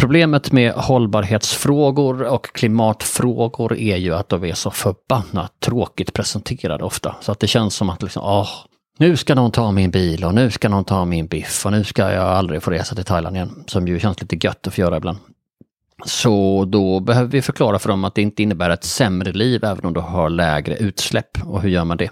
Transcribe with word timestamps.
Problemet 0.00 0.52
med 0.52 0.72
hållbarhetsfrågor 0.72 2.22
och 2.22 2.52
klimatfrågor 2.52 3.76
är 3.76 3.96
ju 3.96 4.14
att 4.14 4.28
de 4.28 4.44
är 4.44 4.54
så 4.54 4.70
förbannat 4.70 5.60
tråkigt 5.60 6.12
presenterade 6.12 6.84
ofta. 6.84 7.16
Så 7.20 7.32
att 7.32 7.40
det 7.40 7.46
känns 7.46 7.74
som 7.74 7.90
att 7.90 8.02
liksom, 8.02 8.22
åh, 8.22 8.48
nu 8.98 9.16
ska 9.16 9.34
någon 9.34 9.50
ta 9.50 9.72
min 9.72 9.90
bil 9.90 10.24
och 10.24 10.34
nu 10.34 10.50
ska 10.50 10.68
någon 10.68 10.84
ta 10.84 11.04
min 11.04 11.26
biff 11.26 11.66
och 11.66 11.72
nu 11.72 11.84
ska 11.84 12.12
jag 12.12 12.24
aldrig 12.24 12.62
få 12.62 12.70
resa 12.70 12.94
till 12.94 13.04
Thailand 13.04 13.36
igen. 13.36 13.64
Som 13.66 13.88
ju 13.88 14.00
känns 14.00 14.20
lite 14.20 14.46
gött 14.46 14.66
att 14.66 14.74
få 14.74 14.80
göra 14.80 14.96
ibland. 14.96 15.18
Så 16.04 16.64
då 16.64 17.00
behöver 17.00 17.30
vi 17.30 17.42
förklara 17.42 17.78
för 17.78 17.88
dem 17.88 18.04
att 18.04 18.14
det 18.14 18.22
inte 18.22 18.42
innebär 18.42 18.70
ett 18.70 18.84
sämre 18.84 19.32
liv 19.32 19.64
även 19.64 19.84
om 19.84 19.92
du 19.92 20.00
har 20.00 20.30
lägre 20.30 20.76
utsläpp. 20.76 21.38
Och 21.44 21.62
hur 21.62 21.70
gör 21.70 21.84
man 21.84 21.96
det? 21.96 22.10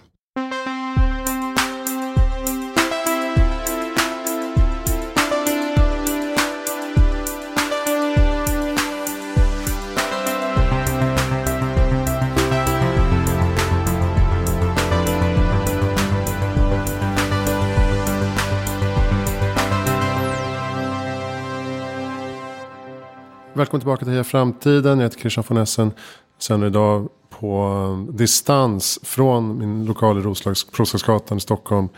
Välkommen 23.59 23.81
tillbaka 23.81 24.05
till 24.05 24.13
Heja 24.13 24.25
Framtiden. 24.25 24.99
Jag 24.99 25.07
heter 25.07 25.21
Christian 25.21 25.45
von 25.49 25.57
Essen. 25.57 25.93
Sänder 26.39 26.67
idag 26.67 27.09
på 27.31 27.67
um, 27.67 28.17
distans 28.17 28.99
från 29.03 29.59
min 29.59 29.85
lokal 29.85 30.19
i 30.19 30.21
Roslagsgatan 30.21 31.39
i 31.39 31.41
Stockholm. 31.41 31.89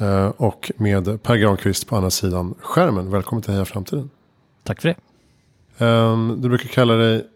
Uh, 0.00 0.26
och 0.26 0.72
med 0.76 1.22
Per 1.22 1.36
Granqvist 1.36 1.86
på 1.86 1.96
andra 1.96 2.10
sidan 2.10 2.54
skärmen. 2.60 3.10
Välkommen 3.10 3.42
till 3.42 3.52
Heja 3.52 3.64
Framtiden. 3.64 4.10
Tack 4.62 4.80
för 4.80 4.88
det. 4.88 5.84
Um, 5.84 6.40
du 6.40 6.48
brukar 6.48 6.68
kalla 6.68 6.94
dig 6.94 7.26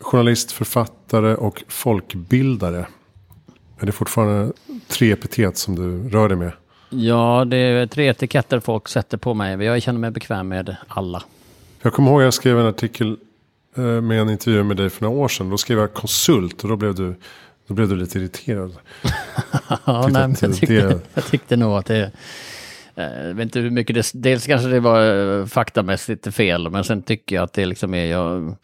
journalist, 0.00 0.52
författare 0.52 1.34
och 1.34 1.64
folkbildare. 1.68 2.86
Är 3.78 3.86
det 3.86 3.92
fortfarande 3.92 4.52
tre 4.88 5.12
epitet 5.12 5.56
som 5.58 5.76
du 5.76 6.08
rör 6.08 6.28
dig 6.28 6.38
med? 6.38 6.52
Ja, 6.90 7.44
det 7.44 7.56
är 7.56 7.86
tre 7.86 8.08
etiketter 8.08 8.60
folk 8.60 8.88
sätter 8.88 9.18
på 9.18 9.34
mig. 9.34 9.64
Jag 9.64 9.82
känner 9.82 10.00
mig 10.00 10.10
bekväm 10.10 10.48
med 10.48 10.76
alla. 10.88 11.22
Jag 11.84 11.92
kommer 11.92 12.10
ihåg 12.10 12.20
att 12.20 12.24
jag 12.24 12.34
skrev 12.34 12.60
en 12.60 12.66
artikel 12.66 13.16
eh, 13.76 13.82
med 13.84 14.20
en 14.20 14.30
intervju 14.30 14.62
med 14.62 14.76
dig 14.76 14.90
för 14.90 15.02
några 15.02 15.18
år 15.18 15.28
sedan. 15.28 15.50
Då 15.50 15.58
skrev 15.58 15.78
jag 15.78 15.92
konsult 15.94 16.62
och 16.62 16.68
då 16.68 16.76
blev 16.76 16.94
du, 16.94 17.14
då 17.66 17.74
blev 17.74 17.88
du 17.88 17.96
lite 17.96 18.18
irriterad. 18.18 18.76
ja, 19.84 20.08
nej, 20.12 20.34
jag, 20.40 20.54
tyckte, 20.54 20.74
det... 20.74 21.00
jag 21.14 21.26
tyckte 21.26 21.56
nog 21.56 21.72
att 21.76 21.86
det... 21.86 22.10
Eh, 22.94 23.26
jag 23.26 23.34
vet 23.34 23.42
inte 23.42 23.60
hur 23.60 23.70
mycket 23.70 23.94
det... 23.94 24.10
Dels 24.14 24.46
kanske 24.46 24.68
det 24.68 24.80
var 24.80 25.40
eh, 25.40 25.46
faktamässigt 25.46 26.34
fel, 26.34 26.70
men 26.70 26.84
sen 26.84 27.02
tycker 27.02 27.36
jag 27.36 27.42
att 27.42 27.52
det 27.52 27.66
liksom 27.66 27.94
är... 27.94 28.04
Jag, 28.04 28.56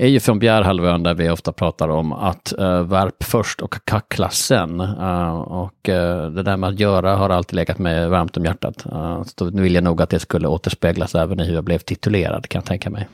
är 0.00 0.08
ju 0.08 0.20
från 0.20 0.38
Bjärhalvön 0.38 1.02
där 1.02 1.14
vi 1.14 1.30
ofta 1.30 1.52
pratar 1.52 1.88
om 1.88 2.12
att 2.12 2.52
uh, 2.58 2.82
värp 2.82 3.24
först 3.24 3.60
och 3.60 3.84
kackla 3.84 4.30
sen. 4.30 4.80
Uh, 4.80 5.40
och 5.40 5.88
uh, 5.88 6.30
det 6.30 6.42
där 6.42 6.56
med 6.56 6.68
att 6.68 6.80
göra 6.80 7.16
har 7.16 7.30
alltid 7.30 7.54
legat 7.54 7.78
mig 7.78 8.08
varmt 8.08 8.36
om 8.36 8.44
hjärtat. 8.44 8.86
Uh, 8.86 9.22
så 9.36 9.50
nu 9.50 9.62
vill 9.62 9.74
jag 9.74 9.84
nog 9.84 10.02
att 10.02 10.10
det 10.10 10.18
skulle 10.18 10.48
återspeglas 10.48 11.14
även 11.14 11.40
i 11.40 11.44
hur 11.44 11.54
jag 11.54 11.64
blev 11.64 11.78
titulerad 11.78 12.48
kan 12.48 12.58
jag 12.58 12.66
tänka 12.66 12.90
mig. 12.90 13.08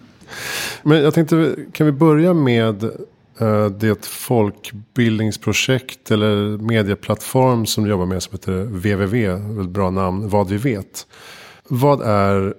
Men 0.83 1.03
jag 1.03 1.15
tänkte, 1.15 1.57
kan 1.73 1.87
vi 1.87 1.93
börja 1.93 2.35
med 2.35 2.85
uh, 3.43 3.67
det 3.67 4.07
folkbildningsprojekt 4.07 6.11
eller 6.11 6.59
medieplattform 6.59 7.67
som 7.67 7.85
du 7.85 7.91
jobbar 7.91 8.07
med 8.07 8.23
som 8.23 8.33
heter 8.33 8.53
www, 8.53 9.31
ett 9.61 9.69
bra 9.69 9.91
namn, 9.91 10.29
Vad 10.29 10.49
vi 10.49 10.57
vet. 10.57 11.07
Vad 11.69 12.03
är 12.03 12.55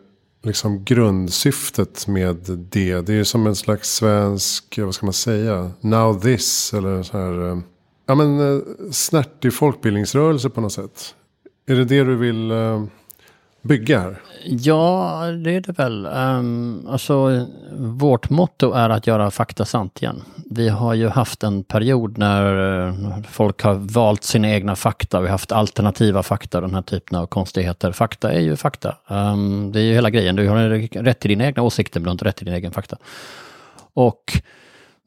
liksom 0.47 0.83
grundsyftet 0.83 2.07
med 2.07 2.35
det. 2.71 3.01
Det 3.01 3.13
är 3.13 3.17
ju 3.17 3.25
som 3.25 3.47
en 3.47 3.55
slags 3.55 3.89
svensk, 3.89 4.79
vad 4.81 4.95
ska 4.95 5.05
man 5.05 5.13
säga, 5.13 5.71
now 5.81 6.21
this 6.21 6.73
eller 6.73 7.03
så 7.03 7.17
här. 7.17 7.49
Eh, 7.51 7.59
ja 8.05 8.15
men 8.15 8.39
eh, 8.39 8.61
snärtig 8.91 9.53
folkbildningsrörelse 9.53 10.49
på 10.49 10.61
något 10.61 10.73
sätt. 10.73 11.15
Är 11.67 11.75
det 11.75 11.85
det 11.85 12.03
du 12.03 12.15
vill 12.15 12.51
eh, 12.51 12.83
bygga 13.61 13.99
här? 13.99 14.21
Ja, 14.45 15.21
det 15.43 15.51
är 15.51 15.61
det 15.61 15.71
väl. 15.71 16.05
Um, 16.05 16.87
alltså, 16.87 17.47
vårt 17.77 18.29
motto 18.29 18.71
är 18.71 18.89
att 18.89 19.07
göra 19.07 19.31
fakta 19.31 19.65
sant 19.65 20.01
igen. 20.01 20.23
Vi 20.49 20.69
har 20.69 20.93
ju 20.93 21.07
haft 21.07 21.43
en 21.43 21.63
period 21.63 22.17
när 22.17 22.87
eh, 22.87 22.93
folk 23.29 23.61
har 23.61 23.73
valt 23.73 24.23
sina 24.23 24.49
egna 24.49 24.75
fakta. 24.75 25.19
Vi 25.19 25.27
har 25.27 25.31
haft 25.31 25.51
alternativa 25.51 26.23
fakta, 26.23 26.61
den 26.61 26.75
här 26.75 26.81
typen 26.81 27.17
av 27.17 27.25
konstigheter. 27.25 27.91
Fakta 27.91 28.31
är 28.31 28.39
ju 28.39 28.55
fakta. 28.55 28.97
Um, 29.07 29.71
det 29.71 29.79
är 29.79 29.83
ju 29.83 29.93
hela 29.93 30.09
grejen. 30.09 30.35
Du 30.35 30.49
har 30.49 31.03
rätt 31.03 31.19
till 31.19 31.29
dina 31.29 31.45
egna 31.45 31.63
åsikter, 31.63 31.99
men 31.99 32.03
du 32.03 32.09
har 32.09 32.13
inte 32.13 32.25
rätt 32.25 32.35
till 32.35 32.45
din 32.45 32.55
egen 32.55 32.71
fakta. 32.71 32.97
Och 33.93 34.41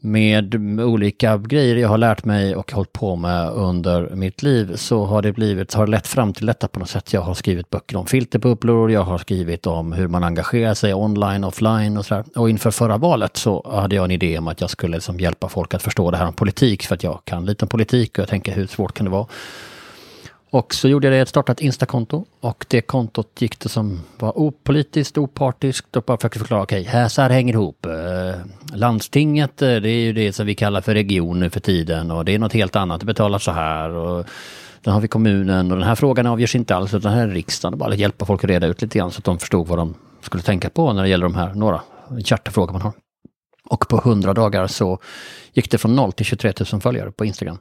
med 0.00 0.54
olika 0.80 1.36
grejer 1.38 1.76
jag 1.76 1.88
har 1.88 1.98
lärt 1.98 2.24
mig 2.24 2.56
och 2.56 2.72
hållit 2.72 2.92
på 2.92 3.16
med 3.16 3.50
under 3.50 4.10
mitt 4.14 4.42
liv 4.42 4.76
så 4.76 5.04
har 5.04 5.22
det 5.22 5.32
blivit, 5.32 5.74
har 5.74 5.86
det 5.86 5.90
lett 5.90 6.06
fram 6.06 6.32
till 6.32 6.46
detta 6.46 6.68
på 6.68 6.78
något 6.78 6.88
sätt. 6.88 7.12
Jag 7.12 7.20
har 7.20 7.34
skrivit 7.34 7.70
böcker 7.70 7.96
om 7.96 8.06
filterbubblor, 8.06 8.90
jag 8.90 9.02
har 9.02 9.18
skrivit 9.18 9.66
om 9.66 9.92
hur 9.92 10.08
man 10.08 10.24
engagerar 10.24 10.74
sig 10.74 10.94
online, 10.94 11.44
offline 11.44 11.96
och 11.96 12.06
sådär. 12.06 12.24
Och 12.36 12.50
inför 12.50 12.70
förra 12.70 12.98
valet 12.98 13.36
så 13.36 13.70
hade 13.74 13.96
jag 13.96 14.04
en 14.04 14.10
idé 14.10 14.38
om 14.38 14.48
att 14.48 14.60
jag 14.60 14.70
skulle 14.70 14.96
liksom 14.96 15.20
hjälpa 15.20 15.48
folk 15.48 15.74
att 15.74 15.82
förstå 15.82 16.10
det 16.10 16.16
här 16.16 16.26
om 16.26 16.32
politik 16.32 16.82
för 16.82 16.94
att 16.94 17.02
jag 17.02 17.20
kan 17.24 17.46
lite 17.46 17.64
om 17.64 17.68
politik 17.68 18.10
och 18.12 18.18
jag 18.18 18.28
tänker 18.28 18.52
hur 18.52 18.66
svårt 18.66 18.94
kan 18.94 19.04
det 19.04 19.10
vara? 19.10 19.26
Och 20.52 20.74
så 20.74 20.88
gjorde 20.88 21.06
jag 21.06 21.14
det, 21.14 21.18
ett 21.18 21.28
startat 21.28 21.60
Instakonto 21.60 22.24
och 22.40 22.66
det 22.68 22.80
kontot 22.80 23.42
gick 23.42 23.60
det 23.60 23.68
som 23.68 24.00
var 24.18 24.38
opolitiskt, 24.38 25.18
opartiskt 25.18 25.96
och 25.96 26.02
bara 26.02 26.16
försökte 26.16 26.38
förklara, 26.38 26.62
okej, 26.62 26.80
okay, 26.80 26.92
här 26.92 27.08
så 27.08 27.22
här 27.22 27.30
hänger 27.30 27.52
det 27.52 27.56
ihop. 27.56 27.86
Eh, 27.86 28.40
landstinget, 28.74 29.62
eh, 29.62 29.76
det 29.76 29.90
är 29.90 30.00
ju 30.00 30.12
det 30.12 30.32
som 30.32 30.46
vi 30.46 30.54
kallar 30.54 30.80
för 30.80 30.94
region 30.94 31.40
nu 31.40 31.50
för 31.50 31.60
tiden 31.60 32.10
och 32.10 32.24
det 32.24 32.34
är 32.34 32.38
något 32.38 32.52
helt 32.52 32.76
annat, 32.76 33.00
det 33.00 33.06
betalas 33.06 33.44
så 33.44 33.50
här. 33.50 33.90
Och 33.90 34.26
Sen 34.84 34.92
har 34.92 35.00
vi 35.00 35.08
kommunen 35.08 35.70
och 35.70 35.78
den 35.78 35.86
här 35.86 35.94
frågan 35.94 36.26
avgörs 36.26 36.54
inte 36.54 36.76
alls 36.76 36.94
utan 36.94 37.12
här 37.12 37.28
är 37.28 37.30
riksdagen. 37.30 37.78
Bara 37.78 37.94
hjälpa 37.94 38.24
folk 38.24 38.44
att 38.44 38.50
reda 38.50 38.66
ut 38.66 38.82
lite 38.82 38.98
grann 38.98 39.10
så 39.10 39.18
att 39.18 39.24
de 39.24 39.38
förstod 39.38 39.66
vad 39.66 39.78
de 39.78 39.94
skulle 40.20 40.42
tänka 40.42 40.70
på 40.70 40.92
när 40.92 41.02
det 41.02 41.08
gäller 41.08 41.24
de 41.24 41.34
här, 41.34 41.54
några 41.54 41.80
hjärtefrågor 42.18 42.72
man 42.72 42.82
har. 42.82 42.92
Och 43.64 43.88
på 43.88 43.96
100 43.96 44.34
dagar 44.34 44.66
så 44.66 44.98
gick 45.52 45.70
det 45.70 45.78
från 45.78 45.96
0 45.96 46.12
till 46.12 46.26
23 46.26 46.52
000 46.72 46.80
följare 46.80 47.12
på 47.12 47.24
Instagram. 47.24 47.58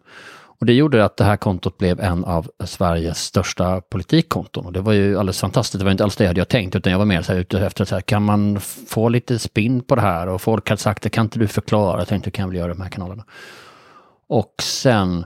Och 0.59 0.65
det 0.65 0.73
gjorde 0.73 1.05
att 1.05 1.17
det 1.17 1.23
här 1.23 1.37
kontot 1.37 1.77
blev 1.77 1.99
en 1.99 2.25
av 2.25 2.51
Sveriges 2.63 3.23
största 3.23 3.81
politikkonton. 3.81 4.65
Och 4.65 4.73
det 4.73 4.81
var 4.81 4.93
ju 4.93 5.19
alldeles 5.19 5.39
fantastiskt. 5.39 5.79
Det 5.79 5.85
var 5.85 5.91
inte 5.91 6.03
alls 6.03 6.15
det 6.15 6.23
jag 6.23 6.29
hade 6.29 6.45
tänkt, 6.45 6.75
utan 6.75 6.91
jag 6.91 6.99
var 6.99 7.05
mer 7.05 7.21
så 7.21 7.33
här 7.33 7.39
ute 7.39 7.59
efter 7.59 7.85
så 7.85 7.95
här, 7.95 8.01
kan 8.01 8.23
man 8.23 8.59
få 8.87 9.09
lite 9.09 9.39
spinn 9.39 9.81
på 9.81 9.95
det 9.95 10.01
här? 10.01 10.27
Och 10.27 10.41
folk 10.41 10.69
hade 10.69 10.81
sagt, 10.81 11.03
det 11.03 11.09
kan 11.09 11.25
inte 11.25 11.39
du 11.39 11.47
förklara? 11.47 11.99
Jag 11.99 12.07
tänkte, 12.07 12.31
kan 12.31 12.43
jag 12.43 12.49
väl 12.49 12.57
göra 12.57 12.67
de 12.67 12.81
här 12.81 12.89
kanalerna? 12.89 13.23
Och 14.27 14.53
sen 14.61 15.25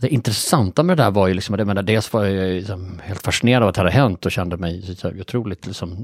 det 0.00 0.08
intressanta 0.08 0.82
med 0.82 0.96
det 0.96 1.02
där 1.02 1.10
var 1.10 1.28
ju 1.28 1.34
liksom, 1.34 1.58
jag 1.58 1.66
menar, 1.66 1.82
dels 1.82 2.12
var 2.12 2.24
jag 2.24 2.54
liksom 2.54 3.00
helt 3.02 3.22
fascinerad 3.22 3.62
av 3.62 3.68
att 3.68 3.74
det 3.74 3.80
hade 3.80 3.90
hänt 3.90 4.26
och 4.26 4.32
kände 4.32 4.56
mig 4.56 4.96
otroligt 5.20 5.66
liksom 5.66 5.96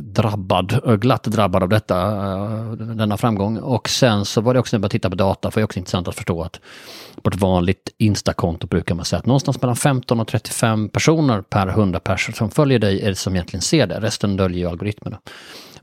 drabbad, 0.00 1.00
glatt 1.00 1.24
drabbad 1.24 1.62
av 1.62 1.68
detta, 1.68 1.98
eh, 1.98 2.72
denna 2.72 3.16
framgång. 3.16 3.58
Och 3.58 3.88
sen 3.88 4.24
så 4.24 4.40
var 4.40 4.54
det 4.54 4.60
också 4.60 4.76
när 4.76 4.78
jag 4.78 4.82
började 4.82 4.92
titta 4.92 5.10
på 5.10 5.16
data, 5.16 5.50
för 5.50 5.60
det 5.60 5.62
är 5.62 5.64
också 5.64 5.78
intressant 5.78 6.08
att 6.08 6.14
förstå 6.14 6.42
att 6.42 6.60
på 7.22 7.30
ett 7.30 7.36
vanligt 7.36 7.94
Insta-konto 7.98 8.66
brukar 8.66 8.94
man 8.94 9.04
säga 9.04 9.18
att 9.18 9.26
någonstans 9.26 9.62
mellan 9.62 9.76
15 9.76 10.20
och 10.20 10.28
35 10.28 10.88
personer 10.88 11.42
per 11.42 11.66
100 11.66 12.00
personer 12.00 12.36
som 12.36 12.50
följer 12.50 12.78
dig 12.78 13.02
är 13.02 13.08
det 13.08 13.14
som 13.14 13.34
egentligen 13.34 13.62
ser 13.62 13.86
det, 13.86 14.00
resten 14.00 14.36
döljer 14.36 14.58
ju 14.58 14.68
algoritmerna. 14.68 15.18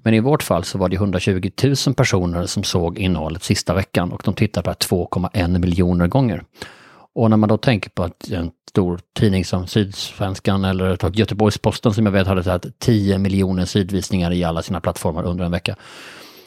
Men 0.04 0.14
i 0.14 0.20
vårt 0.20 0.44
fall 0.44 0.64
så 0.64 0.78
var 0.78 0.90
det 0.90 0.96
120 0.96 1.52
000 1.64 1.96
personer 1.96 2.46
som 2.46 2.64
såg 2.64 3.00
innehållet 3.00 3.44
sista 3.44 3.74
veckan 3.74 4.12
och 4.12 4.22
de 4.26 4.34
tittade 4.34 4.64
på 4.64 4.70
det 4.70 4.86
2,1 4.86 5.60
miljoner 5.60 6.08
gånger. 6.08 6.44
Och 7.16 7.30
när 7.30 7.38
man 7.38 7.50
då 7.50 7.58
tänker 7.58 7.90
på 7.90 8.04
att 8.04 8.30
en 8.30 8.52
stor 8.70 9.00
tidning 9.20 9.46
som 9.46 9.68
Sydsvenskan 9.68 10.66
eller 10.66 11.16
Göteborgs-Posten 11.16 11.94
som 11.94 12.06
jag 12.06 12.14
vet 12.14 12.28
hade 12.28 12.44
så 12.44 12.60
10 12.80 13.18
miljoner 13.18 13.66
sidvisningar 13.66 14.32
i 14.32 14.44
alla 14.44 14.62
sina 14.62 14.82
plattformar 14.82 15.24
under 15.24 15.46
en 15.46 15.52
vecka. 15.52 15.76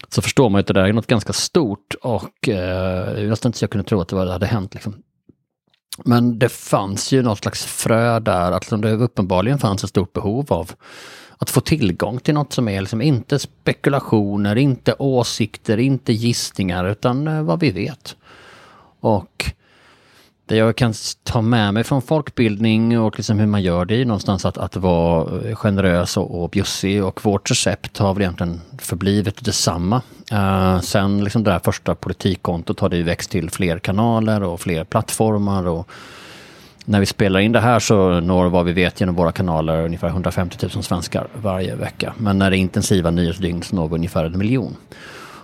Så 0.08 0.22
förstår 0.22 0.50
man 0.50 0.60
att 0.60 0.66
det 0.66 0.72
där 0.72 0.84
är 0.84 0.92
något 0.92 1.06
ganska 1.06 1.32
stort 1.32 1.94
och 2.02 2.48
eh, 2.48 3.22
jag 3.22 3.38
inte 3.44 3.58
så 3.58 3.64
jag 3.64 3.70
kunde 3.70 3.88
tro 3.88 4.00
att 4.00 4.08
det, 4.08 4.16
var, 4.16 4.26
det 4.26 4.32
hade 4.32 4.46
hänt. 4.46 4.74
Liksom. 4.74 5.02
Men 6.04 6.38
det 6.38 6.48
fanns 6.48 7.12
ju 7.12 7.22
något 7.22 7.38
slags 7.38 7.64
frö 7.64 8.20
där, 8.20 8.52
att 8.52 8.62
liksom 8.62 8.80
det 8.80 8.92
uppenbarligen 8.92 9.58
fanns 9.58 9.84
ett 9.84 9.90
stort 9.90 10.12
behov 10.12 10.52
av 10.52 10.70
att 11.38 11.50
få 11.50 11.60
tillgång 11.60 12.18
till 12.18 12.34
något 12.34 12.52
som 12.52 12.68
är 12.68 12.80
liksom 12.80 13.02
inte 13.02 13.38
spekulationer, 13.38 14.56
inte 14.56 14.94
åsikter, 14.98 15.78
inte 15.78 16.12
gissningar, 16.12 16.84
utan 16.84 17.28
eh, 17.28 17.42
vad 17.42 17.60
vi 17.60 17.70
vet. 17.70 18.16
Och 19.00 19.52
det 20.46 20.56
jag 20.56 20.76
kan 20.76 20.94
ta 21.22 21.40
med 21.40 21.74
mig 21.74 21.84
från 21.84 22.02
folkbildning 22.02 23.00
och 23.00 23.16
liksom 23.16 23.38
hur 23.38 23.46
man 23.46 23.62
gör 23.62 23.84
det 23.84 24.00
är 24.00 24.04
någonstans 24.04 24.44
att, 24.44 24.58
att 24.58 24.76
vara 24.76 25.48
eh, 25.48 25.54
generös 25.54 26.16
och, 26.16 26.42
och 26.42 26.50
bjussig 26.50 27.04
och 27.04 27.24
vårt 27.24 27.50
recept 27.50 27.98
har 27.98 28.14
väl 28.14 28.22
egentligen 28.22 28.60
förblivit 28.78 29.44
detsamma. 29.44 30.02
Uh, 30.32 30.80
sen 30.80 31.24
liksom 31.24 31.44
det 31.44 31.50
där 31.50 31.58
första 31.58 31.94
politikkontot 31.94 32.80
har 32.80 32.88
det 32.88 32.96
ju 32.96 33.02
växt 33.02 33.30
till 33.30 33.50
fler 33.50 33.78
kanaler 33.78 34.42
och 34.42 34.60
fler 34.60 34.84
plattformar 34.84 35.66
och 35.66 35.90
När 36.84 37.00
vi 37.00 37.06
spelar 37.06 37.40
in 37.40 37.52
det 37.52 37.60
här 37.60 37.80
så 37.80 38.20
når 38.20 38.48
vad 38.48 38.64
vi 38.64 38.72
vet 38.72 39.00
genom 39.00 39.14
våra 39.14 39.32
kanaler 39.32 39.84
ungefär 39.84 40.08
150 40.08 40.68
000 40.74 40.84
svenskar 40.84 41.26
varje 41.34 41.74
vecka. 41.74 42.14
Men 42.18 42.38
när 42.38 42.50
det 42.50 42.56
är 42.56 42.58
intensiva 42.58 43.10
nyhetsdygn 43.10 43.62
så 43.62 43.76
når 43.76 43.88
vi 43.88 43.94
ungefär 43.94 44.24
en 44.24 44.38
miljon. 44.38 44.76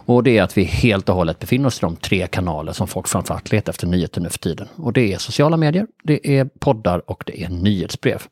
Och 0.09 0.23
det 0.23 0.39
är 0.39 0.43
att 0.43 0.57
vi 0.59 0.65
helt 0.65 1.09
och 1.09 1.15
hållet 1.15 1.39
befinner 1.39 1.67
oss 1.67 1.79
i 1.79 1.81
de 1.81 1.97
tre 1.97 2.27
kanaler 2.27 2.73
som 2.73 2.89
folk 2.89 3.09
framförallt 3.09 3.53
letar 3.53 3.73
efter 3.73 3.87
nyheter 3.87 4.21
nu 4.21 4.29
för 4.29 4.39
tiden. 4.39 4.69
Och 4.77 4.93
det 4.93 5.13
är 5.13 5.19
sociala 5.19 5.57
medier, 5.57 5.87
det 6.03 6.39
är 6.39 6.45
poddar 6.59 7.11
och 7.11 7.23
det 7.27 7.43
är 7.43 7.49
nyhetsbrev. 7.49 8.23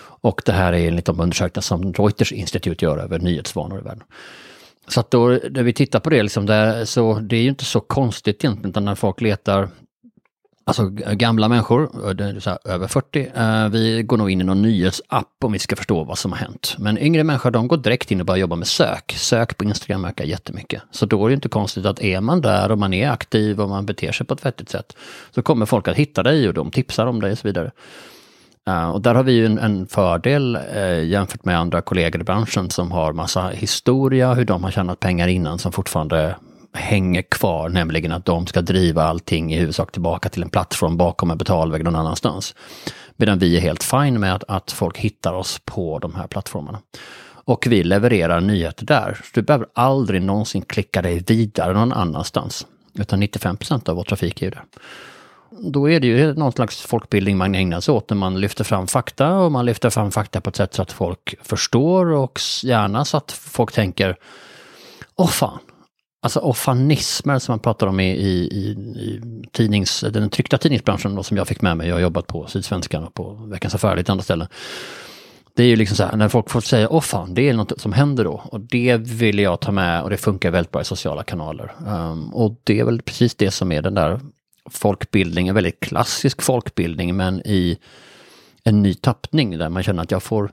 Och 0.00 0.42
det 0.46 0.52
här 0.52 0.72
är 0.72 0.88
enligt 0.88 1.04
de 1.04 1.20
undersökningar 1.20 1.62
som 1.62 1.92
Reuters 1.92 2.32
institut 2.32 2.82
gör 2.82 2.98
över 2.98 3.18
nyhetsvanor 3.18 3.78
i 3.78 3.82
världen. 3.82 4.02
Så 4.88 5.00
att 5.00 5.10
då, 5.10 5.28
när 5.50 5.62
vi 5.62 5.72
tittar 5.72 6.00
på 6.00 6.10
det, 6.10 6.22
liksom 6.22 6.46
där, 6.46 6.84
så 6.84 7.14
det 7.14 7.36
är 7.36 7.42
ju 7.42 7.48
inte 7.48 7.64
så 7.64 7.80
konstigt 7.80 8.44
egentligen, 8.44 8.70
utan 8.70 8.84
när 8.84 8.94
folk 8.94 9.20
letar 9.20 9.68
Alltså 10.64 10.88
gamla 10.90 11.48
människor, 11.48 11.90
här, 12.46 12.58
över 12.64 12.86
40, 12.86 13.28
eh, 13.34 13.68
vi 13.68 14.02
går 14.02 14.16
nog 14.16 14.30
in 14.30 14.40
i 14.40 14.44
någon 14.44 14.62
nyhetsapp 14.62 15.28
om 15.44 15.52
vi 15.52 15.58
ska 15.58 15.76
förstå 15.76 16.04
vad 16.04 16.18
som 16.18 16.32
har 16.32 16.38
hänt. 16.38 16.76
Men 16.78 16.98
yngre 16.98 17.24
människor 17.24 17.50
de 17.50 17.68
går 17.68 17.76
direkt 17.76 18.10
in 18.10 18.20
och 18.20 18.26
börjar 18.26 18.40
jobba 18.40 18.56
med 18.56 18.66
sök. 18.66 19.14
Sök 19.16 19.56
på 19.56 19.64
Instagram 19.64 20.04
ökar 20.04 20.24
jättemycket. 20.24 20.82
Så 20.90 21.06
då 21.06 21.24
är 21.24 21.28
det 21.28 21.34
inte 21.34 21.48
konstigt 21.48 21.86
att 21.86 22.02
är 22.02 22.20
man 22.20 22.40
där 22.40 22.72
och 22.72 22.78
man 22.78 22.94
är 22.94 23.10
aktiv 23.10 23.60
och 23.60 23.68
man 23.68 23.86
beter 23.86 24.12
sig 24.12 24.26
på 24.26 24.34
ett 24.34 24.46
vettigt 24.46 24.68
sätt 24.68 24.96
så 25.34 25.42
kommer 25.42 25.66
folk 25.66 25.88
att 25.88 25.96
hitta 25.96 26.22
dig 26.22 26.48
och 26.48 26.54
de 26.54 26.70
tipsar 26.70 27.06
om 27.06 27.20
dig 27.20 27.32
och 27.32 27.38
så 27.38 27.48
vidare. 27.48 27.70
Uh, 28.68 28.90
och 28.90 29.00
där 29.00 29.14
har 29.14 29.22
vi 29.22 29.32
ju 29.32 29.46
en, 29.46 29.58
en 29.58 29.86
fördel 29.86 30.58
eh, 30.74 31.04
jämfört 31.04 31.44
med 31.44 31.58
andra 31.58 31.80
kollegor 31.80 32.20
i 32.20 32.24
branschen 32.24 32.70
som 32.70 32.92
har 32.92 33.12
massa 33.12 33.48
historia, 33.48 34.34
hur 34.34 34.44
de 34.44 34.64
har 34.64 34.70
tjänat 34.70 35.00
pengar 35.00 35.28
innan 35.28 35.58
som 35.58 35.72
fortfarande 35.72 36.36
hänger 36.72 37.22
kvar, 37.22 37.68
nämligen 37.68 38.12
att 38.12 38.24
de 38.24 38.46
ska 38.46 38.60
driva 38.60 39.04
allting 39.04 39.54
i 39.54 39.58
huvudsak 39.58 39.92
tillbaka 39.92 40.28
till 40.28 40.42
en 40.42 40.50
plattform 40.50 40.96
bakom 40.96 41.30
en 41.30 41.38
betalvägg 41.38 41.84
någon 41.84 41.96
annanstans. 41.96 42.54
Medan 43.16 43.38
vi 43.38 43.56
är 43.56 43.60
helt 43.60 43.82
fine 43.82 44.20
med 44.20 44.34
att, 44.34 44.44
att 44.48 44.72
folk 44.72 44.98
hittar 44.98 45.32
oss 45.32 45.60
på 45.64 45.98
de 45.98 46.14
här 46.14 46.26
plattformarna. 46.26 46.78
Och 47.44 47.66
vi 47.66 47.84
levererar 47.84 48.40
nyheter 48.40 48.86
där. 48.86 49.20
Så 49.24 49.30
du 49.34 49.42
behöver 49.42 49.66
aldrig 49.74 50.22
någonsin 50.22 50.62
klicka 50.62 51.02
dig 51.02 51.24
vidare 51.26 51.72
någon 51.72 51.92
annanstans. 51.92 52.66
Utan 52.94 53.22
95% 53.22 53.88
av 53.90 53.96
vår 53.96 54.04
trafik 54.04 54.42
är 54.42 54.46
ju 54.46 54.50
där. 54.50 54.64
Då 55.50 55.90
är 55.90 56.00
det 56.00 56.06
ju 56.06 56.34
någon 56.34 56.52
slags 56.52 56.82
folkbildning 56.82 57.36
man 57.36 57.54
ägnar 57.54 57.80
sig 57.80 57.94
åt 57.94 58.10
när 58.10 58.16
man 58.16 58.40
lyfter 58.40 58.64
fram 58.64 58.86
fakta 58.86 59.34
och 59.34 59.52
man 59.52 59.66
lyfter 59.66 59.90
fram 59.90 60.10
fakta 60.10 60.40
på 60.40 60.50
ett 60.50 60.56
sätt 60.56 60.74
så 60.74 60.82
att 60.82 60.92
folk 60.92 61.34
förstår 61.42 62.06
och 62.06 62.40
gärna 62.62 63.04
så 63.04 63.16
att 63.16 63.32
folk 63.32 63.72
tänker 63.72 64.16
Åh 65.16 65.28
fan, 65.28 65.58
Alltså 66.24 66.40
ofanismer 66.40 67.38
som 67.38 67.52
man 67.52 67.58
pratar 67.58 67.86
om 67.86 68.00
i, 68.00 68.10
i, 68.10 68.34
i, 68.36 69.20
tidnings, 69.52 70.00
den 70.00 70.30
tryckta 70.30 70.58
tidningsbranschen 70.58 71.14
då, 71.14 71.22
som 71.22 71.36
jag 71.36 71.48
fick 71.48 71.62
med 71.62 71.76
mig. 71.76 71.88
Jag 71.88 71.94
har 71.94 72.00
jobbat 72.00 72.26
på 72.26 72.46
Sydsvenskan 72.46 73.04
och 73.04 73.14
på 73.14 73.32
Veckans 73.32 73.74
Affärer 73.74 73.92
och 73.92 73.98
lite 73.98 74.12
andra 74.12 74.24
ställen. 74.24 74.48
Det 75.54 75.62
är 75.62 75.66
ju 75.66 75.76
liksom 75.76 75.96
så 75.96 76.04
här, 76.04 76.16
när 76.16 76.28
folk 76.28 76.50
får 76.50 76.60
säga 76.60 76.88
åh 76.90 77.00
fan, 77.00 77.34
det 77.34 77.48
är 77.48 77.54
något 77.54 77.80
som 77.80 77.92
händer 77.92 78.24
då. 78.24 78.42
Och 78.44 78.60
det 78.60 78.96
vill 78.96 79.38
jag 79.38 79.60
ta 79.60 79.72
med 79.72 80.02
och 80.02 80.10
det 80.10 80.16
funkar 80.16 80.50
väldigt 80.50 80.72
bra 80.72 80.82
i 80.82 80.84
sociala 80.84 81.22
kanaler. 81.22 81.74
Um, 81.86 82.34
och 82.34 82.60
det 82.64 82.80
är 82.80 82.84
väl 82.84 83.02
precis 83.02 83.34
det 83.34 83.50
som 83.50 83.72
är 83.72 83.82
den 83.82 83.94
där 83.94 84.20
folkbildningen, 84.70 85.54
väldigt 85.54 85.80
klassisk 85.80 86.42
folkbildning 86.42 87.16
men 87.16 87.42
i 87.44 87.78
en 88.64 88.82
ny 88.82 88.94
tappning 88.94 89.58
där 89.58 89.68
man 89.68 89.82
känner 89.82 90.02
att 90.02 90.10
jag 90.10 90.22
får 90.22 90.52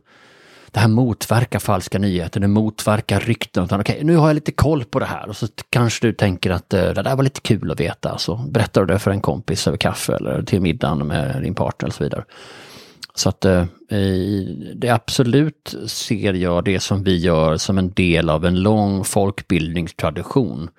det 0.71 0.80
här 0.80 0.88
motverkar 0.88 1.60
falska 1.60 2.00
nyheter, 2.00 2.39
det 2.39 2.48
motverkar 2.48 3.19
rykten. 3.19 3.63
Utan 3.63 3.81
okej, 3.81 3.94
okay, 3.94 4.06
nu 4.06 4.16
har 4.16 4.27
jag 4.27 4.36
lite 4.36 4.51
koll 4.51 4.83
på 4.83 5.00
det 5.00 5.06
här 5.06 5.30
och 5.30 5.38
så 5.38 5.48
kanske 5.69 6.07
du 6.07 6.13
tänker 6.13 6.51
att 6.51 6.74
eh, 6.74 6.81
det 6.81 7.01
där 7.01 7.16
var 7.16 7.24
lite 7.24 7.42
kul 7.42 7.71
att 7.71 7.80
veta. 7.80 8.18
Så 8.18 8.36
berättar 8.36 8.86
du 8.86 8.94
det 8.94 9.00
för 9.00 9.12
en 9.12 9.21
kompis 9.21 9.68
över 9.68 9.77
kaffe 9.77 10.16
eller 10.16 10.44
till 10.44 10.62
middagen 10.62 11.07
med 11.07 11.42
din 11.44 11.56
partner 11.56 11.88
och 11.88 11.94
så 11.94 12.04
vidare. 12.04 12.24
Så 13.16 13.30
att 13.30 13.45
uh, 13.45 13.63
det 14.75 14.89
absolut 14.89 15.75
ser 15.88 16.33
jag 16.33 16.66
det 16.66 16.80
som 16.80 17.04
vi 17.04 17.18
gör 17.18 17.57
som 17.57 17.77
en 17.77 17.92
del 17.92 18.30
av 18.30 18.45
en 18.45 18.62
lång 18.62 19.04
folkbildningstradition. 19.04 20.69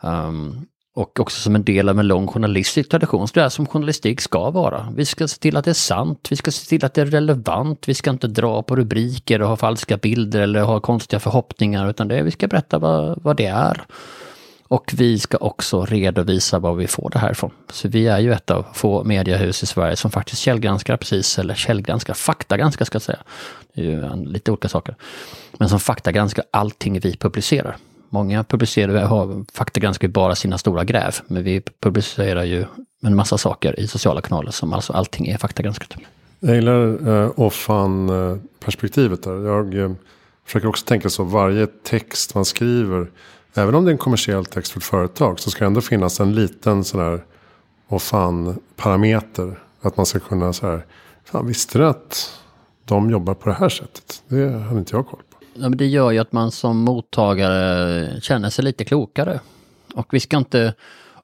Um, 0.00 0.66
och 0.94 1.20
också 1.20 1.40
som 1.40 1.54
en 1.54 1.64
del 1.64 1.88
av 1.88 1.98
en 2.00 2.06
lång 2.06 2.26
journalistisk 2.26 2.90
tradition. 2.90 3.28
Så 3.28 3.34
det 3.34 3.42
är 3.42 3.48
som 3.48 3.66
journalistik 3.66 4.20
ska 4.20 4.50
vara. 4.50 4.92
Vi 4.96 5.04
ska 5.04 5.28
se 5.28 5.38
till 5.38 5.56
att 5.56 5.64
det 5.64 5.70
är 5.70 5.74
sant, 5.74 6.26
vi 6.30 6.36
ska 6.36 6.50
se 6.50 6.68
till 6.68 6.84
att 6.84 6.94
det 6.94 7.00
är 7.00 7.06
relevant, 7.06 7.88
vi 7.88 7.94
ska 7.94 8.10
inte 8.10 8.26
dra 8.26 8.62
på 8.62 8.76
rubriker 8.76 9.42
och 9.42 9.48
ha 9.48 9.56
falska 9.56 9.96
bilder 9.96 10.40
eller 10.40 10.62
ha 10.62 10.80
konstiga 10.80 11.20
förhoppningar, 11.20 11.90
utan 11.90 12.08
det, 12.08 12.22
vi 12.22 12.30
ska 12.30 12.46
berätta 12.46 12.78
vad, 12.78 13.22
vad 13.22 13.36
det 13.36 13.46
är. 13.46 13.82
Och 14.68 14.94
vi 14.96 15.18
ska 15.18 15.36
också 15.36 15.84
redovisa 15.84 16.58
var 16.58 16.74
vi 16.74 16.86
får 16.86 17.10
det 17.10 17.18
här 17.18 17.30
ifrån. 17.32 17.50
Så 17.72 17.88
vi 17.88 18.06
är 18.06 18.18
ju 18.18 18.32
ett 18.32 18.50
av 18.50 18.66
få 18.74 19.04
mediehus 19.04 19.62
i 19.62 19.66
Sverige 19.66 19.96
som 19.96 20.10
faktiskt 20.10 20.42
källgranskar 20.42 20.96
precis, 20.96 21.38
eller 21.38 21.54
källgranskar, 21.54 22.14
faktagranskar 22.14 22.84
ska 22.84 22.96
jag 22.96 23.02
säga. 23.02 23.18
Det 23.74 23.80
är 23.80 23.84
ju 23.84 24.24
lite 24.26 24.50
olika 24.50 24.68
saker. 24.68 24.94
Men 25.52 25.68
som 25.68 25.80
faktagranskar 25.80 26.44
allting 26.50 27.00
vi 27.00 27.16
publicerar. 27.16 27.76
Många 28.14 28.44
publicerar, 28.44 29.04
har, 29.04 29.44
faktagranskar 29.52 30.08
bara 30.08 30.34
sina 30.34 30.58
stora 30.58 30.84
gräv, 30.84 31.14
men 31.26 31.44
vi 31.44 31.62
publicerar 31.80 32.44
ju 32.44 32.64
en 33.02 33.16
massa 33.16 33.38
saker 33.38 33.80
i 33.80 33.86
sociala 33.86 34.20
kanaler 34.20 34.50
som 34.50 34.72
alltså 34.72 34.92
allting 34.92 35.26
är 35.28 35.38
faktagranskat. 35.38 35.94
Jag 36.40 36.54
gillar 36.54 37.08
eh, 37.08 37.30
off-perspektivet 37.36 39.26
eh, 39.26 39.32
där. 39.32 39.48
Jag 39.48 39.74
eh, 39.74 39.92
försöker 40.46 40.68
också 40.68 40.84
tänka 40.84 41.08
så, 41.10 41.24
varje 41.24 41.66
text 41.66 42.34
man 42.34 42.44
skriver, 42.44 43.10
även 43.54 43.74
om 43.74 43.84
det 43.84 43.90
är 43.90 43.92
en 43.92 43.98
kommersiell 43.98 44.44
text 44.44 44.72
för 44.72 44.78
ett 44.80 44.84
företag, 44.84 45.40
så 45.40 45.50
ska 45.50 45.64
det 45.64 45.66
ändå 45.66 45.80
finnas 45.80 46.20
en 46.20 46.34
liten 46.34 46.84
sån 46.84 47.00
här 47.00 47.24
off-parameter. 47.88 49.58
Att 49.80 49.96
man 49.96 50.06
ska 50.06 50.20
kunna 50.20 50.52
så 50.52 50.66
här, 50.66 50.86
fan 51.24 51.46
visste 51.46 51.78
du 51.78 51.86
att 51.86 52.40
de 52.84 53.10
jobbar 53.10 53.34
på 53.34 53.48
det 53.48 53.54
här 53.54 53.68
sättet? 53.68 54.22
Det 54.28 54.50
hade 54.50 54.78
inte 54.78 54.96
jag 54.96 55.06
koll 55.06 55.22
på. 55.30 55.33
Ja, 55.54 55.68
men 55.68 55.76
det 55.76 55.86
gör 55.86 56.10
ju 56.10 56.18
att 56.18 56.32
man 56.32 56.50
som 56.50 56.78
mottagare 56.78 58.20
känner 58.20 58.50
sig 58.50 58.64
lite 58.64 58.84
klokare. 58.84 59.40
Och 59.94 60.14
vi 60.14 60.20
ska 60.20 60.36
inte 60.36 60.74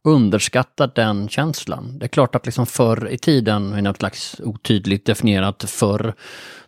underskatta 0.03 0.87
den 0.87 1.29
känslan. 1.29 1.99
Det 1.99 2.07
är 2.07 2.09
klart 2.09 2.35
att 2.35 2.47
liksom 2.47 2.67
förr 2.67 3.09
i 3.09 3.19
tiden, 3.19 3.79
i 3.79 3.83
något 3.83 3.97
slags 3.97 4.41
otydligt 4.45 5.07
definierat 5.07 5.65
förr, 5.69 6.15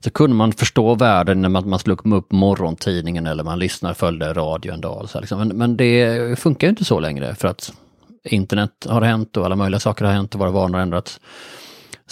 så 0.01 0.11
kunde 0.11 0.37
man 0.37 0.53
förstå 0.53 0.95
världen 0.95 1.43
när 1.43 1.49
man, 1.49 1.69
man 1.69 1.79
slog 1.79 2.13
upp 2.15 2.33
morgontidningen 2.33 3.27
eller 3.27 3.45
man 3.45 3.59
lyssnade, 3.59 3.95
följde 3.95 4.33
radio 4.33 4.73
en 4.73 4.81
dag. 4.81 5.09
Så 5.11 5.21
liksom. 5.21 5.39
men, 5.39 5.49
men 5.49 5.77
det 5.77 6.39
funkar 6.39 6.67
ju 6.67 6.71
inte 6.71 6.85
så 6.85 7.01
längre 7.01 7.35
för 7.35 7.49
att 7.49 7.73
internet 8.25 8.87
har 8.89 9.03
hänt 9.03 9.37
och 9.37 9.45
alla 9.45 9.57
möjliga 9.57 9.81
saker 9.81 10.05
har 10.05 10.13
hänt 10.13 10.35
och 10.35 10.41
våra 10.41 10.51
vanor 10.51 10.75
har 10.75 10.83
ändrats. 10.83 11.21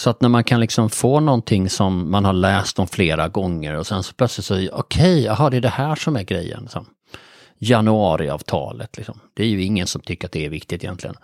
Så 0.01 0.09
att 0.09 0.21
när 0.21 0.29
man 0.29 0.43
kan 0.43 0.59
liksom 0.59 0.89
få 0.89 1.19
någonting 1.19 1.69
som 1.69 2.11
man 2.11 2.25
har 2.25 2.33
läst 2.33 2.79
om 2.79 2.87
flera 2.87 3.27
gånger 3.27 3.75
och 3.75 3.87
sen 3.87 4.03
så 4.03 4.13
plötsligt 4.13 4.45
så, 4.45 4.53
okej, 4.55 4.71
okay, 4.71 5.21
jaha, 5.21 5.49
det 5.49 5.57
är 5.57 5.61
det 5.61 5.69
här 5.69 5.95
som 5.95 6.15
är 6.15 6.23
grejen. 6.23 6.61
Liksom. 6.61 6.85
Januariavtalet, 7.59 8.97
liksom. 8.97 9.19
det 9.33 9.43
är 9.43 9.47
ju 9.47 9.63
ingen 9.63 9.87
som 9.87 10.01
tycker 10.01 10.27
att 10.27 10.31
det 10.31 10.45
är 10.45 10.49
viktigt 10.49 10.83
egentligen. 10.83 11.15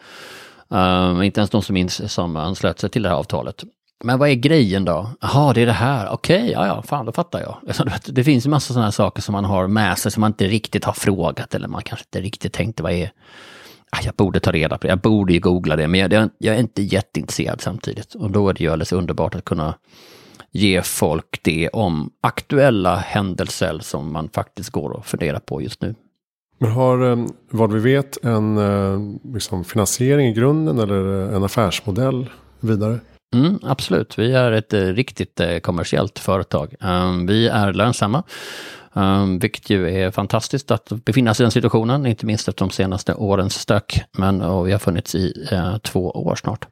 Uh, 0.73 1.25
inte 1.25 1.39
ens 1.39 1.49
de 1.49 1.61
som, 1.61 1.77
ins- 1.77 2.07
som 2.07 2.35
anslöt 2.35 2.79
sig 2.79 2.89
till 2.89 3.03
det 3.03 3.09
här 3.09 3.15
avtalet. 3.15 3.63
Men 4.03 4.19
vad 4.19 4.29
är 4.29 4.33
grejen 4.33 4.85
då? 4.85 5.09
Jaha, 5.21 5.53
det 5.53 5.61
är 5.61 5.65
det 5.65 5.71
här. 5.71 6.09
Okej, 6.09 6.41
okay, 6.41 6.51
ja, 6.51 6.67
ja, 6.67 6.81
fan, 6.81 7.05
då 7.05 7.11
fattar 7.11 7.39
jag. 7.39 7.57
Det 8.05 8.23
finns 8.23 8.45
en 8.45 8.51
massa 8.51 8.73
sådana 8.73 8.85
här 8.85 8.91
saker 8.91 9.21
som 9.21 9.33
man 9.33 9.45
har 9.45 9.67
med 9.67 9.97
sig 9.97 10.11
som 10.11 10.21
man 10.21 10.31
inte 10.31 10.47
riktigt 10.47 10.83
har 10.83 10.93
frågat 10.93 11.55
eller 11.55 11.67
man 11.67 11.81
kanske 11.81 12.05
inte 12.07 12.21
riktigt 12.25 12.53
tänkte 12.53 12.83
vad 12.83 12.91
är 12.91 13.11
jag 14.03 14.15
borde 14.15 14.39
ta 14.39 14.51
reda 14.51 14.77
på 14.77 14.87
det, 14.87 14.91
jag 14.91 14.99
borde 14.99 15.33
ju 15.33 15.39
googla 15.39 15.75
det, 15.75 15.87
men 15.87 15.99
jag, 15.99 16.29
jag 16.37 16.55
är 16.55 16.59
inte 16.59 16.81
jätteintresserad 16.81 17.61
samtidigt. 17.61 18.15
Och 18.15 18.31
då 18.31 18.49
är 18.49 18.53
det 18.53 18.63
ju 18.63 18.69
alldeles 18.69 18.91
underbart 18.91 19.35
att 19.35 19.45
kunna 19.45 19.73
ge 20.51 20.81
folk 20.81 21.39
det 21.43 21.69
om 21.69 22.11
aktuella 22.21 22.95
händelser 22.95 23.79
som 23.81 24.13
man 24.13 24.29
faktiskt 24.29 24.69
går 24.69 24.89
och 24.89 25.05
funderar 25.05 25.39
på 25.39 25.61
just 25.61 25.81
nu. 25.81 25.95
Men 26.59 26.71
har 26.71 27.11
eh, 27.11 27.25
vad 27.49 27.73
vi 27.73 27.79
vet 27.79 28.25
en 28.25 28.57
eh, 28.57 28.99
liksom, 29.33 29.63
finansiering 29.63 30.27
i 30.27 30.33
grunden 30.33 30.79
eller 30.79 31.03
en 31.35 31.43
affärsmodell 31.43 32.29
vidare? 32.59 32.99
Mm, 33.35 33.59
absolut, 33.63 34.19
vi 34.19 34.33
är 34.33 34.51
ett 34.51 34.73
eh, 34.73 34.81
riktigt 34.81 35.41
kommersiellt 35.61 36.19
företag. 36.19 36.75
Um, 36.79 37.27
vi 37.27 37.47
är 37.47 37.73
lönsamma. 37.73 38.23
Um, 38.97 39.39
vilket 39.39 39.69
ju 39.69 39.89
är 39.89 40.11
fantastiskt 40.11 40.71
att 40.71 40.89
befinna 40.89 41.33
sig 41.33 41.43
i 41.43 41.45
den 41.45 41.51
situationen, 41.51 42.05
inte 42.05 42.25
minst 42.25 42.47
efter 42.47 42.65
de 42.65 42.69
senaste 42.69 43.13
årens 43.13 43.53
stök. 43.53 44.01
Men 44.11 44.41
och 44.41 44.67
vi 44.67 44.71
har 44.71 44.79
funnits 44.79 45.15
i 45.15 45.47
eh, 45.51 45.77
två 45.77 46.11
år 46.11 46.35
snart. 46.35 46.67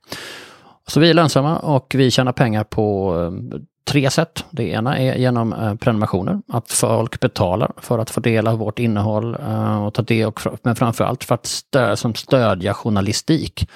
Så 0.88 1.00
vi 1.00 1.10
är 1.10 1.14
lönsamma 1.14 1.58
och 1.58 1.96
vi 1.98 2.12
tjänar 2.12 2.32
pengar 2.32 2.64
på 2.64 3.16
eh, 3.54 3.60
tre 3.88 4.10
sätt. 4.10 4.46
Det 4.52 4.64
ena 4.64 4.98
är 4.98 5.16
genom 5.16 5.54
eh, 5.54 5.76
prenumerationer, 5.76 6.42
att 6.48 6.72
folk 6.72 7.20
betalar 7.20 7.72
för 7.78 8.00
att 8.00 8.10
få 8.10 8.20
del 8.20 8.48
av 8.48 8.58
vårt 8.58 8.80
innehåll 8.80 9.36
eh, 9.36 9.86
och 9.86 9.94
ta 9.94 10.02
del, 10.02 10.28
och, 10.28 10.42
men 10.62 10.76
framförallt 10.76 11.24
för 11.24 11.36
att 11.36 11.46
stö 11.46 11.96
som 11.96 12.16
stödja 12.16 12.74
journalistik 12.74 13.70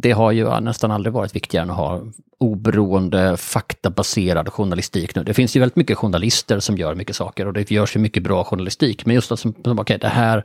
det 0.00 0.12
har 0.12 0.32
ju 0.32 0.60
nästan 0.60 0.90
aldrig 0.90 1.12
varit 1.12 1.36
viktigare 1.36 1.62
än 1.62 1.70
att 1.70 1.76
ha 1.76 2.00
oberoende 2.38 3.36
faktabaserad 3.36 4.48
journalistik 4.48 5.14
nu. 5.14 5.24
Det 5.24 5.34
finns 5.34 5.56
ju 5.56 5.60
väldigt 5.60 5.76
mycket 5.76 5.98
journalister 5.98 6.60
som 6.60 6.78
gör 6.78 6.94
mycket 6.94 7.16
saker 7.16 7.46
och 7.46 7.52
det 7.52 7.70
görs 7.70 7.96
ju 7.96 8.00
mycket 8.00 8.22
bra 8.22 8.44
journalistik. 8.44 9.06
Men 9.06 9.14
just 9.14 9.32
att 9.32 9.40
som, 9.40 9.50
okej, 9.50 9.72
okay, 9.72 9.98
det 9.98 10.08
här 10.08 10.44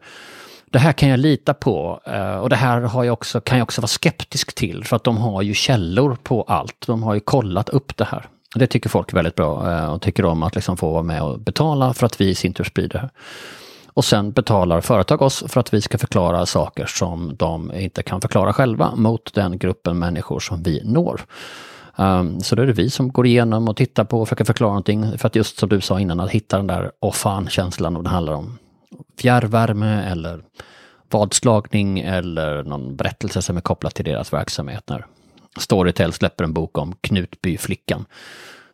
det 0.65 0.79
här 0.79 0.91
kan 0.91 1.09
jag 1.09 1.19
lita 1.19 1.53
på 1.53 2.01
eh, 2.05 2.35
och 2.35 2.49
det 2.49 2.55
här 2.55 2.81
har 2.81 3.03
jag 3.03 3.13
också, 3.13 3.41
kan 3.41 3.57
jag 3.57 3.65
också 3.65 3.81
vara 3.81 3.87
skeptisk 3.87 4.55
till 4.55 4.83
för 4.83 4.95
att 4.95 5.03
de 5.03 5.17
har 5.17 5.41
ju 5.41 5.53
källor 5.53 6.17
på 6.23 6.41
allt. 6.41 6.87
De 6.87 7.03
har 7.03 7.13
ju 7.13 7.19
kollat 7.19 7.69
upp 7.69 7.97
det 7.97 8.05
här. 8.05 8.25
Det 8.55 8.67
tycker 8.67 8.89
folk 8.89 9.11
är 9.11 9.15
väldigt 9.15 9.35
bra 9.35 9.71
eh, 9.71 9.93
och 9.93 10.01
tycker 10.01 10.25
om 10.25 10.43
att 10.43 10.55
liksom 10.55 10.77
få 10.77 10.91
vara 10.91 11.03
med 11.03 11.21
och 11.21 11.39
betala 11.39 11.93
för 11.93 12.05
att 12.05 12.21
vi 12.21 12.29
i 12.29 12.35
sin 12.35 12.53
tur 12.53 12.63
sprider 12.63 12.89
det 12.89 12.99
här. 12.99 13.09
Och 13.93 14.05
sen 14.05 14.31
betalar 14.31 14.81
företag 14.81 15.21
oss 15.21 15.43
för 15.47 15.59
att 15.59 15.73
vi 15.73 15.81
ska 15.81 15.97
förklara 15.97 16.45
saker 16.45 16.85
som 16.85 17.35
de 17.35 17.73
inte 17.73 18.03
kan 18.03 18.21
förklara 18.21 18.53
själva 18.53 18.95
mot 18.95 19.33
den 19.33 19.57
gruppen 19.57 19.99
människor 19.99 20.39
som 20.39 20.63
vi 20.63 20.81
når. 20.83 21.21
Um, 21.95 22.41
så 22.41 22.55
då 22.55 22.61
är 22.61 22.67
det 22.67 22.73
vi 22.73 22.89
som 22.89 23.11
går 23.11 23.25
igenom 23.25 23.67
och 23.67 23.77
tittar 23.77 24.03
på 24.03 24.21
och 24.21 24.27
försöker 24.27 24.45
förklara 24.45 24.69
någonting. 24.69 25.17
För 25.17 25.27
att 25.27 25.35
just 25.35 25.57
som 25.57 25.69
du 25.69 25.81
sa 25.81 25.99
innan, 25.99 26.19
att 26.19 26.31
hitta 26.31 26.57
den 26.57 26.67
där 26.67 26.91
åh 26.99 27.11
fan-känslan 27.11 27.97
och 27.97 28.03
det 28.03 28.09
handlar 28.09 28.33
om 28.33 28.57
fjärrvärme 29.19 30.03
eller 30.03 30.43
vadslagning 31.09 31.99
eller 31.99 32.63
någon 32.63 32.95
berättelse 32.95 33.41
som 33.41 33.57
är 33.57 33.61
kopplad 33.61 33.93
till 33.93 34.05
deras 34.05 34.33
verksamhet. 34.33 34.83
När 34.89 35.05
Storytel 35.57 36.13
släpper 36.13 36.43
en 36.43 36.53
bok 36.53 36.77
om 36.77 36.95
Knutbyflickan. 37.01 38.05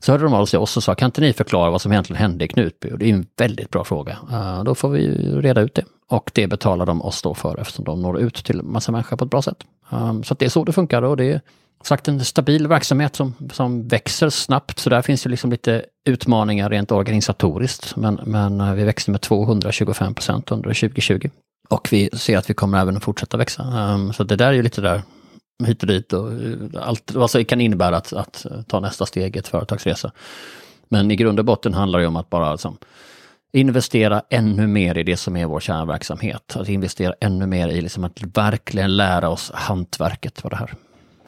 Så 0.03 0.11
hörde 0.11 0.23
de 0.23 0.33
av 0.33 0.45
sig 0.45 0.59
oss 0.59 0.77
och 0.77 0.83
sa, 0.83 0.95
kan 0.95 1.05
inte 1.05 1.21
ni 1.21 1.33
förklara 1.33 1.71
vad 1.71 1.81
som 1.81 1.91
egentligen 1.91 2.21
hände 2.21 2.45
i 2.45 2.47
Knutby? 2.47 2.91
Och 2.91 2.97
det 2.97 3.05
är 3.05 3.13
en 3.13 3.25
väldigt 3.37 3.69
bra 3.69 3.83
fråga. 3.83 4.17
Uh, 4.31 4.63
då 4.63 4.75
får 4.75 4.89
vi 4.89 5.07
reda 5.41 5.61
ut 5.61 5.75
det. 5.75 5.85
Och 6.09 6.31
det 6.33 6.47
betalar 6.47 6.85
de 6.85 7.01
oss 7.01 7.21
då 7.21 7.33
för 7.33 7.59
eftersom 7.59 7.85
de 7.85 8.01
når 8.01 8.19
ut 8.19 8.35
till 8.35 8.63
massa 8.63 8.91
människor 8.91 9.17
på 9.17 9.25
ett 9.25 9.31
bra 9.31 9.41
sätt. 9.41 9.63
Um, 9.89 10.23
så 10.23 10.33
det 10.33 10.45
är 10.45 10.49
så 10.49 10.63
det 10.63 10.73
funkar 10.73 11.01
och 11.01 11.17
det 11.17 11.25
är 11.25 11.41
sagt 11.83 12.07
en 12.07 12.25
stabil 12.25 12.67
verksamhet 12.67 13.15
som, 13.15 13.33
som 13.51 13.87
växer 13.87 14.29
snabbt. 14.29 14.79
Så 14.79 14.89
där 14.89 15.01
finns 15.01 15.25
ju 15.25 15.29
liksom 15.29 15.51
lite 15.51 15.85
utmaningar 16.05 16.69
rent 16.69 16.91
organisatoriskt. 16.91 17.95
Men, 17.95 18.19
men 18.25 18.61
eh, 18.61 18.73
vi 18.73 18.83
växte 18.83 19.11
med 19.11 19.21
225 19.21 20.13
procent 20.13 20.51
under 20.51 20.69
2020. 20.73 21.29
Och 21.69 21.87
vi 21.91 22.09
ser 22.13 22.37
att 22.37 22.49
vi 22.49 22.53
kommer 22.53 22.81
även 22.81 22.97
att 22.97 23.03
fortsätta 23.03 23.37
växa. 23.37 23.63
Um, 23.63 24.13
så 24.13 24.23
det 24.23 24.35
där 24.35 24.47
är 24.47 24.53
ju 24.53 24.63
lite 24.63 24.81
där 24.81 25.01
hit 25.65 25.81
och 25.81 25.87
dit 25.87 26.13
och 26.13 26.31
uh, 26.31 26.57
allt 26.81 27.11
vad 27.13 27.29
det 27.33 27.43
kan 27.43 27.61
innebära 27.61 27.97
att, 27.97 28.13
att 28.13 28.45
ta 28.67 28.79
nästa 28.79 29.05
steg 29.05 29.35
i 29.35 29.39
ett 29.39 29.47
företagsresa. 29.47 30.11
Men 30.89 31.11
i 31.11 31.15
grund 31.15 31.39
och 31.39 31.45
botten 31.45 31.73
handlar 31.73 31.99
det 31.99 32.07
om 32.07 32.15
att 32.15 32.29
bara 32.29 32.51
liksom, 32.51 32.77
investera 33.51 34.21
ännu 34.29 34.67
mer 34.67 34.97
i 34.97 35.03
det 35.03 35.17
som 35.17 35.35
är 35.35 35.45
vår 35.45 35.59
kärnverksamhet. 35.59 36.55
Att 36.55 36.69
investera 36.69 37.13
ännu 37.21 37.45
mer 37.45 37.67
i 37.67 37.81
liksom 37.81 38.03
att 38.03 38.21
verkligen 38.21 38.97
lära 38.97 39.29
oss 39.29 39.51
hantverket 39.53 40.43
på 40.43 40.49
det 40.49 40.55
här. 40.55 40.73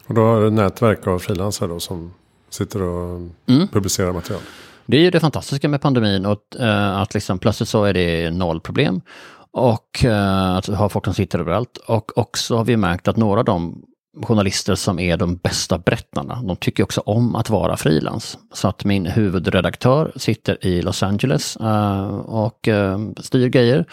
Och 0.06 0.14
då 0.14 0.24
har 0.24 0.40
du 0.40 0.46
ett 0.46 0.52
nätverk 0.52 1.06
av 1.06 1.18
frilansare 1.18 1.68
då 1.68 1.80
som 1.80 2.14
sitter 2.50 2.82
och 2.82 3.20
mm. 3.46 3.68
publicerar 3.72 4.12
material? 4.12 4.42
Det 4.86 4.96
är 4.96 5.00
ju 5.00 5.10
det 5.10 5.20
fantastiska 5.20 5.68
med 5.68 5.80
pandemin 5.80 6.26
och 6.26 6.56
uh, 6.60 7.00
att 7.00 7.14
liksom 7.14 7.38
plötsligt 7.38 7.68
så 7.68 7.84
är 7.84 7.92
det 7.92 8.30
noll 8.30 8.60
problem. 8.60 9.00
Och 9.50 10.04
uh, 10.04 10.56
att 10.56 10.66
ha 10.66 10.88
folk 10.88 11.04
som 11.04 11.14
sitter 11.14 11.38
överallt. 11.38 11.76
Och 11.76 12.18
också 12.18 12.56
har 12.56 12.64
vi 12.64 12.76
märkt 12.76 13.08
att 13.08 13.16
några 13.16 13.40
av 13.40 13.44
de 13.44 13.82
journalister 14.22 14.74
som 14.74 14.98
är 14.98 15.16
de 15.16 15.36
bästa 15.36 15.78
berättarna, 15.78 16.42
de 16.42 16.56
tycker 16.56 16.82
också 16.82 17.00
om 17.00 17.36
att 17.36 17.50
vara 17.50 17.76
frilans. 17.76 18.38
Så 18.52 18.68
att 18.68 18.84
min 18.84 19.06
huvudredaktör 19.06 20.12
sitter 20.16 20.66
i 20.66 20.82
Los 20.82 21.02
Angeles 21.02 21.56
uh, 21.60 22.08
och 22.16 22.68
eh, 22.68 22.98
styr 23.16 23.48
grejer 23.48 23.84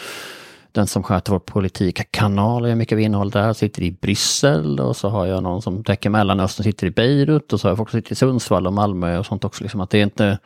den 0.71 0.87
som 0.87 1.03
sköter 1.03 1.31
vår 1.31 1.39
politikkanal, 1.39 2.67
gör 2.67 2.75
mycket 2.75 2.95
av 2.95 2.99
innehåll 2.99 3.29
där, 3.29 3.53
sitter 3.53 3.81
i 3.81 3.91
Bryssel 3.91 4.79
och 4.79 4.95
så 4.95 5.09
har 5.09 5.25
jag 5.25 5.43
någon 5.43 5.61
som 5.61 5.83
täcker 5.83 6.09
Mellanöstern, 6.09 6.63
sitter 6.63 6.87
i 6.87 6.91
Beirut 6.91 7.53
och 7.53 7.59
så 7.59 7.67
har 7.67 7.71
jag 7.71 7.77
folk 7.77 7.89
som 7.89 8.01
sitter 8.01 8.11
i 8.11 8.15
Sundsvall 8.15 8.67
och 8.67 8.73
Malmö 8.73 9.17
och 9.17 9.25
sånt 9.25 9.43
också. 9.43 9.63
Liksom 9.63 9.81
att 9.81 9.89
det 9.89 9.97
är 9.97 10.03
inte 10.03 10.37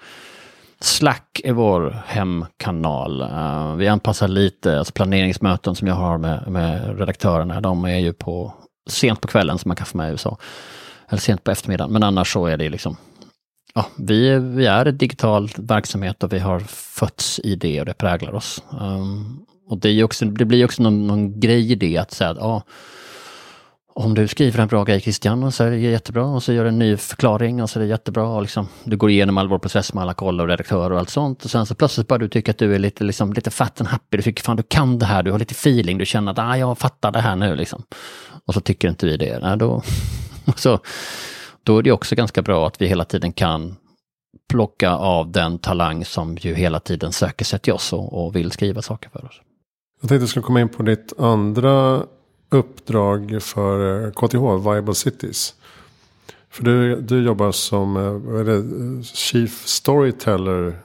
Slack 0.80 1.42
är 1.44 1.54
vår 1.54 2.04
hemkanal. 2.08 3.22
Uh, 3.22 3.76
vi 3.76 3.88
anpassar 3.88 4.28
lite, 4.28 4.78
alltså 4.78 4.94
planeringsmöten 4.94 5.76
som 5.76 5.88
jag 5.88 5.96
har 5.96 6.18
med, 6.18 6.44
med 6.48 7.00
redaktörerna, 7.00 7.62
de 7.62 7.86
är 7.86 8.00
ju 8.00 8.14
på 8.14 8.54
sent 8.90 9.22
på 9.22 9.28
kvällen 9.28 9.58
som 9.58 9.70
man 9.70 9.76
kan 9.76 9.86
få 9.86 9.98
med 9.98 10.10
i 10.10 10.12
USA. 10.12 10.38
Eller 11.10 11.22
sent 11.22 11.44
på 11.44 11.52
eftermiddagen, 11.52 11.94
men 11.94 12.04
annars 12.04 12.34
så 12.34 12.46
är 12.46 12.58
det 12.58 12.70
liksom 12.70 12.98
Ja, 13.76 13.86
vi, 13.98 14.40
vi 14.40 14.66
är 14.66 14.86
en 14.86 14.98
digital 14.98 15.50
verksamhet 15.58 16.24
och 16.24 16.34
vi 16.34 16.40
har 16.40 16.60
fötts 16.60 17.40
i 17.44 17.56
det 17.56 17.80
och 17.80 17.86
det 17.86 17.94
präglar 17.94 18.34
oss. 18.34 18.64
Um, 18.80 19.46
och 19.68 19.78
det, 19.78 19.90
är 19.90 20.04
också, 20.04 20.26
det 20.26 20.46
blir 20.46 20.66
också 20.66 20.84
någon, 20.84 21.08
någon 21.08 21.40
grej 21.40 21.72
i 21.72 21.76
det 21.76 21.98
att 21.98 22.12
säga 22.12 22.30
att 22.30 22.38
ja, 22.38 22.64
om 23.96 24.14
du 24.14 24.28
skriver 24.28 24.60
en 24.60 24.68
bra 24.68 24.84
grej 24.84 25.02
Christian 25.02 25.44
och 25.44 25.54
så 25.54 25.64
är 25.64 25.72
det 25.72 25.78
jättebra 25.78 26.26
och 26.26 26.44
så 26.44 26.54
gör 26.54 26.64
du 26.64 26.70
en 26.70 26.80
ny 26.80 26.98
förklaring 26.98 27.62
och 27.62 27.70
så 27.70 27.80
är 27.80 27.84
det 27.84 27.90
jättebra. 27.90 28.28
Och 28.28 28.42
liksom, 28.42 28.68
du 28.84 28.98
går 28.98 29.10
igenom 29.10 29.38
all 29.38 29.48
vår 29.48 29.60
process 29.60 29.94
med 29.94 30.02
alla 30.02 30.14
koll 30.14 30.42
och 30.42 30.48
redaktörer 30.48 30.92
och 30.92 31.00
allt 31.00 31.10
sånt. 31.10 31.46
Och 31.46 31.52
sen 31.52 31.66
så 31.66 31.76
plötsligt 31.76 32.08
börjar 32.08 32.20
du 32.20 32.28
tycka 32.28 32.52
att 32.52 32.58
du 32.58 32.76
är 32.76 32.80
lite, 32.80 33.04
liksom, 33.04 33.34
lite 33.34 33.52
fat 33.52 33.82
and 33.82 33.90
happy. 33.90 34.18
Du 34.18 34.24
tycker 34.24 34.44
fan 34.44 34.58
du 34.58 34.64
kan 34.64 35.00
det 35.00 35.06
här, 35.06 35.24
du 35.24 35.32
har 35.32 35.40
lite 35.40 35.52
feeling, 35.52 35.98
du 35.98 36.06
känner 36.06 36.32
att 36.32 36.40
ah, 36.40 36.58
jag 36.58 36.78
fattar 36.78 37.12
det 37.12 37.20
här 37.20 37.36
nu. 37.36 37.56
Liksom. 37.56 37.84
Och 38.46 38.54
så 38.54 38.62
tycker 38.62 38.90
inte 38.90 39.06
vi 39.06 39.18
det. 39.18 39.40
Nej, 39.40 39.58
då, 39.58 39.82
så, 40.56 40.80
då 41.64 41.78
är 41.78 41.84
det 41.84 41.92
också 41.92 42.16
ganska 42.16 42.42
bra 42.42 42.68
att 42.68 42.82
vi 42.82 42.88
hela 42.88 43.06
tiden 43.06 43.34
kan 43.34 43.76
plocka 44.50 44.92
av 44.92 45.32
den 45.32 45.60
talang 45.60 46.06
som 46.06 46.38
ju 46.42 46.54
hela 46.54 46.80
tiden 46.80 47.12
söker 47.12 47.46
sig 47.46 47.60
till 47.60 47.74
oss 47.74 47.94
och, 47.94 48.26
och 48.26 48.36
vill 48.36 48.52
skriva 48.52 48.82
saker 48.82 49.10
för 49.10 49.26
oss. 49.26 49.42
Jag 50.02 50.10
tänkte 50.10 50.16
att 50.16 50.22
jag 50.22 50.30
skulle 50.30 50.44
komma 50.44 50.62
in 50.62 50.70
på 50.70 50.84
ditt 50.84 51.20
andra 51.20 52.04
uppdrag 52.54 53.38
för 53.42 54.12
KTH, 54.12 54.70
Viable 54.70 54.96
Cities. 54.96 55.56
För 56.50 56.64
du, 56.64 57.02
du 57.02 57.24
jobbar 57.24 57.52
som 57.52 57.98
eh, 57.98 58.46
det, 58.46 59.04
Chief 59.04 59.68
Storyteller 59.68 60.80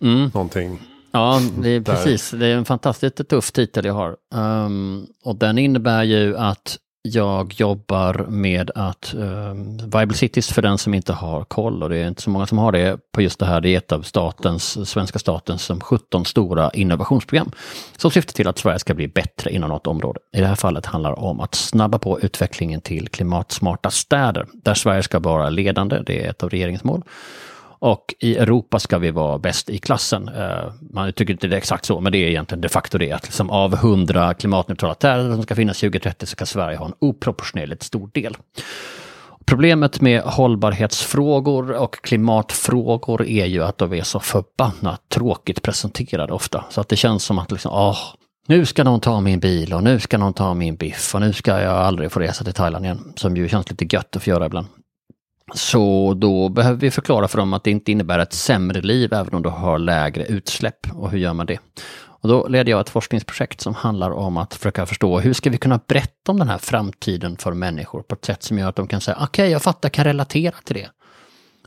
mm. 0.00 0.30
någonting. 0.34 0.80
Ja, 1.12 1.40
det 1.62 1.68
är 1.68 1.80
precis. 1.80 2.30
Det 2.30 2.46
är 2.46 2.56
en 2.56 2.64
fantastiskt 2.64 3.28
tuff 3.28 3.52
titel 3.52 3.84
jag 3.84 3.94
har. 3.94 4.16
Um, 4.34 5.06
och 5.24 5.36
den 5.36 5.58
innebär 5.58 6.02
ju 6.02 6.36
att 6.36 6.78
jag 7.14 7.54
jobbar 7.56 8.26
med 8.28 8.70
att 8.74 9.14
eh, 9.14 9.54
Viable 9.92 10.16
Cities, 10.16 10.48
för 10.48 10.62
den 10.62 10.78
som 10.78 10.94
inte 10.94 11.12
har 11.12 11.44
koll, 11.44 11.82
och 11.82 11.88
det 11.88 11.96
är 11.96 12.08
inte 12.08 12.22
så 12.22 12.30
många 12.30 12.46
som 12.46 12.58
har 12.58 12.72
det 12.72 12.98
på 13.12 13.22
just 13.22 13.38
det 13.38 13.46
här, 13.46 13.60
det 13.60 13.68
är 13.68 13.78
ett 13.78 13.92
av 13.92 14.02
statens, 14.02 14.90
svenska 14.90 15.18
statens 15.18 15.62
som 15.62 15.80
17 15.80 16.24
stora 16.24 16.70
innovationsprogram 16.70 17.50
som 17.96 18.10
syftar 18.10 18.32
till 18.32 18.48
att 18.48 18.58
Sverige 18.58 18.78
ska 18.78 18.94
bli 18.94 19.08
bättre 19.08 19.50
inom 19.50 19.70
något 19.70 19.86
område. 19.86 20.20
I 20.32 20.40
det 20.40 20.46
här 20.46 20.54
fallet 20.54 20.86
handlar 20.86 21.10
det 21.10 21.16
om 21.16 21.40
att 21.40 21.54
snabba 21.54 21.98
på 21.98 22.20
utvecklingen 22.20 22.80
till 22.80 23.08
klimatsmarta 23.08 23.90
städer, 23.90 24.46
där 24.52 24.74
Sverige 24.74 25.02
ska 25.02 25.18
vara 25.18 25.50
ledande, 25.50 26.02
det 26.06 26.24
är 26.24 26.30
ett 26.30 26.42
av 26.42 26.50
regeringens 26.50 26.84
mål. 26.84 27.02
Och 27.78 28.14
i 28.20 28.36
Europa 28.36 28.78
ska 28.78 28.98
vi 28.98 29.10
vara 29.10 29.38
bäst 29.38 29.70
i 29.70 29.78
klassen. 29.78 30.28
Eh, 30.28 30.72
man 30.92 31.12
tycker 31.12 31.32
inte 31.32 31.46
det 31.46 31.56
är 31.56 31.58
exakt 31.58 31.84
så, 31.84 32.00
men 32.00 32.12
det 32.12 32.18
är 32.18 32.28
egentligen 32.28 32.60
de 32.60 32.68
facto 32.68 32.98
det. 32.98 33.12
Att 33.12 33.24
liksom 33.24 33.50
av 33.50 33.74
100 33.74 34.34
klimatneutrala 34.34 34.94
städer 34.94 35.32
som 35.34 35.42
ska 35.42 35.54
finnas 35.54 35.80
2030 35.80 36.26
så 36.26 36.30
ska 36.30 36.46
Sverige 36.46 36.76
ha 36.76 36.86
en 36.86 36.94
oproportionerligt 36.98 37.82
stor 37.82 38.10
del. 38.12 38.36
Problemet 39.48 40.00
med 40.00 40.22
hållbarhetsfrågor 40.22 41.72
och 41.72 42.02
klimatfrågor 42.02 43.26
är 43.26 43.46
ju 43.46 43.64
att 43.64 43.78
de 43.78 43.92
är 43.92 44.02
så 44.02 44.20
förbannat 44.20 45.08
tråkigt 45.08 45.62
presenterade 45.62 46.32
ofta. 46.32 46.64
Så 46.70 46.80
att 46.80 46.88
det 46.88 46.96
känns 46.96 47.24
som 47.24 47.38
att 47.38 47.52
liksom, 47.52 47.72
åh, 47.72 47.98
nu 48.48 48.66
ska 48.66 48.84
någon 48.84 49.00
ta 49.00 49.20
min 49.20 49.40
bil 49.40 49.74
och 49.74 49.82
nu 49.82 50.00
ska 50.00 50.18
någon 50.18 50.32
ta 50.32 50.54
min 50.54 50.76
biff 50.76 51.14
och 51.14 51.20
nu 51.20 51.32
ska 51.32 51.60
jag 51.60 51.76
aldrig 51.76 52.12
få 52.12 52.20
resa 52.20 52.44
till 52.44 52.52
Thailand 52.52 52.84
igen. 52.84 53.12
Som 53.16 53.36
ju 53.36 53.48
känns 53.48 53.70
lite 53.70 53.96
gött 53.96 54.16
att 54.16 54.22
få 54.22 54.30
göra 54.30 54.46
ibland. 54.46 54.66
Så 55.54 56.14
då 56.14 56.48
behöver 56.48 56.80
vi 56.80 56.90
förklara 56.90 57.28
för 57.28 57.38
dem 57.38 57.52
att 57.52 57.64
det 57.64 57.70
inte 57.70 57.92
innebär 57.92 58.18
ett 58.18 58.32
sämre 58.32 58.80
liv 58.80 59.12
även 59.12 59.34
om 59.34 59.42
du 59.42 59.48
har 59.48 59.78
lägre 59.78 60.24
utsläpp. 60.24 60.92
Och 60.92 61.10
hur 61.10 61.18
gör 61.18 61.32
man 61.32 61.46
det? 61.46 61.58
Och 62.20 62.28
då 62.28 62.48
leder 62.48 62.70
jag 62.70 62.80
ett 62.80 62.90
forskningsprojekt 62.90 63.60
som 63.60 63.74
handlar 63.74 64.10
om 64.10 64.36
att 64.36 64.54
försöka 64.54 64.86
förstå 64.86 65.20
hur 65.20 65.32
ska 65.32 65.50
vi 65.50 65.58
kunna 65.58 65.80
berätta 65.86 66.32
om 66.32 66.38
den 66.38 66.48
här 66.48 66.58
framtiden 66.58 67.36
för 67.36 67.52
människor 67.52 68.02
på 68.02 68.14
ett 68.14 68.24
sätt 68.24 68.42
som 68.42 68.58
gör 68.58 68.68
att 68.68 68.76
de 68.76 68.86
kan 68.86 69.00
säga 69.00 69.16
okej, 69.16 69.26
okay, 69.26 69.52
jag 69.52 69.62
fattar, 69.62 69.88
kan 69.88 70.04
relatera 70.04 70.54
till 70.64 70.76
det. 70.76 70.90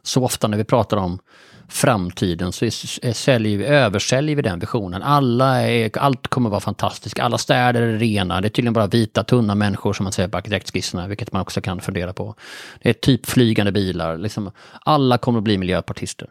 Så 0.04 0.24
ofta 0.26 0.48
när 0.48 0.58
vi 0.58 0.64
pratar 0.64 0.98
om 0.98 1.20
framtiden 1.68 2.52
så 2.52 2.70
säljer 3.14 3.58
vi, 3.58 3.66
översäljer 3.66 4.36
vi 4.36 4.42
den 4.42 4.60
visionen. 4.60 5.04
Alla 5.04 5.62
är, 5.62 5.98
allt 5.98 6.28
kommer 6.28 6.50
vara 6.50 6.60
fantastiskt, 6.60 7.20
alla 7.20 7.38
städer 7.38 7.82
är 7.82 7.98
rena, 7.98 8.42
det 8.42 8.48
är 8.48 8.50
tydligen 8.50 8.74
bara 8.74 8.88
vita 8.88 9.24
tunna 9.24 9.56
människor 9.56 9.94
som 9.94 10.04
man 10.04 10.14
säger 10.14 10.30
på 10.30 10.38
arkitektskisserna, 10.38 11.08
vilket 11.08 11.32
man 11.32 11.42
också 11.42 11.62
kan 11.62 11.80
fundera 11.80 12.14
på. 12.14 12.36
Det 12.82 12.90
är 12.90 12.94
typ 12.94 13.26
flygande 13.26 13.72
bilar, 13.72 14.18
liksom, 14.18 14.52
alla 14.82 15.18
kommer 15.18 15.40
att 15.40 15.44
bli 15.44 15.58
miljöpartister. 15.58 16.30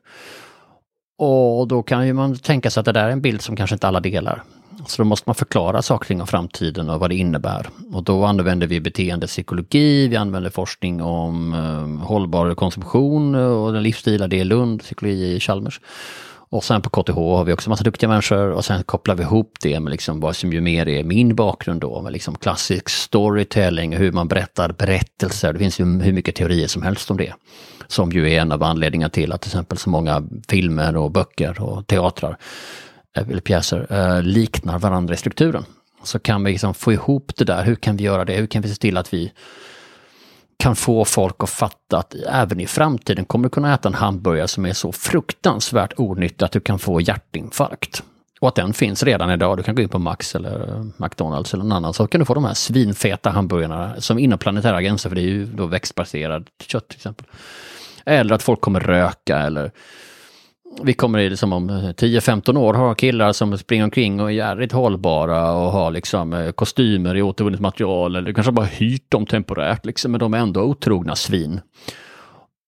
Och 1.19 1.69
då 1.69 1.83
kan 1.83 2.07
ju 2.07 2.13
man 2.13 2.39
tänka 2.39 2.71
sig 2.71 2.81
att 2.81 2.85
det 2.85 2.93
där 2.93 3.05
är 3.05 3.11
en 3.11 3.21
bild 3.21 3.43
som 3.43 3.57
kanske 3.57 3.75
inte 3.75 3.89
alla 3.89 4.01
delar. 4.01 4.43
Så 4.87 5.03
då 5.03 5.05
måste 5.05 5.29
man 5.29 5.35
förklara 5.35 5.83
saker 5.83 6.21
om 6.21 6.27
framtiden 6.27 6.91
och 6.91 7.01
vad 7.01 7.11
det 7.11 7.17
innebär. 7.17 7.67
Och 7.93 8.03
då 8.03 8.25
använder 8.25 8.67
vi 8.67 8.81
beteendepsykologi, 8.81 10.09
vi 10.09 10.17
använder 10.17 10.51
forskning 10.51 11.03
om 11.03 11.55
eh, 11.55 12.07
hållbar 12.07 12.55
konsumtion 12.55 13.35
och 13.35 13.73
den 13.73 13.83
livsstilar, 13.83 14.29
det 14.29 14.41
är 14.41 14.45
Lund, 14.45 14.81
psykologi 14.81 15.35
i 15.35 15.41
Chalmers. 15.41 15.81
Och 16.53 16.65
sen 16.65 16.83
på 16.83 16.91
KTH 16.91 17.15
har 17.15 17.45
vi 17.45 17.53
också 17.53 17.71
massa 17.71 17.85
duktiga 17.85 18.09
människor 18.09 18.51
och 18.51 18.65
sen 18.65 18.83
kopplar 18.83 19.15
vi 19.15 19.23
ihop 19.23 19.55
det 19.63 19.81
med 19.81 19.91
liksom 19.91 20.21
vad 20.21 20.37
som 20.37 20.53
ju 20.53 20.61
mer 20.61 20.89
är 20.89 21.05
min 21.05 21.35
bakgrund 21.35 21.81
då, 21.81 22.03
med 22.03 22.13
liksom 22.13 22.35
klassisk 22.35 22.89
storytelling, 22.89 23.97
hur 23.97 24.13
man 24.13 24.29
berättar 24.29 24.73
berättelser. 24.73 25.53
Det 25.53 25.59
finns 25.59 25.81
ju 25.81 26.01
hur 26.01 26.13
mycket 26.13 26.35
teorier 26.35 26.67
som 26.67 26.83
helst 26.83 27.11
om 27.11 27.17
det. 27.17 27.33
Som 27.87 28.13
ju 28.13 28.31
är 28.31 28.41
en 28.41 28.53
av 28.53 28.63
anledningarna 28.63 29.11
till 29.11 29.33
att 29.33 29.41
till 29.41 29.49
exempel 29.49 29.79
så 29.79 29.91
många 29.91 30.23
filmer 30.49 30.97
och 30.97 31.11
böcker 31.11 31.63
och 31.63 31.87
teatrar 31.87 32.37
Eh, 33.17 33.29
eller 33.29 33.41
pjäser 33.41 33.87
eh, 33.91 34.23
liknar 34.23 34.79
varandra 34.79 35.15
i 35.15 35.17
strukturen. 35.17 35.65
så 36.03 36.19
kan 36.19 36.45
vi 36.45 36.51
liksom 36.53 36.75
få 36.75 36.93
ihop 36.93 37.33
det 37.37 37.45
där. 37.45 37.65
Hur 37.65 37.75
kan 37.75 37.97
vi 37.97 38.05
göra 38.05 38.25
det? 38.25 38.35
Hur 38.35 38.47
kan 38.47 38.63
vi 38.63 38.69
se 38.69 38.75
till 38.75 38.97
att 38.97 39.15
vi 39.15 39.33
kan 40.57 40.77
få 40.77 41.05
folk 41.05 41.37
att 41.39 41.51
fatta 41.51 41.99
att 41.99 42.15
även 42.29 42.61
i 42.61 42.67
framtiden 42.67 43.25
kommer 43.25 43.45
du 43.45 43.51
kunna 43.51 43.75
äta 43.75 43.89
en 43.89 43.95
hamburgare 43.95 44.49
som 44.49 44.67
är 44.67 44.73
så 44.73 44.93
fruktansvärt 44.93 45.93
onyttig 45.97 46.45
att 46.45 46.53
du 46.53 46.61
kan 46.61 46.79
få 46.79 47.01
hjärtinfarkt. 47.01 48.03
Och 48.41 48.49
att 48.49 48.55
den 48.55 48.73
finns 48.73 49.03
redan 49.03 49.31
idag. 49.31 49.57
Du 49.57 49.63
kan 49.63 49.75
gå 49.75 49.83
in 49.83 49.89
på 49.89 49.99
Max 49.99 50.35
eller 50.35 50.69
eh, 50.69 50.85
McDonalds 50.97 51.55
eller 51.55 51.65
någon 51.65 51.73
annan 51.73 51.95
så 51.95 52.07
kan 52.07 52.19
du 52.19 52.25
få 52.25 52.35
de 52.35 52.45
här 52.45 52.55
svinfeta 52.55 53.31
hamburgarna 53.31 53.95
som 53.99 54.19
inom 54.19 54.39
planetära 54.39 54.83
gränser, 54.83 55.09
för 55.09 55.17
det 55.17 55.23
är 55.23 55.31
ju 55.31 55.47
då 55.47 55.67
växtbaserat 55.67 56.43
kött 56.67 56.89
till 56.89 56.97
exempel. 56.97 57.27
Eller 58.05 58.35
att 58.35 58.43
folk 58.43 58.61
kommer 58.61 58.81
röka 58.81 59.39
eller 59.39 59.71
vi 60.83 60.93
kommer 60.93 61.19
i 61.19 61.31
liksom 61.31 61.53
om 61.53 61.71
eh, 61.71 61.75
10-15 61.75 62.57
år 62.59 62.75
ha 62.75 62.95
killar 62.95 63.33
som 63.33 63.59
springer 63.59 63.85
omkring 63.85 64.21
och 64.21 64.27
är 64.27 64.35
jävligt 64.35 64.73
hållbara 64.73 65.53
och 65.53 65.73
har 65.73 65.91
liksom 65.91 66.33
eh, 66.33 66.51
kostymer 66.51 67.17
i 67.17 67.23
återvunnet 67.23 67.61
material 67.61 68.17
eller 68.17 68.33
kanske 68.33 68.53
bara 68.53 68.67
hyrt 68.67 69.11
dem 69.11 69.27
temporärt 69.27 69.87
liksom, 69.87 70.13
men 70.13 70.21
de 70.21 70.35
är 70.35 70.39
ändå 70.39 70.63
otrogna 70.63 71.17
svin. 71.17 71.61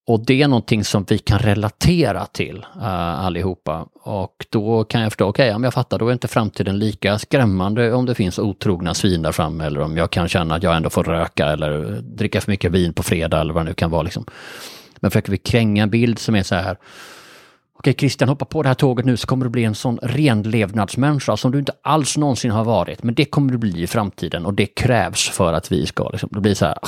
Och 0.06 0.26
det 0.26 0.42
är 0.42 0.48
någonting 0.48 0.84
som 0.84 1.04
vi 1.08 1.18
kan 1.18 1.38
relatera 1.38 2.26
till 2.26 2.66
uh, 2.76 3.24
allihopa. 3.24 3.86
Och 3.94 4.46
då 4.50 4.84
kan 4.84 5.00
jag 5.00 5.12
förstå, 5.12 5.28
okej, 5.28 5.44
okay, 5.44 5.54
om 5.54 5.64
jag 5.64 5.74
fattar, 5.74 5.98
då 5.98 6.08
är 6.08 6.12
inte 6.12 6.28
framtiden 6.28 6.78
lika 6.78 7.18
skrämmande 7.18 7.92
om 7.92 8.06
det 8.06 8.14
finns 8.14 8.38
otrogna 8.38 8.94
svin 8.94 9.22
där 9.22 9.32
framme 9.32 9.64
eller 9.64 9.80
om 9.80 9.96
jag 9.96 10.10
kan 10.10 10.28
känna 10.28 10.54
att 10.54 10.62
jag 10.62 10.76
ändå 10.76 10.90
får 10.90 11.04
röka 11.04 11.46
eller 11.46 12.00
dricka 12.02 12.40
för 12.40 12.50
mycket 12.50 12.72
vin 12.72 12.92
på 12.92 13.02
fredag 13.02 13.40
eller 13.40 13.54
vad 13.54 13.64
det 13.64 13.68
nu 13.68 13.74
kan 13.74 13.90
vara. 13.90 14.02
Liksom. 14.02 14.24
Men 15.00 15.10
försöker 15.10 15.30
vi 15.30 15.38
kränga 15.38 15.82
en 15.82 15.90
bild 15.90 16.18
som 16.18 16.34
är 16.34 16.42
så 16.42 16.54
här, 16.54 16.76
okej 17.82 17.94
Christian 17.94 18.28
hoppa 18.28 18.44
på 18.44 18.62
det 18.62 18.68
här 18.68 18.74
tåget 18.74 19.06
nu 19.06 19.16
så 19.16 19.26
kommer 19.26 19.44
du 19.44 19.50
bli 19.50 19.64
en 19.64 19.74
sån 19.74 19.98
renlevnadsmänniska 20.02 21.36
som 21.36 21.52
du 21.52 21.58
inte 21.58 21.72
alls 21.82 22.16
någonsin 22.16 22.50
har 22.50 22.64
varit. 22.64 23.02
Men 23.02 23.14
det 23.14 23.24
kommer 23.24 23.52
du 23.52 23.58
bli 23.58 23.82
i 23.82 23.86
framtiden 23.86 24.46
och 24.46 24.54
det 24.54 24.66
krävs 24.66 25.28
för 25.28 25.52
att 25.52 25.72
vi 25.72 25.86
ska, 25.86 26.08
liksom, 26.08 26.30
det 26.32 26.40
blir 26.40 26.54
så 26.54 26.64
här, 26.64 26.78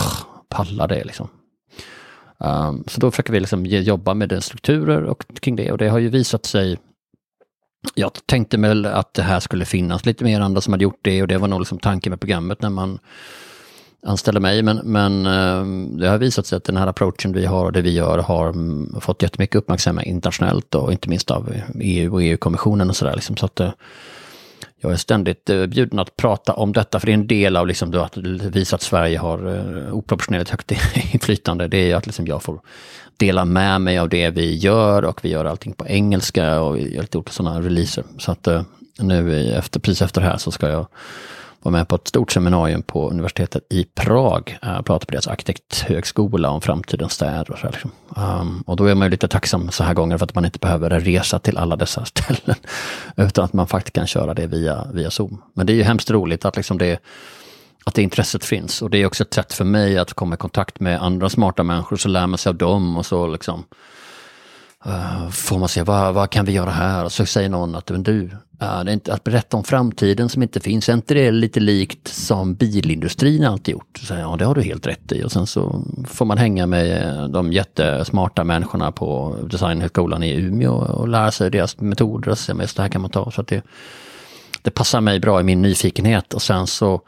palla 0.49 0.87
det 0.87 1.05
liksom. 1.05 1.29
Um, 2.39 2.85
så 2.87 3.01
då 3.01 3.11
försöker 3.11 3.33
vi 3.33 3.41
liksom 3.41 3.67
jobba 3.67 4.15
med 4.15 4.29
den 4.29 4.43
strukturer 4.43 5.03
och 5.03 5.25
kring 5.41 5.57
det 5.57 5.73
och 5.73 5.79
det 5.79 5.89
har 5.89 5.99
ju 5.99 6.09
visat 6.09 6.47
sig 6.47 6.79
jag 7.95 8.27
tänkte 8.27 8.57
väl 8.57 8.87
att 8.87 9.15
det 9.15 9.23
här 9.23 9.41
skulle 9.41 9.65
finnas 9.65 10.07
lite 10.07 10.25
mer 10.25 10.41
andra 10.41 10.61
som 10.61 10.73
hade 10.73 10.85
gjort 10.85 11.01
det 11.03 11.23
och 11.23 11.29
det 11.29 11.39
var 11.39 11.49
nog 11.49 11.61
liksom 11.61 11.79
tanken 11.79 12.11
med 12.11 12.21
programmet 12.21 12.63
när 12.63 12.71
man 12.71 12.99
anställde 14.05 14.41
mig. 14.41 14.63
Men, 14.63 14.77
men 14.77 15.27
ehm, 15.27 15.99
det 15.99 16.09
har 16.09 16.19
visat 16.19 16.47
sig 16.47 16.57
att 16.57 16.65
den 16.65 16.77
här 16.77 16.87
approachen 16.87 17.33
vi 17.33 17.47
har 17.47 17.65
och 17.65 17.73
det 17.73 17.83
vi 17.83 17.91
gör 17.91 18.19
har 18.19 18.49
mm, 18.49 19.01
fått 19.01 19.23
jättemycket 19.23 19.57
uppmärksamhet 19.57 20.07
internationellt 20.07 20.75
och 20.75 20.93
inte 20.93 21.09
minst 21.09 21.31
av 21.31 21.55
EU 21.81 22.13
och 22.13 22.23
EU-kommissionen 22.23 22.91
och 22.91 22.97
sådär. 22.97 23.15
Liksom. 23.15 23.37
Så 23.37 23.47
att, 23.47 23.61
eh, 23.61 23.71
jag 24.81 24.93
är 24.93 24.97
ständigt 24.97 25.51
eh, 25.51 25.67
bjuden 25.67 25.99
att 25.99 26.17
prata 26.17 26.53
om 26.53 26.73
detta, 26.73 27.01
för 27.01 27.07
det 27.07 27.13
är 27.13 27.15
en 27.15 27.27
del 27.27 27.57
av 27.57 27.67
liksom 27.67 27.95
att 27.95 28.17
visa 28.17 28.77
att 28.77 28.83
Sverige 28.83 29.19
har 29.19 29.57
eh, 29.57 29.95
oproportionerligt 29.95 30.51
högt 30.51 30.73
inflytande. 31.13 31.69
Det 31.69 31.91
är 31.91 31.97
att 31.97 32.07
liksom 32.07 32.27
jag 32.27 32.43
får 32.43 32.61
dela 33.17 33.45
med 33.45 33.81
mig 33.81 33.99
av 33.99 34.09
det 34.09 34.31
vi 34.31 34.57
gör 34.57 35.05
och 35.05 35.25
vi 35.25 35.29
gör 35.29 35.45
allting 35.45 35.73
på 35.73 35.87
engelska 35.87 36.61
och 36.61 36.77
vi 36.77 36.95
gör 36.95 37.03
lite 37.03 37.19
olika 37.19 37.33
sådana 37.33 37.61
releaser. 37.61 38.05
Så 38.19 38.33
att 38.33 38.49
nu 38.99 39.53
efter, 39.53 39.81
precis 39.81 40.03
efter 40.03 40.21
det 40.21 40.27
här 40.27 40.37
så 40.37 40.51
ska 40.51 40.69
jag 40.69 40.87
var 41.65 41.71
med 41.71 41.89
på 41.89 41.95
ett 41.95 42.09
stort 42.09 42.33
seminarium 42.33 42.83
på 42.83 43.11
universitetet 43.11 43.67
i 43.71 43.85
Prag. 43.85 44.59
Eh, 44.63 44.73
Jag 44.73 44.85
pratade 44.85 45.07
på 45.07 45.13
deras 45.13 45.29
arkitekthögskola 45.29 46.51
om 46.51 46.61
framtidens 46.61 47.13
städer. 47.13 47.51
Och, 47.51 47.59
så 47.59 47.67
liksom. 47.67 47.91
um, 48.17 48.65
och 48.67 48.77
då 48.77 48.85
är 48.85 48.95
man 48.95 49.07
ju 49.07 49.11
lite 49.11 49.29
tacksam 49.29 49.71
så 49.71 49.85
här 49.85 49.95
gånger 49.95 50.19
för 50.19 50.25
att 50.25 50.35
man 50.35 50.45
inte 50.45 50.59
behöver 50.59 50.91
resa 50.91 51.39
till 51.39 51.59
alla 51.59 51.77
dessa 51.77 52.05
ställen. 52.15 52.57
Utan 53.17 53.45
att 53.45 53.53
man 53.53 53.67
faktiskt 53.67 53.95
kan 53.95 54.07
köra 54.07 54.35
det 54.35 54.47
via, 54.47 54.87
via 54.93 55.11
Zoom. 55.11 55.43
Men 55.55 55.67
det 55.67 55.73
är 55.73 55.75
ju 55.75 55.83
hemskt 55.83 56.11
roligt 56.11 56.45
att 56.45 56.57
liksom 56.57 56.79
det 56.79 57.03
att 57.87 57.95
det 57.95 58.03
intresset 58.03 58.45
finns. 58.45 58.83
Och 58.83 58.91
det 58.91 58.99
är 58.99 59.07
också 59.07 59.23
ett 59.23 59.35
sätt 59.35 59.53
för 59.53 59.65
mig 59.65 59.99
att 59.99 60.15
komma 60.15 60.35
i 60.35 60.39
kontakt 60.39 60.81
med 60.81 61.03
andra 61.03 61.29
smarta 61.31 61.63
människor, 61.63 61.97
så 61.97 62.09
lär 62.09 62.27
man 62.27 62.39
sig 62.39 62.51
av 62.51 62.57
dem 62.57 62.97
och 62.97 63.07
så 63.07 63.27
liksom 63.27 63.59
Uh, 63.61 63.65
Eh, 64.87 65.29
får 65.29 65.59
man 65.59 65.69
se, 65.69 65.83
vad, 65.83 66.15
vad 66.15 66.31
kan 66.31 66.45
vi 66.45 66.53
göra 66.53 66.71
här? 66.71 67.05
Och 67.05 67.13
så 67.13 67.27
säger 67.27 67.49
någon 67.49 67.75
att 67.75 67.91
men 67.91 68.03
du, 68.03 68.25
eh, 68.61 68.85
det 68.85 68.91
är 68.91 68.93
inte, 68.93 69.15
att 69.15 69.25
berätta 69.25 69.57
om 69.57 69.65
framtiden 69.65 70.29
som 70.29 70.43
inte 70.43 70.61
finns, 70.61 70.89
är 70.89 70.93
inte 70.93 71.15
det 71.15 71.31
lite 71.31 71.61
likt 71.61 72.09
som 72.09 72.55
bilindustrin 72.55 73.45
alltid 73.45 73.73
gjort? 73.73 73.99
Så, 74.03 74.15
ja, 74.15 74.37
det 74.39 74.45
har 74.45 74.55
du 74.55 74.63
helt 74.63 74.87
rätt 74.87 75.13
i. 75.13 75.25
Och 75.25 75.33
sen 75.33 75.47
så 75.47 75.85
får 76.09 76.25
man 76.25 76.39
hänga 76.39 76.67
med 76.67 77.03
eh, 77.03 77.29
de 77.29 77.53
jättesmarta 77.53 78.45
människorna 78.45 78.93
på 78.93 79.37
Designhögskolan 79.51 80.23
i 80.23 80.35
Umeå 80.35 80.73
och 80.75 81.09
lära 81.09 81.31
sig 81.31 81.51
deras 81.51 81.81
metoder 81.81 82.31
och 82.31 82.39
se, 82.39 82.53
det 82.53 82.79
här 82.79 82.89
kan 82.89 83.01
man 83.01 83.11
ta. 83.11 83.31
Så 83.31 83.41
att 83.41 83.47
det, 83.47 83.63
det 84.63 84.71
passar 84.71 85.01
mig 85.01 85.21
bra 85.21 85.41
i 85.41 85.43
min 85.43 85.63
nyfikenhet 85.63 86.35
och 86.35 86.43
sen 86.43 86.67
så 86.67 87.01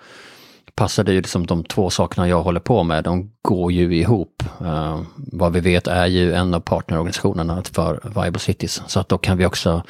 passar 0.76 1.04
det 1.04 1.12
ju 1.12 1.20
liksom 1.20 1.46
de 1.46 1.64
två 1.64 1.90
sakerna 1.90 2.28
jag 2.28 2.42
håller 2.42 2.60
på 2.60 2.82
med, 2.82 3.04
de 3.04 3.30
går 3.42 3.72
ju 3.72 3.96
ihop. 3.96 4.42
Uh, 4.60 5.00
vad 5.16 5.52
vi 5.52 5.60
vet 5.60 5.86
är 5.86 6.06
ju 6.06 6.32
en 6.32 6.54
av 6.54 6.60
partnerorganisationerna 6.60 7.62
för 7.72 8.00
Viable 8.04 8.38
Cities, 8.38 8.82
så 8.86 9.00
att 9.00 9.08
då 9.08 9.18
kan 9.18 9.36
vi 9.38 9.46
också 9.46 9.82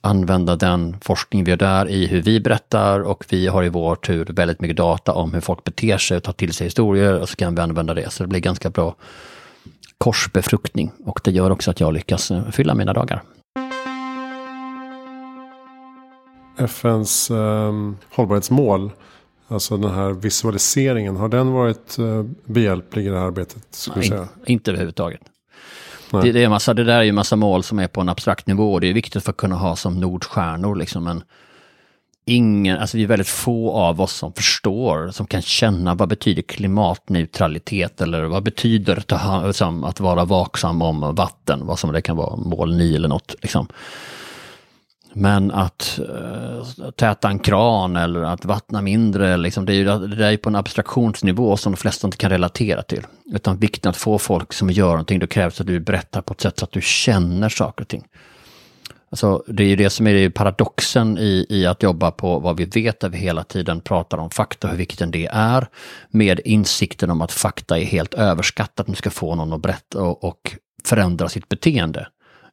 använda 0.00 0.56
den 0.56 0.96
forskning 1.00 1.44
vi 1.44 1.50
gör 1.50 1.58
där 1.58 1.88
i 1.88 2.06
hur 2.06 2.22
vi 2.22 2.40
berättar 2.40 3.00
och 3.00 3.24
vi 3.28 3.46
har 3.46 3.64
i 3.64 3.68
vår 3.68 3.96
tur 3.96 4.26
väldigt 4.28 4.60
mycket 4.60 4.76
data 4.76 5.12
om 5.12 5.34
hur 5.34 5.40
folk 5.40 5.64
beter 5.64 5.98
sig 5.98 6.16
och 6.16 6.22
tar 6.22 6.32
till 6.32 6.52
sig 6.52 6.66
historier 6.66 7.20
och 7.20 7.28
så 7.28 7.36
kan 7.36 7.54
vi 7.54 7.60
använda 7.60 7.94
det. 7.94 8.12
Så 8.12 8.22
det 8.22 8.28
blir 8.28 8.40
ganska 8.40 8.70
bra 8.70 8.94
korsbefruktning 9.98 10.92
och 11.04 11.20
det 11.24 11.30
gör 11.30 11.50
också 11.50 11.70
att 11.70 11.80
jag 11.80 11.94
lyckas 11.94 12.30
eh, 12.30 12.50
fylla 12.50 12.74
mina 12.74 12.92
dagar. 12.92 13.22
FNs 16.58 17.30
um, 17.30 17.36
ehm, 17.36 17.96
hållbarhetsmål 18.10 18.90
Alltså 19.48 19.76
den 19.76 19.90
här 19.90 20.10
visualiseringen, 20.10 21.16
har 21.16 21.28
den 21.28 21.52
varit 21.52 21.98
eh, 21.98 22.22
behjälplig 22.44 23.06
i 23.06 23.08
det 23.08 23.18
här 23.18 23.26
arbetet? 23.26 23.66
Skulle 23.70 23.96
Nej, 23.96 24.08
säga? 24.08 24.28
inte 24.46 24.70
överhuvudtaget. 24.70 25.20
Det, 26.10 26.32
det, 26.32 26.44
är 26.44 26.48
massa, 26.48 26.74
det 26.74 26.84
där 26.84 26.98
är 26.98 27.02
ju 27.02 27.12
massa 27.12 27.36
mål 27.36 27.62
som 27.62 27.78
är 27.78 27.88
på 27.88 28.00
en 28.00 28.08
abstrakt 28.08 28.46
nivå. 28.46 28.78
Det 28.78 28.86
är 28.86 28.92
viktigt 28.92 29.24
för 29.24 29.30
att 29.30 29.36
kunna 29.36 29.56
ha 29.56 29.76
som 29.76 30.00
nordstjärnor. 30.00 30.76
Liksom, 30.76 31.04
men 31.04 31.22
ingen, 32.24 32.78
alltså 32.78 32.96
vi 32.96 33.02
är 33.02 33.08
väldigt 33.08 33.28
få 33.28 33.72
av 33.72 34.00
oss 34.00 34.12
som 34.12 34.32
förstår, 34.32 35.10
som 35.10 35.26
kan 35.26 35.42
känna 35.42 35.94
vad 35.94 36.08
betyder 36.08 36.42
klimatneutralitet 36.42 38.00
eller 38.00 38.24
vad 38.24 38.42
betyder 38.42 39.04
att, 39.12 39.62
att 39.84 40.00
vara 40.00 40.24
vaksam 40.24 40.82
om 40.82 41.14
vatten, 41.14 41.66
vad 41.66 41.78
som 41.78 41.92
det 41.92 42.02
kan 42.02 42.16
vara, 42.16 42.36
mål 42.36 42.76
9 42.76 42.96
eller 42.96 43.08
något. 43.08 43.34
Liksom. 43.42 43.68
Men 45.18 45.50
att 45.50 46.00
uh, 46.08 46.90
täta 46.90 47.28
en 47.28 47.38
kran 47.38 47.96
eller 47.96 48.22
att 48.22 48.44
vattna 48.44 48.82
mindre, 48.82 49.36
liksom, 49.36 49.66
det, 49.66 49.72
är 49.72 49.74
ju, 49.74 50.06
det 50.06 50.26
är 50.26 50.36
på 50.36 50.48
en 50.48 50.56
abstraktionsnivå 50.56 51.56
som 51.56 51.72
de 51.72 51.76
flesta 51.76 52.06
inte 52.06 52.16
kan 52.16 52.30
relatera 52.30 52.82
till. 52.82 53.06
Utan 53.32 53.58
vikten 53.58 53.90
att 53.90 53.96
få 53.96 54.18
folk 54.18 54.52
som 54.52 54.70
gör 54.70 54.88
någonting, 54.88 55.18
då 55.18 55.26
krävs 55.26 55.60
att 55.60 55.66
du 55.66 55.80
berättar 55.80 56.22
på 56.22 56.32
ett 56.32 56.40
sätt 56.40 56.58
så 56.58 56.64
att 56.64 56.72
du 56.72 56.80
känner 56.82 57.48
saker 57.48 57.84
och 57.84 57.88
ting. 57.88 58.04
Alltså, 59.10 59.42
det 59.46 59.62
är 59.62 59.68
ju 59.68 59.76
det 59.76 59.90
som 59.90 60.06
är 60.06 60.30
paradoxen 60.30 61.18
i, 61.18 61.46
i 61.48 61.66
att 61.66 61.82
jobba 61.82 62.10
på 62.10 62.38
vad 62.38 62.56
vi 62.56 62.64
vet, 62.64 63.00
där 63.00 63.08
vi 63.08 63.18
hela 63.18 63.44
tiden 63.44 63.80
pratar 63.80 64.18
om 64.18 64.30
fakta, 64.30 64.68
hur 64.68 64.76
viktigt 64.76 65.12
det 65.12 65.28
är, 65.32 65.66
med 66.10 66.40
insikten 66.44 67.10
om 67.10 67.22
att 67.22 67.32
fakta 67.32 67.78
är 67.78 67.84
helt 67.84 68.14
överskattat, 68.14 68.86
man 68.86 68.96
ska 68.96 69.10
få 69.10 69.34
någon 69.34 69.52
att 69.52 69.62
berätta 69.62 70.02
och, 70.02 70.24
och 70.24 70.56
förändra 70.84 71.28
sitt 71.28 71.48
beteende. 71.48 72.06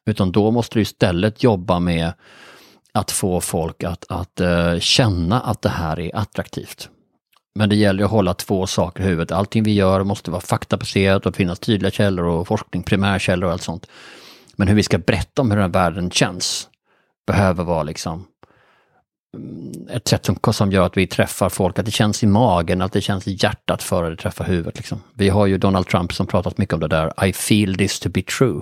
Utan 0.06 0.32
då 0.32 0.50
måste 0.50 0.78
du 0.78 0.82
istället 0.82 1.42
jobba 1.42 1.78
med 1.78 2.12
att 2.94 3.10
få 3.10 3.40
folk 3.40 3.84
att, 3.84 4.04
att 4.08 4.40
uh, 4.40 4.78
känna 4.78 5.40
att 5.40 5.62
det 5.62 5.68
här 5.68 6.00
är 6.00 6.16
attraktivt. 6.16 6.88
Men 7.54 7.68
det 7.68 7.76
gäller 7.76 8.04
att 8.04 8.10
hålla 8.10 8.34
två 8.34 8.66
saker 8.66 9.02
i 9.02 9.06
huvudet. 9.06 9.32
Allting 9.32 9.62
vi 9.62 9.74
gör 9.74 10.04
måste 10.04 10.30
vara 10.30 10.40
faktabaserat 10.40 11.26
och 11.26 11.36
finnas 11.36 11.58
tydliga 11.58 11.90
källor 11.90 12.24
och 12.24 12.48
forskning, 12.48 12.82
primärkällor 12.82 13.46
och 13.46 13.52
allt 13.52 13.62
sånt. 13.62 13.86
Men 14.56 14.68
hur 14.68 14.74
vi 14.74 14.82
ska 14.82 14.98
berätta 14.98 15.42
om 15.42 15.50
hur 15.50 15.56
den 15.56 15.72
här 15.72 15.80
världen 15.82 16.10
känns 16.10 16.68
behöver 17.26 17.64
vara 17.64 17.82
liksom 17.82 18.26
Eh, 19.34 19.96
ett 19.96 20.08
sätt 20.08 20.26
som, 20.26 20.52
som 20.52 20.72
gör 20.72 20.86
att 20.86 20.96
vi 20.96 21.06
träffar 21.06 21.48
folk, 21.48 21.78
att 21.78 21.84
det 21.84 21.90
känns 21.90 22.22
i 22.22 22.26
magen, 22.26 22.82
att 22.82 22.92
det 22.92 23.00
känns 23.00 23.28
i 23.28 23.36
hjärtat 23.40 23.82
före 23.82 24.10
det 24.10 24.16
träffar 24.16 24.44
huvudet. 24.44 24.76
Liksom. 24.76 25.00
Vi 25.14 25.28
har 25.28 25.46
ju 25.46 25.58
Donald 25.58 25.86
Trump 25.86 26.12
som 26.12 26.26
pratat 26.26 26.58
mycket 26.58 26.74
om 26.74 26.80
det 26.80 26.88
där, 26.88 27.26
I 27.26 27.32
feel 27.32 27.76
this 27.76 28.00
to 28.00 28.08
be 28.08 28.22
true. 28.22 28.60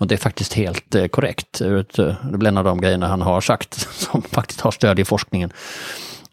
Och 0.00 0.06
det 0.06 0.14
är 0.14 0.18
faktiskt 0.18 0.52
helt 0.52 0.94
eh, 0.94 1.06
korrekt. 1.06 1.58
Det 1.58 1.98
är 1.98 2.08
eh, 2.08 2.48
en 2.48 2.58
av 2.58 2.64
de 2.64 2.80
grejerna 2.80 3.08
han 3.08 3.22
har 3.22 3.40
sagt 3.40 3.74
som 3.90 4.22
faktiskt 4.22 4.60
har 4.60 4.70
stöd 4.70 4.98
i 4.98 5.04
forskningen. 5.04 5.52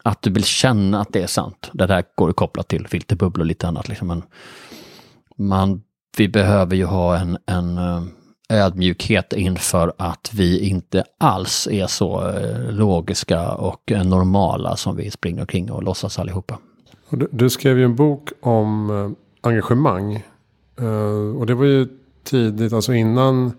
Att 0.02 0.22
du 0.22 0.30
vill 0.30 0.44
känna 0.44 1.00
att 1.00 1.12
det 1.12 1.22
är 1.22 1.26
sant. 1.26 1.70
Det 1.72 1.86
där 1.86 2.04
går 2.14 2.30
att 2.30 2.36
koppla 2.36 2.62
till 2.62 2.88
filterbubblor 2.88 3.42
och 3.42 3.46
lite 3.46 3.68
annat. 3.68 3.88
Liksom. 3.88 4.08
Men 4.08 4.22
man, 5.38 5.82
vi 6.16 6.28
behöver 6.28 6.76
ju 6.76 6.84
ha 6.84 7.16
en, 7.16 7.38
en 7.46 7.78
eh, 7.78 8.02
ödmjukhet 8.48 9.32
inför 9.32 9.92
att 9.96 10.30
vi 10.34 10.68
inte 10.68 11.04
alls 11.18 11.68
är 11.70 11.86
så 11.86 12.28
eh, 12.28 12.72
logiska 12.72 13.50
och 13.52 13.92
eh, 13.92 14.04
normala 14.04 14.76
som 14.76 14.96
vi 14.96 15.10
springer 15.10 15.40
omkring 15.40 15.70
och 15.70 15.82
låtsas 15.82 16.18
allihopa. 16.18 16.58
Du, 17.10 17.28
du 17.32 17.50
skrev 17.50 17.78
ju 17.78 17.84
en 17.84 17.96
bok 17.96 18.30
om 18.40 18.90
eh, 18.90 19.48
engagemang. 19.48 20.24
Och 21.38 21.46
det 21.46 21.54
var 21.54 21.64
ju 21.64 21.88
tidigt, 22.24 22.72
alltså 22.72 22.94
innan 22.94 23.52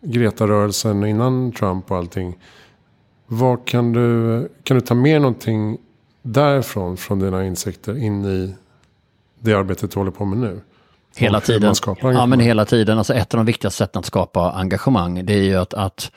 Greta-rörelsen 0.00 1.02
och 1.02 1.08
innan 1.08 1.52
Trump 1.52 1.90
och 1.90 1.96
allting. 1.96 2.38
Vad 3.26 3.66
kan 3.66 3.92
du, 3.92 4.48
kan 4.62 4.74
du 4.74 4.80
ta 4.80 4.94
med 4.94 5.20
någonting 5.20 5.78
därifrån, 6.22 6.96
från 6.96 7.18
dina 7.18 7.46
insikter, 7.46 7.96
in 7.96 8.24
i 8.24 8.54
det 9.38 9.54
arbetet 9.54 9.90
du 9.90 10.00
håller 10.00 10.10
på 10.10 10.24
med 10.24 10.38
nu? 10.38 10.60
Hela 11.20 11.40
tiden. 11.40 11.74
Ja, 12.02 12.26
men 12.26 12.40
hela 12.40 12.64
tiden. 12.64 12.98
Alltså 12.98 13.14
ett 13.14 13.34
av 13.34 13.38
de 13.38 13.46
viktigaste 13.46 13.78
sätten 13.78 13.98
att 14.00 14.06
skapa 14.06 14.50
engagemang, 14.50 15.26
det 15.26 15.32
är 15.32 15.42
ju 15.42 15.56
att, 15.56 15.74
att 15.74 16.10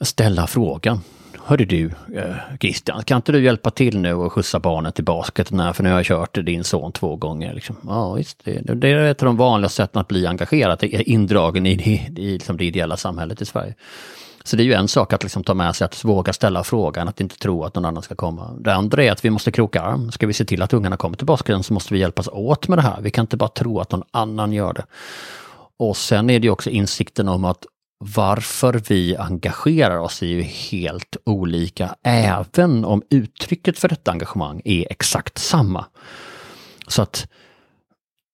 ställa 0.00 0.46
frågan. 0.46 1.00
Hörde 1.44 1.64
du 1.64 1.90
eh, 2.14 2.34
Christian, 2.60 3.02
kan 3.04 3.16
inte 3.16 3.32
du 3.32 3.44
hjälpa 3.44 3.70
till 3.70 3.98
nu 3.98 4.14
och 4.14 4.32
skjutsa 4.32 4.60
barnet 4.60 4.94
till 4.94 5.04
basketen? 5.04 5.74
För 5.74 5.82
nu 5.82 5.90
har 5.90 5.96
jag 5.96 6.06
kört 6.06 6.34
din 6.34 6.64
son 6.64 6.92
två 6.92 7.16
gånger. 7.16 7.54
Liksom. 7.54 7.76
Ja, 7.84 8.12
visst, 8.12 8.44
det, 8.44 8.74
det, 8.74 8.88
är 8.88 9.10
ett 9.10 9.22
av 9.22 9.26
de 9.26 9.36
vanliga 9.36 9.68
sätten 9.68 10.00
att 10.00 10.08
bli 10.08 10.26
engagerad, 10.26 10.84
indragen 10.84 11.66
i, 11.66 11.70
i, 11.70 12.22
i 12.22 12.32
liksom 12.32 12.56
det 12.56 12.64
ideella 12.64 12.96
samhället 12.96 13.42
i 13.42 13.44
Sverige. 13.44 13.74
Så 14.46 14.56
det 14.56 14.62
är 14.62 14.64
ju 14.64 14.72
en 14.72 14.88
sak 14.88 15.12
att 15.12 15.22
liksom 15.22 15.44
ta 15.44 15.54
med 15.54 15.76
sig 15.76 15.84
att 15.84 16.04
våga 16.04 16.32
ställa 16.32 16.64
frågan, 16.64 17.08
att 17.08 17.20
inte 17.20 17.38
tro 17.38 17.64
att 17.64 17.74
någon 17.74 17.84
annan 17.84 18.02
ska 18.02 18.14
komma. 18.14 18.50
Det 18.60 18.74
andra 18.74 19.04
är 19.04 19.12
att 19.12 19.24
vi 19.24 19.30
måste 19.30 19.50
kroka 19.52 19.82
arm. 19.82 20.12
Ska 20.12 20.26
vi 20.26 20.32
se 20.32 20.44
till 20.44 20.62
att 20.62 20.72
ungarna 20.72 20.96
kommer 20.96 21.16
till 21.16 21.26
basketen 21.26 21.62
så 21.62 21.74
måste 21.74 21.94
vi 21.94 22.00
hjälpas 22.00 22.28
åt 22.28 22.68
med 22.68 22.78
det 22.78 22.82
här. 22.82 23.00
Vi 23.00 23.10
kan 23.10 23.22
inte 23.22 23.36
bara 23.36 23.48
tro 23.48 23.80
att 23.80 23.92
någon 23.92 24.02
annan 24.10 24.52
gör 24.52 24.72
det. 24.72 24.86
Och 25.78 25.96
sen 25.96 26.30
är 26.30 26.38
det 26.38 26.44
ju 26.44 26.50
också 26.50 26.70
insikten 26.70 27.28
om 27.28 27.44
att 27.44 27.66
varför 27.98 28.82
vi 28.88 29.16
engagerar 29.16 29.98
oss 29.98 30.22
är 30.22 30.26
ju 30.26 30.42
helt 30.42 31.16
olika, 31.24 31.94
även 32.02 32.84
om 32.84 33.02
uttrycket 33.10 33.78
för 33.78 33.88
detta 33.88 34.10
engagemang 34.10 34.62
är 34.64 34.86
exakt 34.90 35.38
samma. 35.38 35.84
Så 36.88 37.02
att 37.02 37.28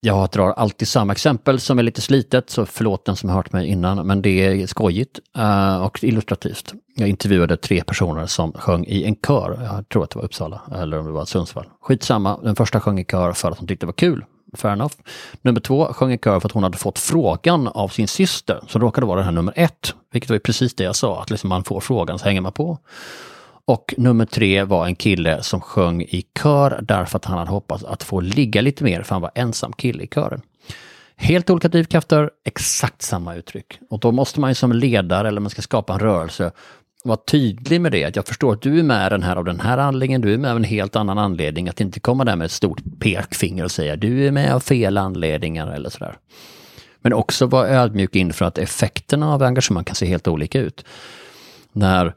jag 0.04 0.28
drar 0.30 0.50
alltid 0.50 0.88
samma 0.88 1.12
exempel 1.12 1.60
som 1.60 1.78
är 1.78 1.82
lite 1.82 2.00
slitet, 2.00 2.50
så 2.50 2.66
förlåt 2.66 3.04
den 3.04 3.16
som 3.16 3.28
har 3.28 3.36
hört 3.36 3.52
mig 3.52 3.66
innan, 3.66 4.06
men 4.06 4.22
det 4.22 4.44
är 4.44 4.66
skojigt 4.66 5.20
eh, 5.36 5.82
och 5.82 6.04
illustrativt. 6.04 6.72
Jag 6.96 7.08
intervjuade 7.08 7.56
tre 7.56 7.84
personer 7.84 8.26
som 8.26 8.52
sjöng 8.52 8.84
i 8.84 9.04
en 9.04 9.16
kör, 9.16 9.58
jag 9.62 9.88
tror 9.88 10.04
att 10.04 10.10
det 10.10 10.16
var 10.16 10.24
Uppsala 10.24 10.60
eller 10.74 10.98
om 10.98 11.06
det 11.06 11.12
var 11.12 11.24
Sundsvall. 11.24 11.66
Skitsamma, 11.80 12.38
den 12.42 12.56
första 12.56 12.80
sjöng 12.80 12.98
i 13.00 13.04
kör 13.04 13.32
för 13.32 13.50
att 13.50 13.58
hon 13.58 13.68
tyckte 13.68 13.86
det 13.86 13.88
var 13.88 13.92
kul, 13.92 14.24
fair 14.56 14.72
enough. 14.72 14.94
Nummer 15.42 15.60
två 15.60 15.84
sjöng 15.92 16.12
i 16.12 16.18
kör 16.18 16.40
för 16.40 16.48
att 16.48 16.52
hon 16.52 16.62
hade 16.62 16.78
fått 16.78 16.98
frågan 16.98 17.68
av 17.68 17.88
sin 17.88 18.08
syster, 18.08 18.60
som 18.68 18.80
råkade 18.80 19.06
vara 19.06 19.16
den 19.16 19.24
här 19.24 19.32
nummer 19.32 19.54
ett, 19.56 19.94
vilket 20.12 20.30
var 20.30 20.38
precis 20.38 20.74
det 20.74 20.84
jag 20.84 20.96
sa, 20.96 21.22
att 21.22 21.30
liksom 21.30 21.48
man 21.48 21.64
får 21.64 21.80
frågan 21.80 22.18
så 22.18 22.24
hänger 22.24 22.40
man 22.40 22.52
på. 22.52 22.78
Och 23.66 23.94
nummer 23.96 24.24
tre 24.24 24.62
var 24.62 24.86
en 24.86 24.96
kille 24.96 25.42
som 25.42 25.60
sjöng 25.60 26.02
i 26.02 26.24
kör 26.42 26.80
därför 26.82 27.16
att 27.16 27.24
han 27.24 27.38
hade 27.38 27.50
hoppats 27.50 27.84
att 27.84 28.02
få 28.02 28.20
ligga 28.20 28.60
lite 28.60 28.84
mer 28.84 29.02
för 29.02 29.14
han 29.14 29.22
var 29.22 29.30
ensam 29.34 29.72
kille 29.72 30.02
i 30.02 30.06
kören. 30.06 30.42
Helt 31.16 31.50
olika 31.50 31.68
drivkrafter, 31.68 32.30
exakt 32.44 33.02
samma 33.02 33.34
uttryck. 33.34 33.78
Och 33.90 34.00
då 34.00 34.12
måste 34.12 34.40
man 34.40 34.50
ju 34.50 34.54
som 34.54 34.72
ledare 34.72 35.28
eller 35.28 35.40
man 35.40 35.50
ska 35.50 35.62
skapa 35.62 35.92
en 35.92 35.98
rörelse 35.98 36.52
vara 37.04 37.16
tydlig 37.16 37.80
med 37.80 37.92
det. 37.92 38.04
Att 38.04 38.16
jag 38.16 38.26
förstår 38.26 38.52
att 38.52 38.62
du 38.62 38.78
är 38.78 38.82
med 38.82 39.12
den 39.12 39.22
här 39.22 39.36
av 39.36 39.44
den 39.44 39.60
här 39.60 39.78
anledningen, 39.78 40.20
du 40.20 40.34
är 40.34 40.38
med 40.38 40.50
av 40.50 40.56
en 40.56 40.64
helt 40.64 40.96
annan 40.96 41.18
anledning. 41.18 41.68
Att 41.68 41.80
inte 41.80 42.00
komma 42.00 42.24
där 42.24 42.36
med 42.36 42.44
ett 42.44 42.52
stort 42.52 42.82
pekfinger 43.00 43.64
och 43.64 43.70
säga 43.70 43.96
du 43.96 44.26
är 44.26 44.30
med 44.30 44.54
av 44.54 44.60
fel 44.60 44.98
anledningar 44.98 45.72
eller 45.72 45.90
sådär. 45.90 46.16
Men 47.00 47.12
också 47.12 47.46
vara 47.46 47.68
ödmjuk 47.68 48.16
inför 48.16 48.44
att 48.44 48.58
effekterna 48.58 49.34
av 49.34 49.42
engagemang 49.42 49.84
kan 49.84 49.94
se 49.94 50.06
helt 50.06 50.28
olika 50.28 50.60
ut. 50.60 50.84
När 51.72 52.14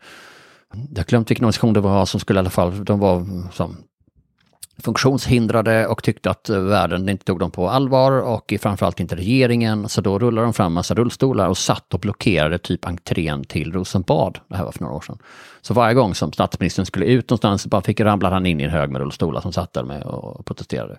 jag 0.91 0.97
har 0.99 1.05
glömt 1.05 1.29
vilken 1.29 1.45
organisation 1.45 1.73
det 1.73 1.79
var 1.79 2.05
som 2.05 2.19
skulle 2.19 2.37
i 2.37 2.39
alla 2.39 2.49
fall, 2.49 2.85
de 2.85 2.99
var 2.99 3.25
som 3.51 3.77
funktionshindrade 4.77 5.87
och 5.87 6.03
tyckte 6.03 6.29
att 6.29 6.49
världen 6.49 7.09
inte 7.09 7.25
tog 7.25 7.39
dem 7.39 7.51
på 7.51 7.69
allvar 7.69 8.11
och 8.11 8.53
framförallt 8.59 8.99
inte 8.99 9.15
regeringen. 9.15 9.89
Så 9.89 10.01
då 10.01 10.19
rullade 10.19 10.47
de 10.47 10.53
fram 10.53 10.73
massa 10.73 10.93
rullstolar 10.93 11.49
och 11.49 11.57
satt 11.57 11.93
och 11.93 11.99
blockerade 11.99 12.57
typ 12.57 12.85
entrén 12.85 13.43
till 13.43 13.73
Rosenbad. 13.73 14.39
Det 14.47 14.57
här 14.57 14.63
var 14.63 14.71
för 14.71 14.81
några 14.81 14.95
år 14.95 15.01
sedan. 15.01 15.17
Så 15.61 15.73
varje 15.73 15.93
gång 15.93 16.15
som 16.15 16.31
statsministern 16.31 16.85
skulle 16.85 17.05
ut 17.05 17.29
någonstans 17.29 17.67
bara 17.67 17.81
fick 17.81 17.99
ramla 17.99 18.29
han 18.29 18.45
in 18.45 18.61
i 18.61 18.63
en 18.63 18.69
hög 18.69 18.89
med 18.89 19.01
rullstolar 19.01 19.41
som 19.41 19.53
satt 19.53 19.73
där 19.73 19.83
med 19.83 20.03
och 20.03 20.45
protesterade. 20.45 20.97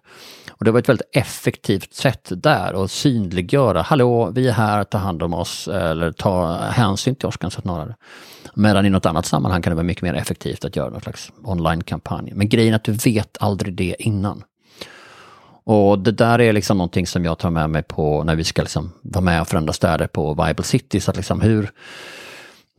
Och 0.51 0.65
det 0.65 0.71
var 0.71 0.79
ett 0.79 0.89
väldigt 0.89 1.11
effektivt 1.13 1.95
sätt 1.95 2.29
där 2.31 2.85
att 2.85 2.91
synliggöra, 2.91 3.83
hallå, 3.83 4.31
vi 4.35 4.49
är 4.49 4.53
här, 4.53 4.85
ta 4.85 4.99
hand 4.99 5.23
om 5.23 5.35
oss 5.35 5.69
eller 5.69 6.13
ta 6.13 6.57
hänsyn 6.57 7.15
till 7.15 7.29
oss 7.29 7.37
kanske 7.37 7.63
snarare. 7.63 7.95
Medan 8.55 8.87
i 8.87 8.91
något 8.91 9.07
annat 9.07 9.27
sammanhang 9.27 9.63
kan 9.63 9.71
det 9.71 9.75
vara 9.75 9.85
mycket 9.85 10.03
mer 10.03 10.15
effektivt 10.15 10.65
att 10.65 10.77
göra 10.77 10.91
någon 10.91 11.01
slags 11.01 11.33
online-kampanj. 11.45 12.33
Men 12.35 12.49
grejen 12.49 12.73
är 12.73 12.77
att 12.77 12.85
du 12.85 12.93
vet 12.93 13.37
aldrig 13.41 13.66
det 13.71 13.97
innan. 13.99 14.43
Och 15.65 15.99
det 15.99 16.13
där 16.13 16.41
är 16.41 16.53
liksom 16.53 16.79
någonting 16.79 17.07
som 17.07 17.25
jag 17.25 17.39
tar 17.39 17.51
med 17.51 17.71
mig 17.71 17.83
på 17.83 18.25
när 18.25 18.37
vi 18.37 18.45
ska 18.45 18.63
liksom 18.63 18.93
vara 19.03 19.25
med 19.25 19.41
och 19.41 19.49
förändra 19.49 19.73
städer 19.73 20.07
på 20.07 20.35
Bible 20.35 20.65
City. 20.65 21.01
Så 21.01 21.11
att 21.11 21.17
liksom 21.17 21.41
hur, 21.41 21.71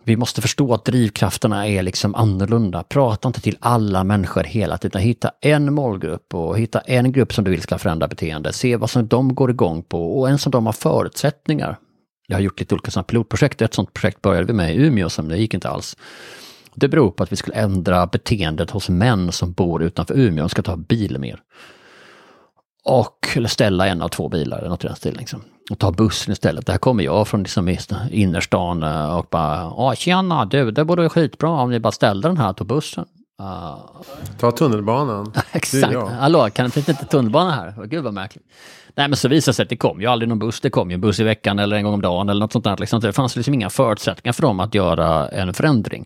vi 0.04 0.18
måste 0.18 0.42
förstå 0.42 0.74
att 0.74 0.86
drivkrafterna 0.86 1.68
är 1.68 1.84
liksom 1.84 2.16
annorlunda. 2.16 2.84
Prata 2.84 3.28
inte 3.28 3.42
till 3.42 3.58
alla 3.60 4.04
människor 4.04 4.44
hela 4.44 4.78
tiden. 4.78 5.02
Hitta 5.02 5.32
en 5.42 5.74
målgrupp 5.74 6.34
och 6.34 6.60
hitta 6.60 6.80
en 6.80 7.12
grupp 7.12 7.34
som 7.34 7.44
du 7.44 7.52
vill 7.52 7.62
ska 7.62 7.78
förändra 7.78 8.08
beteende. 8.08 8.54
Se 8.54 8.76
vad 8.76 8.90
som 8.90 9.08
de 9.08 9.36
går 9.36 9.52
igång 9.52 9.84
på 9.84 10.20
och 10.20 10.30
en 10.30 10.40
som 10.40 10.52
de 10.52 10.66
har 10.66 10.74
förutsättningar. 10.74 11.78
Jag 12.28 12.38
har 12.38 12.42
gjort 12.42 12.60
lite 12.60 12.76
olika 12.76 12.92
sådana 12.92 13.04
pilotprojekt. 13.04 13.62
Ett 13.62 13.74
sådant 13.74 13.94
projekt 13.94 14.22
började 14.22 14.48
vi 14.48 14.54
med 14.54 14.76
i 14.76 14.78
Umeå 14.78 15.10
som 15.10 15.30
det 15.30 15.38
gick 15.38 15.54
inte 15.54 15.70
alls. 15.70 15.98
Det 16.80 16.88
beror 16.88 17.12
på 17.12 17.24
att 17.24 17.32
vi 17.32 17.36
skulle 17.36 17.56
ändra 17.56 18.08
beteendet 18.08 18.72
hos 18.72 18.90
män 18.90 19.32
som 19.32 19.52
bor 19.52 19.84
utanför 19.84 20.20
Umeå. 20.20 20.44
De 20.44 20.50
ska 20.50 20.62
ta 20.62 20.76
bil 20.76 21.20
mer. 21.20 21.40
Och, 22.86 23.28
eller 23.36 23.50
ställa 23.50 23.88
en 23.88 24.02
av 24.02 24.10
två 24.10 24.30
bilar 24.30 24.58
eller 24.58 24.70
något 24.70 24.84
i 24.84 24.88
den 24.88 24.96
stilen. 24.96 25.18
Liksom. 25.18 25.42
Och 25.72 25.80
ta 25.80 25.92
bussen 25.92 26.32
istället. 26.32 26.66
Där 26.66 26.78
kommer 26.78 27.04
jag 27.04 27.28
från 27.28 27.44
liksom 27.44 27.78
innerstan 28.12 28.84
eh, 28.84 29.18
och 29.18 29.28
bara, 29.32 29.56
ja 29.58 29.96
tjena 29.96 30.46
du, 30.46 30.72
det 30.72 30.84
vore 30.84 31.10
skitbra 31.10 31.50
om 31.50 31.70
ni 31.70 31.80
bara 31.80 31.92
ställde 31.92 32.28
den 32.28 32.38
här 32.38 32.50
och 32.50 32.58
tog 32.58 32.68
bussen. 32.68 33.06
Uh, 33.42 33.78
Ta 34.40 34.52
tunnelbanan. 34.52 35.34
Exakt. 35.52 35.96
Hallå, 36.20 36.50
kan 36.50 36.70
det 36.70 36.90
inte 36.90 37.06
tunnelbana 37.06 37.52
här? 37.52 37.86
Gud 37.86 38.04
vad 38.04 38.14
märkligt. 38.14 38.46
Nej 38.98 39.08
men 39.08 39.18
så 39.18 39.28
visade 39.28 39.52
det 39.52 39.56
sig 39.56 39.64
att 39.64 39.70
det 39.70 39.78
kom 39.78 40.02
ju 40.02 40.08
aldrig 40.08 40.30
någon 40.30 40.40
buss. 40.40 40.60
Det 40.60 40.70
kom 40.70 40.90
ju 40.90 40.94
en 40.94 41.02
buss 41.02 41.20
i 41.20 41.24
veckan 41.24 41.60
eller 41.60 41.76
en 41.76 41.84
gång 41.84 41.94
om 41.94 42.02
dagen 42.02 42.30
eller 42.30 42.40
något 42.40 42.52
sånt 42.52 42.66
där. 42.66 42.78
Liksom. 42.78 43.00
Det 43.00 43.14
fanns 43.14 43.36
liksom 43.36 43.54
inga 43.54 43.70
förutsättningar 43.70 44.34
för 44.34 44.42
dem 44.42 44.60
att 44.60 44.76
göra 44.76 45.28
en 45.28 45.54
förändring. 45.54 46.06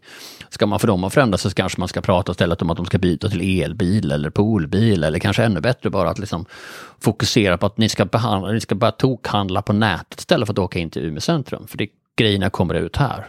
Ska 0.49 0.65
man 0.65 0.79
för 0.79 0.87
dem 0.87 1.03
att 1.03 1.13
förändra 1.13 1.37
så 1.37 1.49
kanske 1.49 1.79
man 1.79 1.87
ska 1.87 2.01
prata 2.01 2.31
istället 2.31 2.61
om 2.61 2.69
att 2.69 2.77
de 2.77 2.85
ska 2.85 2.97
byta 2.97 3.29
till 3.29 3.61
elbil 3.61 4.11
eller 4.11 4.29
poolbil 4.29 5.03
eller 5.03 5.19
kanske 5.19 5.43
ännu 5.43 5.61
bättre 5.61 5.89
bara 5.89 6.09
att 6.09 6.19
liksom 6.19 6.45
fokusera 6.99 7.57
på 7.57 7.65
att 7.65 7.77
ni 7.77 7.89
ska, 7.89 8.05
behandla, 8.05 8.51
ni 8.51 8.59
ska 8.59 8.75
börja 8.75 8.91
tokhandla 8.91 9.61
på 9.61 9.73
nätet 9.73 10.19
istället 10.19 10.47
för 10.47 10.53
att 10.53 10.59
åka 10.59 10.79
in 10.79 10.89
till 10.89 11.05
Umeå 11.05 11.21
centrum. 11.21 11.67
För 11.67 11.77
det, 11.77 11.87
grejerna 12.17 12.49
kommer 12.49 12.73
ut 12.73 12.95
här. 12.95 13.25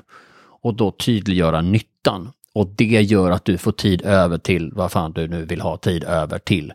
Och 0.63 0.75
då 0.75 0.91
tydliggöra 0.91 1.61
nyttan 1.61 2.33
och 2.55 2.67
det 2.67 2.85
gör 2.85 3.31
att 3.31 3.45
du 3.45 3.59
får 3.59 3.73
tid 3.73 4.03
över 4.03 4.39
till 4.39 4.73
vad 4.75 4.93
fan 4.93 5.13
du 5.13 5.29
nu 5.29 5.45
vill 5.45 5.61
ha 5.61 5.77
tid 5.77 6.05
över 6.05 6.39
till. 6.39 6.73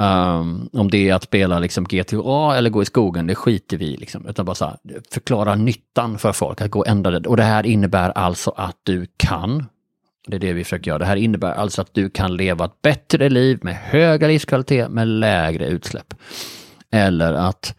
Um, 0.00 0.70
om 0.72 0.90
det 0.90 1.08
är 1.08 1.14
att 1.14 1.22
spela 1.22 1.58
liksom 1.58 1.84
GTA 1.84 2.56
eller 2.56 2.70
gå 2.70 2.82
i 2.82 2.84
skogen, 2.84 3.26
det 3.26 3.34
skiter 3.34 3.76
vi 3.76 3.84
i. 3.84 3.96
Liksom. 3.96 4.26
Utan 4.26 4.46
bara 4.46 4.54
så 4.54 4.64
här, 4.64 4.76
förklara 5.12 5.54
nyttan 5.54 6.18
för 6.18 6.32
folk 6.32 6.60
att 6.60 6.70
gå 6.70 6.78
och 6.78 6.88
ändra 6.88 7.10
det. 7.10 7.28
Och 7.28 7.36
det 7.36 7.42
här 7.42 7.66
innebär 7.66 8.10
alltså 8.10 8.50
att 8.56 8.76
du 8.82 9.06
kan, 9.16 9.66
det 10.26 10.36
är 10.36 10.40
det 10.40 10.52
vi 10.52 10.64
försöker 10.64 10.90
göra, 10.90 10.98
det 10.98 11.04
här 11.04 11.16
innebär 11.16 11.52
alltså 11.52 11.82
att 11.82 11.94
du 11.94 12.10
kan 12.10 12.36
leva 12.36 12.64
ett 12.64 12.82
bättre 12.82 13.28
liv 13.28 13.58
med 13.62 13.76
högre 13.76 14.28
livskvalitet 14.28 14.90
med 14.90 15.08
lägre 15.08 15.66
utsläpp. 15.66 16.14
Eller 16.90 17.32
att 17.32 17.74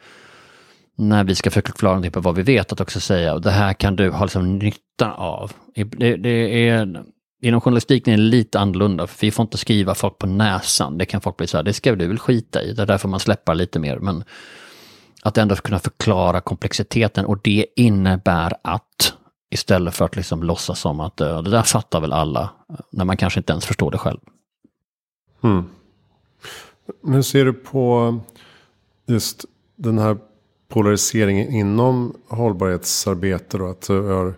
när 0.97 1.23
vi 1.23 1.35
ska 1.35 1.51
förklara 1.51 1.93
någonting 1.93 2.11
på 2.11 2.19
vad 2.19 2.35
vi 2.35 2.41
vet, 2.41 2.71
att 2.71 2.81
också 2.81 2.99
säga 2.99 3.33
och 3.33 3.41
det 3.41 3.51
här 3.51 3.73
kan 3.73 3.95
du 3.95 4.09
ha 4.09 4.25
liksom 4.25 4.57
nytta 4.57 5.13
av. 5.13 5.51
Det, 5.75 6.15
det 6.17 6.67
är, 6.69 7.03
inom 7.41 7.61
journalistiken 7.61 8.13
är 8.13 8.17
det 8.17 8.23
lite 8.23 8.59
annorlunda, 8.59 9.07
för 9.07 9.21
vi 9.21 9.31
får 9.31 9.43
inte 9.43 9.57
skriva 9.57 9.95
folk 9.95 10.17
på 10.17 10.27
näsan. 10.27 10.97
Det 10.97 11.05
kan 11.05 11.21
folk 11.21 11.37
bli 11.37 11.47
så 11.47 11.57
här, 11.57 11.63
det 11.63 11.73
ska 11.73 11.95
du 11.95 12.07
väl 12.07 12.19
skita 12.19 12.63
i, 12.63 12.73
det 12.73 12.81
är 12.81 12.85
därför 12.85 13.07
man 13.07 13.19
släpper 13.19 13.55
lite 13.55 13.79
mer. 13.79 13.99
Men 13.99 14.23
att 15.23 15.37
ändå 15.37 15.55
kunna 15.55 15.79
förklara 15.79 16.41
komplexiteten 16.41 17.25
och 17.25 17.39
det 17.43 17.65
innebär 17.75 18.53
att 18.61 19.13
istället 19.51 19.95
för 19.95 20.05
att 20.05 20.15
liksom 20.15 20.43
låtsas 20.43 20.79
som 20.79 20.99
att 20.99 21.17
det 21.17 21.41
där 21.41 21.63
fattar 21.63 22.01
väl 22.01 22.13
alla, 22.13 22.49
när 22.89 23.05
man 23.05 23.17
kanske 23.17 23.39
inte 23.39 23.53
ens 23.53 23.65
förstår 23.65 23.91
det 23.91 23.97
själv. 23.97 24.19
Mm. 25.43 25.63
Hur 27.03 27.21
ser 27.21 27.45
du 27.45 27.53
på 27.53 28.19
just 29.07 29.45
den 29.75 29.97
här 29.97 30.17
polariseringen 30.67 31.53
inom 31.53 32.15
hållbarhetsarbete 32.27 33.57
då? 33.57 33.69
Att 33.69 33.87
du 33.87 34.01
har, 34.01 34.33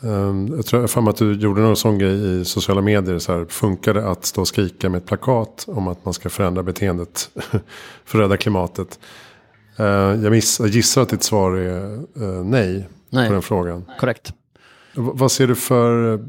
um, 0.00 0.48
jag 0.56 0.66
tror 0.66 0.86
för 0.86 1.10
att 1.10 1.16
du 1.16 1.32
gjorde 1.32 1.60
någon 1.60 1.76
sån 1.76 1.98
grej 1.98 2.40
i 2.40 2.44
sociala 2.44 2.80
medier. 2.80 3.18
Så 3.18 3.32
här, 3.32 3.44
funkar 3.44 3.94
det 3.94 4.08
att 4.08 4.24
stå 4.24 4.40
och 4.40 4.48
skrika 4.48 4.88
med 4.88 4.98
ett 4.98 5.06
plakat 5.06 5.64
om 5.68 5.88
att 5.88 6.04
man 6.04 6.14
ska 6.14 6.30
förändra 6.30 6.62
beteendet 6.62 7.30
för 8.04 8.18
att 8.18 8.24
rädda 8.24 8.36
klimatet? 8.36 8.98
Uh, 9.80 9.86
jag, 10.24 10.30
miss, 10.30 10.60
jag 10.60 10.68
gissar 10.68 11.02
att 11.02 11.08
ditt 11.08 11.22
svar 11.22 11.52
är 11.52 11.94
uh, 11.94 12.44
nej, 12.44 12.88
nej, 13.10 13.26
på 13.26 13.32
den 13.32 13.42
frågan. 13.42 13.84
Korrekt. 14.00 14.32
V 14.94 15.10
vad 15.14 15.32
ser 15.32 15.46
du 15.46 15.54
för 15.54 16.20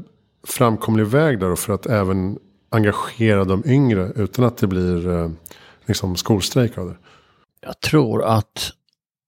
framkomlig 0.46 1.06
väg 1.06 1.40
där 1.40 1.48
då 1.48 1.56
för 1.56 1.74
att 1.74 1.86
även 1.86 2.38
engagera 2.70 3.44
de 3.44 3.62
yngre 3.66 4.12
utan 4.16 4.44
att 4.44 4.56
det 4.56 4.66
blir 4.66 5.08
uh, 5.08 5.30
liksom 5.86 6.16
skolstrejk 6.16 6.78
av 6.78 6.86
det? 6.86 6.96
Jag 7.60 7.80
tror 7.80 8.24
att 8.24 8.72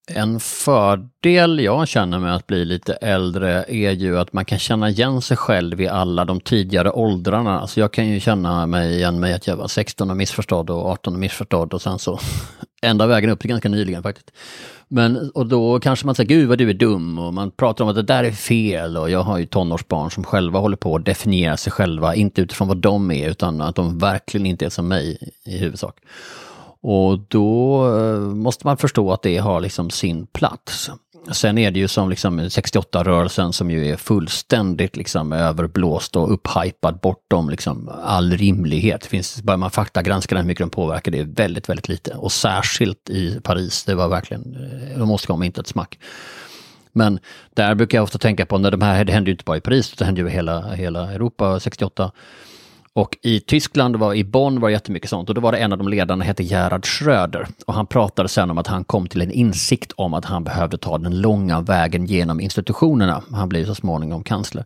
en 0.07 0.40
fördel 0.40 1.61
jag 1.61 1.88
känner 1.88 2.19
med 2.19 2.35
att 2.35 2.47
bli 2.47 2.64
lite 2.64 2.93
äldre 2.93 3.64
är 3.69 3.90
ju 3.90 4.19
att 4.19 4.33
man 4.33 4.45
kan 4.45 4.59
känna 4.59 4.88
igen 4.90 5.23
sig 5.23 5.37
själv 5.37 5.81
i 5.81 5.88
alla 5.88 6.25
de 6.25 6.40
tidigare 6.40 6.90
åldrarna. 6.90 7.61
Alltså 7.61 7.81
jag 7.81 7.93
kan 7.93 8.09
ju 8.09 8.21
känna 8.21 8.67
mig 8.67 8.95
igen 8.95 9.21
mig 9.21 9.33
att 9.33 9.47
jag 9.47 9.57
var 9.57 9.69
16 9.69 10.11
och 10.11 10.17
missförstådd 10.17 10.71
och 10.71 10.87
18 10.87 11.14
och 11.14 11.21
missförstådd 11.21 11.75
och 11.75 11.83
sen 11.83 11.99
så 11.99 12.21
ända 12.83 13.07
vägen 13.07 13.31
upp 13.31 13.40
till 13.40 13.51
ganska 13.51 13.69
nyligen 13.69 14.03
faktiskt. 14.03 14.31
Men 14.88 15.31
och 15.31 15.47
då 15.47 15.81
kanske 15.81 16.07
man 16.07 16.14
säger, 16.14 16.29
gud 16.29 16.49
vad 16.49 16.59
du 16.59 16.71
är 16.71 16.75
dum 16.75 17.19
och 17.19 17.35
man 17.35 17.51
pratar 17.51 17.85
om 17.85 17.90
att 17.90 17.97
det 17.97 18.03
där 18.03 18.25
är 18.25 18.33
fel 18.33 18.97
och 18.97 19.11
jag 19.11 19.23
har 19.23 19.38
ju 19.38 19.47
tonårsbarn 19.47 20.11
som 20.11 20.25
själva 20.25 20.59
håller 20.59 20.77
på 20.77 20.97
att 20.97 21.05
definiera 21.05 21.57
sig 21.57 21.73
själva, 21.73 22.14
inte 22.14 22.40
utifrån 22.40 22.69
vad 22.69 22.77
de 22.77 23.11
är 23.11 23.31
utan 23.31 23.61
att 23.61 23.77
de 23.77 23.99
verkligen 23.99 24.47
inte 24.47 24.64
är 24.64 24.71
som 24.71 24.88
mig 24.88 25.33
i 25.45 25.59
huvudsak. 25.59 25.97
Och 26.87 27.18
då 27.29 27.87
eh, 27.99 28.20
måste 28.20 28.66
man 28.66 28.77
förstå 28.77 29.12
att 29.12 29.23
det 29.23 29.38
har 29.38 29.61
liksom 29.61 29.90
sin 29.90 30.27
plats. 30.27 30.90
Sen 31.33 31.59
är 31.59 31.70
det 31.70 31.79
ju 31.79 31.88
som 31.88 32.11
liksom 32.11 32.40
68-rörelsen 32.40 33.53
som 33.53 33.70
ju 33.70 33.88
är 33.88 33.97
fullständigt 33.97 34.97
liksom 34.97 35.33
överblåst 35.33 36.16
och 36.16 36.33
upphypad 36.33 36.99
bortom 37.01 37.51
liksom 37.51 37.90
all 38.05 38.33
rimlighet. 38.33 39.01
Det 39.03 39.09
finns, 39.09 39.42
börjar 39.42 39.59
man 39.59 39.70
faktagranska 39.70 40.37
hur 40.37 40.44
mycket 40.44 40.64
de 40.64 40.70
påverkar, 40.70 41.12
det 41.12 41.18
är 41.18 41.25
väldigt, 41.25 41.68
väldigt 41.68 41.88
lite. 41.88 42.14
Och 42.14 42.33
särskilt 42.33 43.11
i 43.11 43.40
Paris, 43.40 43.85
det 43.85 43.94
var 43.94 44.09
verkligen, 44.09 44.55
eh, 44.55 44.88
de 44.88 44.99
de 44.99 45.11
åstadkom 45.11 45.42
inte 45.42 45.61
ett 45.61 45.66
smack. 45.66 45.99
Men 46.92 47.18
där 47.55 47.75
brukar 47.75 47.99
jag 47.99 48.03
ofta 48.03 48.18
tänka 48.18 48.47
på, 48.47 48.59
när 48.59 48.70
de 48.70 48.83
här, 48.83 49.05
det 49.05 49.12
hände 49.12 49.31
ju 49.31 49.33
inte 49.33 49.44
bara 49.44 49.57
i 49.57 49.61
Paris, 49.61 49.92
det 49.92 50.05
hände 50.05 50.20
ju 50.20 50.29
i 50.29 50.31
hela, 50.31 50.73
hela 50.73 51.12
Europa 51.12 51.61
68. 51.61 52.12
Och 52.96 53.18
i 53.22 53.40
Tyskland, 53.40 53.96
var, 53.96 54.14
i 54.14 54.24
Bonn 54.24 54.61
var 54.61 54.68
det 54.68 54.72
jättemycket 54.72 55.11
sånt 55.11 55.28
och 55.28 55.35
då 55.35 55.40
var 55.40 55.52
det 55.52 55.59
en 55.59 55.72
av 55.72 55.78
de 55.78 55.88
ledarna, 55.88 56.24
hette 56.24 56.42
Gerhard 56.42 56.87
Schröder. 56.87 57.46
Och 57.66 57.74
han 57.74 57.87
pratade 57.87 58.28
sen 58.28 58.50
om 58.50 58.59
att 58.59 58.66
han 58.66 58.85
kom 58.85 59.07
till 59.07 59.22
en 59.22 59.30
insikt 59.30 59.92
om 59.92 60.14
att 60.14 60.24
han 60.24 60.44
behövde 60.44 60.78
ta 60.78 60.98
den 60.98 61.20
långa 61.20 61.61
vägen 61.61 62.07
genom 62.07 62.40
institutionerna. 62.40 63.22
Han 63.33 63.48
blev 63.48 63.66
så 63.66 63.74
småningom 63.74 64.22
kansler. 64.22 64.64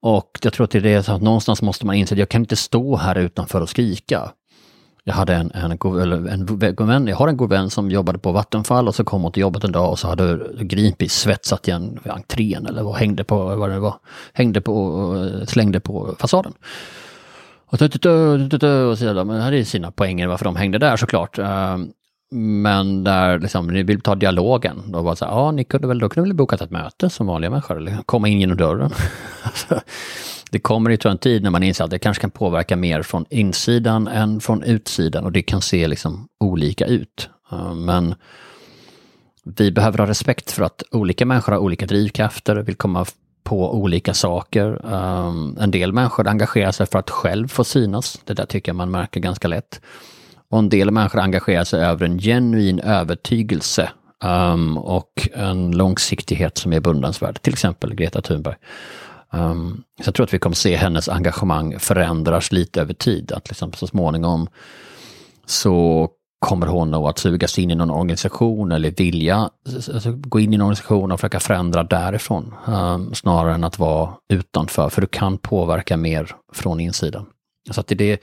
Och 0.00 0.38
jag 0.42 0.52
tror 0.52 0.64
att 0.64 0.70
det 0.70 0.92
är 0.92 1.02
så 1.02 1.12
att 1.12 1.22
någonstans 1.22 1.62
måste 1.62 1.86
man 1.86 1.96
inse 1.96 2.14
att 2.14 2.18
jag 2.18 2.28
kan 2.28 2.42
inte 2.42 2.56
stå 2.56 2.96
här 2.96 3.18
utanför 3.18 3.60
och 3.60 3.68
skrika. 3.68 4.30
Jag 5.04 5.14
hade 5.14 5.34
en, 5.34 5.50
en, 5.54 5.72
en, 5.72 6.62
en 6.62 6.86
vän, 6.86 7.06
jag 7.06 7.16
har 7.16 7.28
en 7.28 7.36
god 7.36 7.50
vän 7.50 7.70
som 7.70 7.90
jobbade 7.90 8.18
på 8.18 8.32
Vattenfall 8.32 8.88
och 8.88 8.94
så 8.94 9.04
kom 9.04 9.22
hon 9.22 9.32
till 9.32 9.40
jobbet 9.40 9.64
en 9.64 9.72
dag 9.72 9.90
och 9.90 9.98
så 9.98 10.08
hade 10.08 10.40
Greenpeace 10.60 11.14
svetsat 11.14 11.68
igen 11.68 11.98
entrén 12.04 12.66
eller 12.66 12.82
vad 12.82 12.94
hängde 12.94 13.24
på, 13.24 13.56
vad 13.56 13.70
det 13.70 13.78
var, 13.78 13.94
hängde 14.32 14.60
på, 14.60 15.44
slängde 15.46 15.80
på 15.80 16.14
fasaden. 16.18 16.52
Och, 17.74 18.90
och 18.90 18.98
så, 18.98 19.24
men 19.24 19.40
hade 19.40 19.64
sina 19.64 19.90
poänger 19.90 20.26
varför 20.26 20.44
de 20.44 20.56
hängde 20.56 20.78
där 20.78 20.96
såklart. 20.96 21.38
Ehm, 21.38 21.92
men 22.34 23.04
där 23.04 23.38
liksom, 23.38 23.66
ni 23.66 23.82
vill 23.82 24.00
ta 24.00 24.14
dialogen, 24.14 24.82
då 24.86 25.02
var 25.02 25.10
det 25.10 25.16
så 25.16 25.24
här, 25.24 25.32
ja, 25.32 25.50
ni 25.50 25.64
kunde 25.64 25.88
väl, 25.88 25.98
då 25.98 26.08
kunde 26.08 26.28
väl 26.28 26.36
bokat 26.36 26.60
ett 26.60 26.70
möte 26.70 27.10
som 27.10 27.26
vanliga 27.26 27.50
människor, 27.50 27.76
eller 27.76 28.02
komma 28.06 28.28
in 28.28 28.40
genom 28.40 28.56
dörren. 28.56 28.90
Alltså, 29.42 29.80
det 30.50 30.58
kommer 30.58 30.90
ju 30.90 31.10
en 31.10 31.18
tid 31.18 31.42
när 31.42 31.50
man 31.50 31.62
inser 31.62 31.84
att 31.84 31.90
det 31.90 31.98
kanske 31.98 32.20
kan 32.20 32.30
påverka 32.30 32.76
mer 32.76 33.02
från 33.02 33.24
insidan 33.30 34.08
än 34.08 34.40
från 34.40 34.62
utsidan 34.62 35.24
och 35.24 35.32
det 35.32 35.42
kan 35.42 35.62
se 35.62 35.88
liksom 35.88 36.28
olika 36.40 36.86
ut. 36.86 37.28
Ehm, 37.52 37.84
men 37.84 38.14
vi 39.44 39.70
behöver 39.70 39.98
ha 39.98 40.06
respekt 40.06 40.50
för 40.50 40.64
att 40.64 40.82
olika 40.90 41.26
människor 41.26 41.52
har 41.52 41.58
olika 41.58 41.86
drivkrafter, 41.86 42.56
vill 42.56 42.76
komma 42.76 43.04
på 43.44 43.74
olika 43.74 44.14
saker. 44.14 44.94
Um, 44.94 45.58
en 45.60 45.70
del 45.70 45.92
människor 45.92 46.28
engagerar 46.28 46.72
sig 46.72 46.86
för 46.86 46.98
att 46.98 47.10
själv 47.10 47.48
få 47.48 47.64
synas. 47.64 48.20
Det 48.24 48.34
där 48.34 48.46
tycker 48.46 48.70
jag 48.70 48.76
man 48.76 48.90
märker 48.90 49.20
ganska 49.20 49.48
lätt. 49.48 49.80
Och 50.50 50.58
en 50.58 50.68
del 50.68 50.90
människor 50.90 51.20
engagerar 51.20 51.64
sig 51.64 51.84
över 51.84 52.06
en 52.06 52.18
genuin 52.18 52.80
övertygelse 52.80 53.90
um, 54.24 54.78
och 54.78 55.28
en 55.34 55.70
långsiktighet 55.70 56.58
som 56.58 56.72
är 56.72 56.80
beundransvärd. 56.80 57.42
Till 57.42 57.52
exempel 57.52 57.94
Greta 57.94 58.22
Thunberg. 58.22 58.56
Um, 59.30 59.84
så 60.02 60.08
jag 60.08 60.14
tror 60.14 60.24
att 60.24 60.34
vi 60.34 60.38
kommer 60.38 60.56
se 60.56 60.76
hennes 60.76 61.08
engagemang 61.08 61.78
förändras 61.78 62.52
lite 62.52 62.80
över 62.80 62.94
tid. 62.94 63.32
Att 63.32 63.48
liksom 63.48 63.72
så 63.72 63.86
småningom 63.86 64.48
så 65.46 66.08
kommer 66.44 66.66
hon 66.66 66.90
nog 66.90 67.08
att 67.08 67.18
sugas 67.18 67.58
in 67.58 67.70
i 67.70 67.74
någon 67.74 67.90
organisation 67.90 68.72
eller 68.72 68.90
vilja 68.90 69.50
alltså, 69.94 70.12
gå 70.12 70.40
in 70.40 70.52
i 70.52 70.54
en 70.56 70.60
organisation 70.60 71.12
och 71.12 71.20
försöka 71.20 71.40
förändra 71.40 71.82
därifrån. 71.82 72.54
Um, 72.66 73.14
snarare 73.14 73.54
än 73.54 73.64
att 73.64 73.78
vara 73.78 74.10
utanför, 74.32 74.88
för 74.88 75.00
du 75.00 75.06
kan 75.06 75.38
påverka 75.38 75.96
mer 75.96 76.30
från 76.52 76.80
insidan. 76.80 77.26
Så 77.70 77.80
att 77.80 77.86
det, 77.86 78.20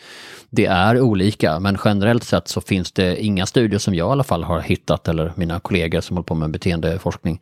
det 0.50 0.66
är 0.66 1.02
olika, 1.02 1.60
men 1.60 1.78
generellt 1.86 2.24
sett 2.24 2.48
så 2.48 2.62
finns 2.62 2.92
det 2.92 3.24
inga 3.24 3.46
studier 3.46 3.80
som 3.80 3.96
jag 3.96 4.10
i 4.10 4.12
alla 4.12 4.24
fall 4.24 4.44
har 4.44 4.60
hittat, 4.60 5.08
eller 5.08 5.34
mina 5.36 5.60
kollegor 5.60 6.02
som 6.02 6.18
håller 6.18 6.26
på 6.26 6.36
med 6.36 6.52
beteendeforskning, 6.52 7.42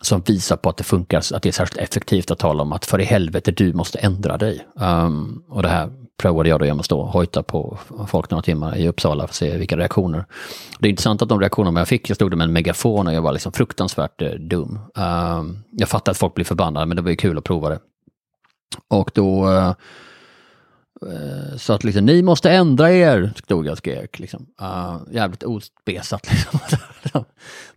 som 0.00 0.20
visar 0.20 0.56
på 0.56 0.68
att 0.68 0.76
det 0.76 0.84
funkar, 0.84 1.22
att 1.34 1.42
det 1.42 1.48
är 1.48 1.52
särskilt 1.52 1.80
effektivt 1.80 2.30
att 2.30 2.38
tala 2.38 2.62
om 2.62 2.72
att 2.72 2.84
för 2.84 3.00
i 3.00 3.04
helvete, 3.04 3.50
du 3.50 3.72
måste 3.72 3.98
ändra 3.98 4.38
dig. 4.38 4.66
Um, 4.74 5.42
och 5.48 5.62
det 5.62 5.68
här 5.68 5.90
provade 6.18 6.48
jag 6.48 6.60
då 6.60 6.64
genom 6.64 6.80
att 6.80 6.86
stå 6.86 7.00
och 7.00 7.08
hojta 7.08 7.42
på 7.42 7.78
folk 8.06 8.30
några 8.30 8.42
timmar 8.42 8.76
i 8.76 8.88
Uppsala 8.88 9.26
för 9.26 9.30
att 9.30 9.34
se 9.34 9.56
vilka 9.56 9.76
reaktioner. 9.76 10.24
Det 10.78 10.88
är 10.88 10.90
intressant 10.90 11.22
att 11.22 11.28
de 11.28 11.40
reaktionerna 11.40 11.80
jag 11.80 11.88
fick, 11.88 12.10
jag 12.10 12.16
stod 12.16 12.30
där 12.30 12.36
med 12.36 12.44
en 12.44 12.52
megafon 12.52 13.06
och 13.06 13.12
jag 13.12 13.22
var 13.22 13.32
liksom 13.32 13.52
fruktansvärt 13.52 14.22
eh, 14.22 14.30
dum. 14.30 14.78
Uh, 14.98 15.42
jag 15.70 15.88
fattar 15.88 16.12
att 16.12 16.18
folk 16.18 16.34
blir 16.34 16.44
förbannade 16.44 16.86
men 16.86 16.96
det 16.96 17.02
var 17.02 17.10
ju 17.10 17.16
kul 17.16 17.38
att 17.38 17.44
prova 17.44 17.68
det. 17.68 17.78
Och 18.88 19.10
då 19.14 19.48
uh, 19.48 19.72
Eh, 21.06 21.56
så 21.56 21.72
att 21.72 21.84
liksom, 21.84 22.06
ni 22.06 22.22
måste 22.22 22.50
ändra 22.50 22.92
er, 22.92 23.32
stod 23.36 23.66
jag 23.66 23.72
och 23.72 23.78
skrek. 23.78 24.18
Liksom. 24.18 24.46
Uh, 24.62 24.98
jävligt 25.12 25.42
ospesat 25.42 26.30
liksom. 26.30 26.60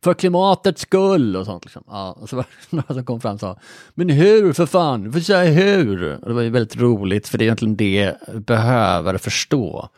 för 0.04 0.14
klimatets 0.14 0.82
skull 0.82 1.36
och 1.36 1.46
sånt. 1.46 1.66
Liksom. 1.66 1.84
Uh, 1.90 2.10
och 2.10 2.30
så 2.30 2.36
var 2.36 2.44
det 2.44 2.76
några 2.76 2.94
som 2.94 3.06
kom 3.06 3.22
fram 3.22 3.34
och 3.34 3.40
sa, 3.40 3.60
men 3.94 4.10
hur 4.10 4.54
för 4.54 4.66
fan, 4.66 5.04
du 5.04 5.12
får 5.12 5.20
säga 5.20 5.52
hur. 5.52 6.20
Och 6.22 6.28
det 6.28 6.34
var 6.34 6.42
ju 6.42 6.50
väldigt 6.50 6.76
roligt, 6.76 7.28
för 7.28 7.38
det 7.38 7.44
är 7.44 7.46
egentligen 7.46 7.76
det 7.76 7.94
jag 7.94 8.42
behöver 8.42 9.18
förstå. 9.18 9.90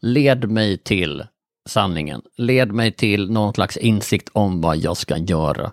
Led 0.00 0.50
mig 0.50 0.78
till 0.78 1.24
sanningen. 1.68 2.22
Led 2.36 2.72
mig 2.72 2.92
till 2.92 3.30
någon 3.30 3.54
slags 3.54 3.76
insikt 3.76 4.28
om 4.32 4.60
vad 4.60 4.76
jag 4.76 4.96
ska 4.96 5.16
göra. 5.16 5.72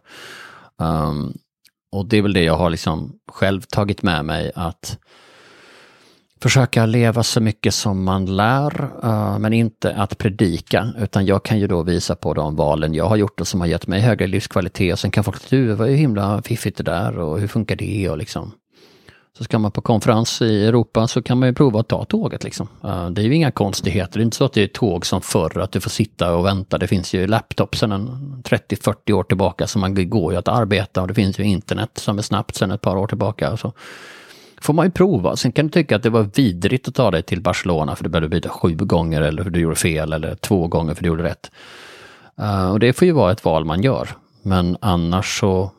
Um, 0.77 1.37
och 1.91 2.05
det 2.05 2.17
är 2.17 2.21
väl 2.21 2.33
det 2.33 2.43
jag 2.43 2.57
har 2.57 2.69
liksom 2.69 3.19
själv 3.27 3.61
tagit 3.61 4.01
med 4.01 4.25
mig 4.25 4.51
att 4.55 4.97
försöka 6.41 6.85
leva 6.85 7.23
så 7.23 7.41
mycket 7.41 7.73
som 7.73 8.03
man 8.03 8.25
lär, 8.25 8.89
eh, 9.03 9.39
men 9.39 9.53
inte 9.53 9.95
att 9.95 10.17
predika, 10.17 10.87
utan 10.99 11.25
jag 11.25 11.45
kan 11.45 11.59
ju 11.59 11.67
då 11.67 11.83
visa 11.83 12.15
på 12.15 12.33
de 12.33 12.55
valen 12.55 12.93
jag 12.93 13.05
har 13.05 13.15
gjort 13.15 13.41
och 13.41 13.47
som 13.47 13.59
har 13.59 13.67
gett 13.67 13.87
mig 13.87 14.01
högre 14.01 14.27
livskvalitet. 14.27 14.93
Och 14.93 14.99
sen 14.99 15.11
kan 15.11 15.23
folk 15.23 15.37
säga, 15.37 15.61
du, 15.61 15.67
det 15.67 15.75
var 15.75 15.87
himla 15.87 16.41
fiffigt 16.41 16.77
det 16.77 16.83
där 16.83 17.19
och 17.19 17.39
hur 17.39 17.47
funkar 17.47 17.75
det? 17.75 18.09
Och 18.09 18.17
liksom. 18.17 18.51
Så 19.37 19.43
ska 19.43 19.59
man 19.59 19.71
på 19.71 19.81
konferens 19.81 20.41
i 20.41 20.65
Europa 20.65 21.07
så 21.07 21.21
kan 21.21 21.39
man 21.39 21.49
ju 21.49 21.55
prova 21.55 21.79
att 21.79 21.87
ta 21.87 22.05
tåget. 22.05 22.43
Liksom. 22.43 22.67
Eh, 22.83 23.09
det 23.09 23.21
är 23.21 23.25
ju 23.25 23.35
inga 23.35 23.51
konstigheter, 23.51 24.19
det 24.19 24.21
är 24.21 24.25
inte 24.25 24.37
så 24.37 24.45
att 24.45 24.53
det 24.53 24.63
är 24.63 24.67
tåg 24.67 25.05
som 25.05 25.21
förr, 25.21 25.59
att 25.59 25.71
du 25.71 25.81
får 25.81 25.89
sitta 25.89 26.35
och 26.35 26.45
vänta. 26.45 26.77
Det 26.77 26.87
finns 26.87 27.13
ju 27.13 27.27
laptop 27.27 27.75
sedan 27.75 28.43
30-40 28.45 29.11
år 29.11 29.23
tillbaka, 29.23 29.67
så 29.67 29.79
man 29.79 30.09
går 30.09 30.33
ju 30.33 30.39
att 30.39 30.47
arbeta 30.47 31.01
och 31.01 31.07
det 31.07 31.13
finns 31.13 31.39
ju 31.39 31.43
internet 31.43 31.89
som 31.93 32.17
är 32.17 32.21
snabbt 32.21 32.55
sedan 32.55 32.71
ett 32.71 32.81
par 32.81 32.95
år 32.95 33.07
tillbaka. 33.07 33.57
Så 33.57 33.73
får 34.61 34.73
man 34.73 34.85
ju 34.85 34.91
prova. 34.91 35.35
Sen 35.35 35.51
kan 35.51 35.65
du 35.65 35.71
tycka 35.71 35.95
att 35.95 36.03
det 36.03 36.09
var 36.09 36.29
vidrigt 36.35 36.87
att 36.87 36.95
ta 36.95 37.11
dig 37.11 37.23
till 37.23 37.41
Barcelona 37.41 37.95
för 37.95 38.03
du 38.03 38.09
behövde 38.09 38.29
byta 38.29 38.49
sju 38.49 38.75
gånger 38.75 39.21
eller 39.21 39.43
för 39.43 39.49
du 39.49 39.59
gjorde 39.59 39.75
fel 39.75 40.13
eller 40.13 40.35
två 40.35 40.67
gånger 40.67 40.93
för 40.93 41.03
du 41.03 41.07
gjorde 41.07 41.23
rätt. 41.23 41.51
Uh, 42.41 42.71
och 42.71 42.79
det 42.79 42.93
får 42.93 43.05
ju 43.05 43.11
vara 43.11 43.31
ett 43.31 43.45
val 43.45 43.65
man 43.65 43.83
gör. 43.83 44.09
Men 44.43 44.77
annars 44.81 45.39
så 45.39 45.71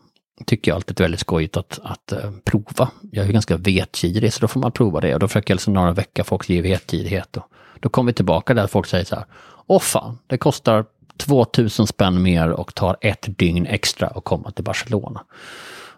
tycker 0.47 0.71
jag 0.71 0.77
alltid 0.77 0.97
det 0.97 1.01
är 1.01 1.05
väldigt 1.05 1.21
skojigt 1.21 1.57
att, 1.57 1.79
att 1.83 2.13
uh, 2.13 2.31
prova. 2.45 2.91
Jag 3.13 3.27
är 3.27 3.33
ganska 3.33 3.57
vetgirig 3.57 4.33
så 4.33 4.41
då 4.41 4.49
får 4.49 4.61
man 4.61 4.73
prova 4.73 5.01
det 5.01 5.15
och 5.15 5.21
då 5.21 5.29
försöker 5.29 5.51
jag 5.51 5.57
liksom 5.57 5.75
några 5.75 5.93
veckor 5.93 6.23
folks 6.23 6.49
ge 6.49 6.63
vetgirighet. 6.63 7.37
Och 7.37 7.47
då 7.81 7.89
kommer 7.89 8.13
vi 8.13 8.15
tillbaka 8.15 8.55
där 8.55 8.67
folk 8.67 8.87
säger 8.87 9.05
så 9.05 9.15
här, 9.15 9.25
åh 9.67 9.81
fan, 9.81 10.19
det 10.27 10.39
kostar 10.39 10.85
2000 11.17 11.87
spänn 11.87 12.23
mer 12.23 12.51
och 12.51 12.75
tar 12.75 12.97
ett 13.01 13.39
dygn 13.39 13.67
extra 13.67 14.07
att 14.09 14.25
komma 14.25 14.51
till 14.51 14.65
Barcelona. 14.65 15.25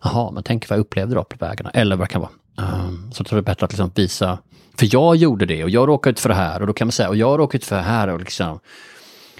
Jaha, 0.03 0.31
men 0.31 0.42
tänk 0.42 0.71
vad 0.71 0.79
jag 0.79 0.81
upplevde 0.81 1.14
då 1.14 1.25
på 1.25 1.37
vägarna. 1.47 1.71
Eller 1.71 1.97
vad 1.97 2.09
det 2.09 2.12
kan 2.12 2.21
vara. 2.21 2.31
Um, 2.57 3.11
så 3.12 3.21
jag 3.21 3.27
tror 3.27 3.37
det 3.37 3.41
är 3.41 3.53
bättre 3.53 3.65
att 3.65 3.73
liksom 3.73 3.91
visa, 3.95 4.38
för 4.79 4.88
jag 4.93 5.17
gjorde 5.17 5.47
det 5.47 5.65
och 5.65 5.71
jag 5.71 5.88
råkade 5.88 6.12
ut 6.12 6.21
för 6.21 6.29
det 6.29 6.35
här 6.35 6.61
och 6.61 6.67
då 6.67 6.73
kan 6.73 6.87
man 6.87 6.93
säga, 6.93 7.09
och 7.09 7.17
jag 7.17 7.38
råkade 7.38 7.57
ut 7.57 7.65
för 7.65 7.77
det 7.77 7.83
här 7.83 8.09
och 8.09 8.21
liksom 8.21 8.61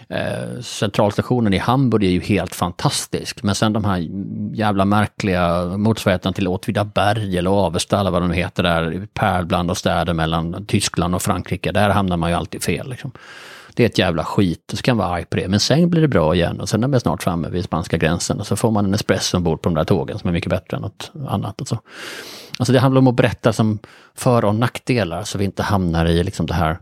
eh, 0.09 0.61
Centralstationen 0.61 1.55
i 1.55 1.59
Hamburg 1.59 2.05
är 2.05 2.11
ju 2.11 2.21
helt 2.21 2.55
fantastisk. 2.55 3.43
Men 3.43 3.55
sen 3.55 3.73
de 3.73 3.85
här 3.85 4.09
jävla 4.55 4.85
märkliga 4.85 5.65
motsvarigheterna 5.65 6.33
till 6.33 6.49
Åtvidaberg 6.49 7.39
eller 7.39 7.51
Avesta 7.51 8.01
eller 8.01 8.11
vad 8.11 8.23
de 8.23 8.31
heter 8.31 8.63
där, 8.63 9.07
pärlblandade 9.15 9.79
städer 9.79 10.15
mellan 10.15 10.67
Tyskland 10.67 11.15
och 11.15 11.23
Frankrike. 11.23 11.73
Där 11.73 11.91
hamnar 11.91 12.17
man 12.17 12.31
ju 12.31 12.37
alltid 12.37 12.63
fel. 12.63 12.91
Liksom 12.91 13.13
det 13.75 13.83
är 13.83 13.87
ett 13.87 13.99
jävla 13.99 14.25
skit, 14.25 14.73
så 14.75 14.83
kan 14.83 14.97
man 14.97 15.07
vara 15.07 15.17
arg 15.17 15.25
på 15.25 15.37
det. 15.37 15.49
Men 15.49 15.61
sen 15.61 15.91
blir 15.91 16.01
det 16.01 16.09
bra 16.09 16.35
igen 16.35 16.61
och 16.61 16.69
sen 16.69 16.85
är 16.85 16.89
man 16.89 17.01
snart 17.01 17.23
framme 17.23 17.49
vid 17.49 17.65
spanska 17.65 17.97
gränsen 17.97 18.41
och 18.41 18.47
så 18.47 18.57
får 18.57 18.71
man 18.71 18.85
en 18.85 18.95
espresso 18.95 19.37
ombord 19.37 19.63
på 19.63 19.69
de 19.69 19.75
där 19.75 19.85
tågen 19.85 20.19
som 20.19 20.29
är 20.29 20.33
mycket 20.33 20.51
bättre 20.51 20.77
än 20.77 20.83
något 20.83 21.13
annat. 21.29 21.61
Och 21.61 21.69
så. 21.69 21.79
Alltså 22.59 22.73
det 22.73 22.79
handlar 22.79 22.99
om 22.99 23.07
att 23.07 23.15
berätta 23.15 23.53
som 23.53 23.79
för 24.15 24.45
och 24.45 24.55
nackdelar 24.55 25.25
så 25.25 25.39
vi 25.39 25.45
inte 25.45 25.63
hamnar 25.63 26.07
i 26.07 26.25
liksom 26.25 26.47
det 26.47 26.55
här 26.55 26.79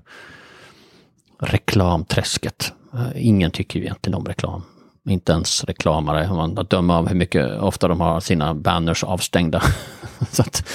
reklamträsket. 1.39 2.73
Eh, 2.95 3.27
ingen 3.27 3.51
tycker 3.51 3.79
ju 3.79 3.85
egentligen 3.85 4.15
om 4.19 4.25
reklam. 4.25 4.63
inte 5.09 5.33
ens 5.33 5.65
reklamare, 5.65 6.29
om 6.29 6.37
man 6.37 6.59
att 6.59 6.71
döma 6.71 6.99
av 6.99 7.09
hur 7.09 7.17
mycket 7.17 7.61
ofta 7.61 7.89
de 7.89 8.01
har 8.01 8.21
sina 8.21 8.55
banners 8.55 9.05
avstängda. 9.05 9.63
så 10.31 10.43
att... 10.43 10.69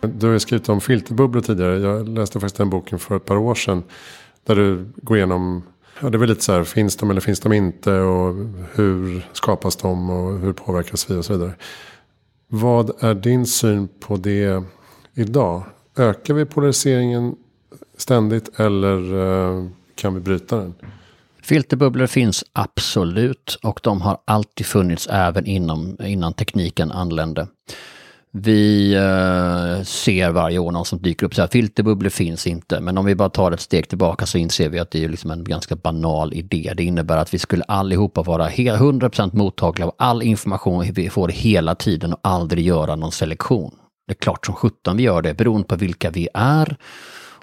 Du 0.00 0.26
har 0.26 0.32
ju 0.32 0.40
skrivit 0.40 0.68
om 0.68 0.80
filterbubblor 0.80 1.40
tidigare. 1.42 1.78
Jag 1.78 2.08
läste 2.08 2.40
faktiskt 2.40 2.56
den 2.56 2.70
boken 2.70 2.98
för 2.98 3.16
ett 3.16 3.24
par 3.24 3.36
år 3.36 3.54
sedan. 3.54 3.82
Där 4.44 4.56
du 4.56 4.86
går 4.96 5.16
igenom, 5.16 5.62
ja 6.00 6.10
det 6.10 6.16
är 6.16 6.18
väl 6.18 6.28
lite 6.28 6.44
så 6.44 6.52
här, 6.52 6.64
finns 6.64 6.96
de 6.96 7.10
eller 7.10 7.20
finns 7.20 7.40
de 7.40 7.52
inte? 7.52 7.92
Och 7.92 8.34
hur 8.74 9.26
skapas 9.32 9.76
de 9.76 10.10
och 10.10 10.38
hur 10.38 10.52
påverkas 10.52 11.10
vi 11.10 11.14
och 11.14 11.24
så 11.24 11.32
vidare. 11.32 11.52
Vad 12.48 12.90
är 13.04 13.14
din 13.14 13.46
syn 13.46 13.88
på 14.00 14.16
det 14.16 14.62
idag? 15.14 15.62
Ökar 15.96 16.34
vi 16.34 16.44
polariseringen 16.44 17.36
ständigt 17.96 18.60
eller 18.60 19.14
eh, 19.14 19.66
kan 19.94 20.14
vi 20.14 20.20
bryta 20.20 20.56
den? 20.56 20.74
Filterbubblor 21.42 22.06
finns 22.06 22.44
absolut 22.52 23.58
och 23.62 23.80
de 23.82 24.00
har 24.00 24.18
alltid 24.24 24.66
funnits 24.66 25.06
även 25.06 25.46
inom, 25.46 25.96
innan 26.04 26.32
tekniken 26.32 26.90
anlände. 26.90 27.46
Vi 28.30 28.94
eh, 28.94 29.82
ser 29.84 30.30
varje 30.30 30.58
år 30.58 30.72
någon 30.72 30.84
som 30.84 31.02
dyker 31.02 31.26
upp 31.26 31.34
så 31.34 31.40
här, 31.40 31.48
filterbubblor 31.48 32.10
finns 32.10 32.46
inte. 32.46 32.80
Men 32.80 32.98
om 32.98 33.04
vi 33.04 33.14
bara 33.14 33.28
tar 33.28 33.52
ett 33.52 33.60
steg 33.60 33.88
tillbaka 33.88 34.26
så 34.26 34.38
inser 34.38 34.68
vi 34.68 34.78
att 34.78 34.90
det 34.90 35.04
är 35.04 35.08
liksom 35.08 35.30
en 35.30 35.44
ganska 35.44 35.76
banal 35.76 36.34
idé. 36.34 36.72
Det 36.76 36.84
innebär 36.84 37.16
att 37.16 37.34
vi 37.34 37.38
skulle 37.38 37.64
allihopa 37.64 38.22
vara 38.22 38.48
100% 38.48 39.36
mottagliga 39.36 39.86
av 39.86 39.94
all 39.98 40.22
information 40.22 40.92
vi 40.92 41.10
får 41.10 41.28
hela 41.28 41.74
tiden 41.74 42.12
och 42.12 42.20
aldrig 42.22 42.66
göra 42.66 42.96
någon 42.96 43.12
selektion. 43.12 43.74
Det 44.06 44.12
är 44.12 44.14
klart 44.14 44.46
som 44.46 44.54
sjutton 44.54 44.96
vi 44.96 45.02
gör 45.02 45.22
det 45.22 45.34
beroende 45.34 45.68
på 45.68 45.76
vilka 45.76 46.10
vi 46.10 46.28
är 46.34 46.76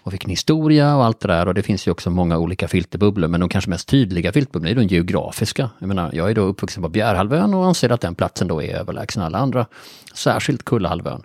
och 0.06 0.14
vilken 0.14 0.30
historia 0.30 0.96
och 0.96 1.06
allt 1.06 1.20
det 1.20 1.28
där. 1.28 1.48
Och 1.48 1.54
det 1.54 1.64
finns 1.64 1.88
ju 1.88 1.92
också 1.92 2.10
många 2.10 2.38
olika 2.38 2.68
filterbubblor, 2.68 3.28
men 3.28 3.40
de 3.40 3.50
kanske 3.50 3.70
mest 3.70 3.88
tydliga 3.88 4.32
filterbubblorna 4.32 4.72
är 4.72 4.76
de 4.76 4.96
geografiska. 4.96 5.70
Jag 5.80 5.88
menar, 5.88 6.10
jag 6.14 6.30
är 6.30 6.36
då 6.36 6.42
uppvuxen 6.42 6.84
på 6.84 6.90
Bjärhalvön 6.90 7.54
och 7.54 7.66
anser 7.66 7.90
att 7.90 8.02
den 8.02 8.16
platsen 8.16 8.48
då 8.48 8.64
är 8.64 8.76
överlägsen 8.76 9.24
alla 9.24 9.38
andra. 9.38 9.66
Särskilt 10.14 10.66
Kullahalvön. 10.66 11.24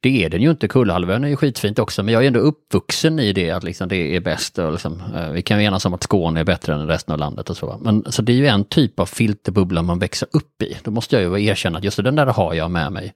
Det 0.00 0.24
är 0.24 0.30
den 0.30 0.42
ju 0.42 0.50
inte, 0.50 0.68
Kullahalvön 0.68 1.24
är 1.24 1.28
ju 1.28 1.36
skitfint 1.36 1.78
också, 1.78 2.02
men 2.02 2.14
jag 2.14 2.22
är 2.22 2.26
ändå 2.26 2.40
uppvuxen 2.40 3.18
i 3.18 3.32
det 3.32 3.50
att 3.50 3.64
liksom 3.64 3.88
det 3.88 4.16
är 4.16 4.20
bäst. 4.20 4.58
Och 4.58 4.72
liksom, 4.72 5.02
eh, 5.16 5.30
vi 5.30 5.42
kan 5.42 5.58
ju 5.58 5.64
enas 5.64 5.84
om 5.84 5.94
att 5.94 6.02
Skåne 6.02 6.40
är 6.40 6.44
bättre 6.44 6.74
än 6.74 6.86
resten 6.86 7.12
av 7.12 7.18
landet 7.18 7.50
och 7.50 7.56
så. 7.56 7.78
Men 7.82 8.04
så 8.12 8.22
det 8.22 8.32
är 8.32 8.36
ju 8.36 8.46
en 8.46 8.64
typ 8.64 9.00
av 9.00 9.06
filterbubbla 9.06 9.82
man 9.82 9.98
växer 9.98 10.28
upp 10.32 10.62
i. 10.62 10.76
Då 10.82 10.90
måste 10.90 11.16
jag 11.16 11.38
ju 11.38 11.46
erkänna 11.46 11.78
att 11.78 11.84
just 11.84 12.04
den 12.04 12.16
där 12.16 12.26
har 12.26 12.54
jag 12.54 12.70
med 12.70 12.92
mig. 12.92 13.14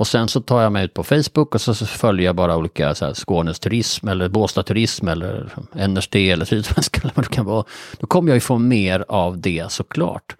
Och 0.00 0.06
sen 0.06 0.28
så 0.28 0.40
tar 0.40 0.62
jag 0.62 0.72
mig 0.72 0.84
ut 0.84 0.94
på 0.94 1.04
Facebook 1.04 1.54
och 1.54 1.60
så, 1.60 1.74
följer 1.74 2.26
jag 2.26 2.36
bara 2.36 2.56
olika 2.56 2.94
så 2.94 3.04
här, 3.04 3.14
Skånes 3.14 3.58
turism 3.58 4.08
eller 4.08 4.28
Båstad 4.28 4.62
turism 4.62 5.08
eller 5.08 5.48
NRT 5.88 6.14
eller 6.14 6.44
Sydsvenska 6.44 7.00
eller 7.02 7.12
vad 7.14 7.24
det 7.24 7.34
kan 7.34 7.46
vara. 7.46 7.64
Då 7.98 8.06
kommer 8.06 8.28
jag 8.28 8.36
ju 8.36 8.40
få 8.40 8.58
mer 8.58 9.04
av 9.08 9.40
det 9.40 9.72
såklart. 9.72 10.36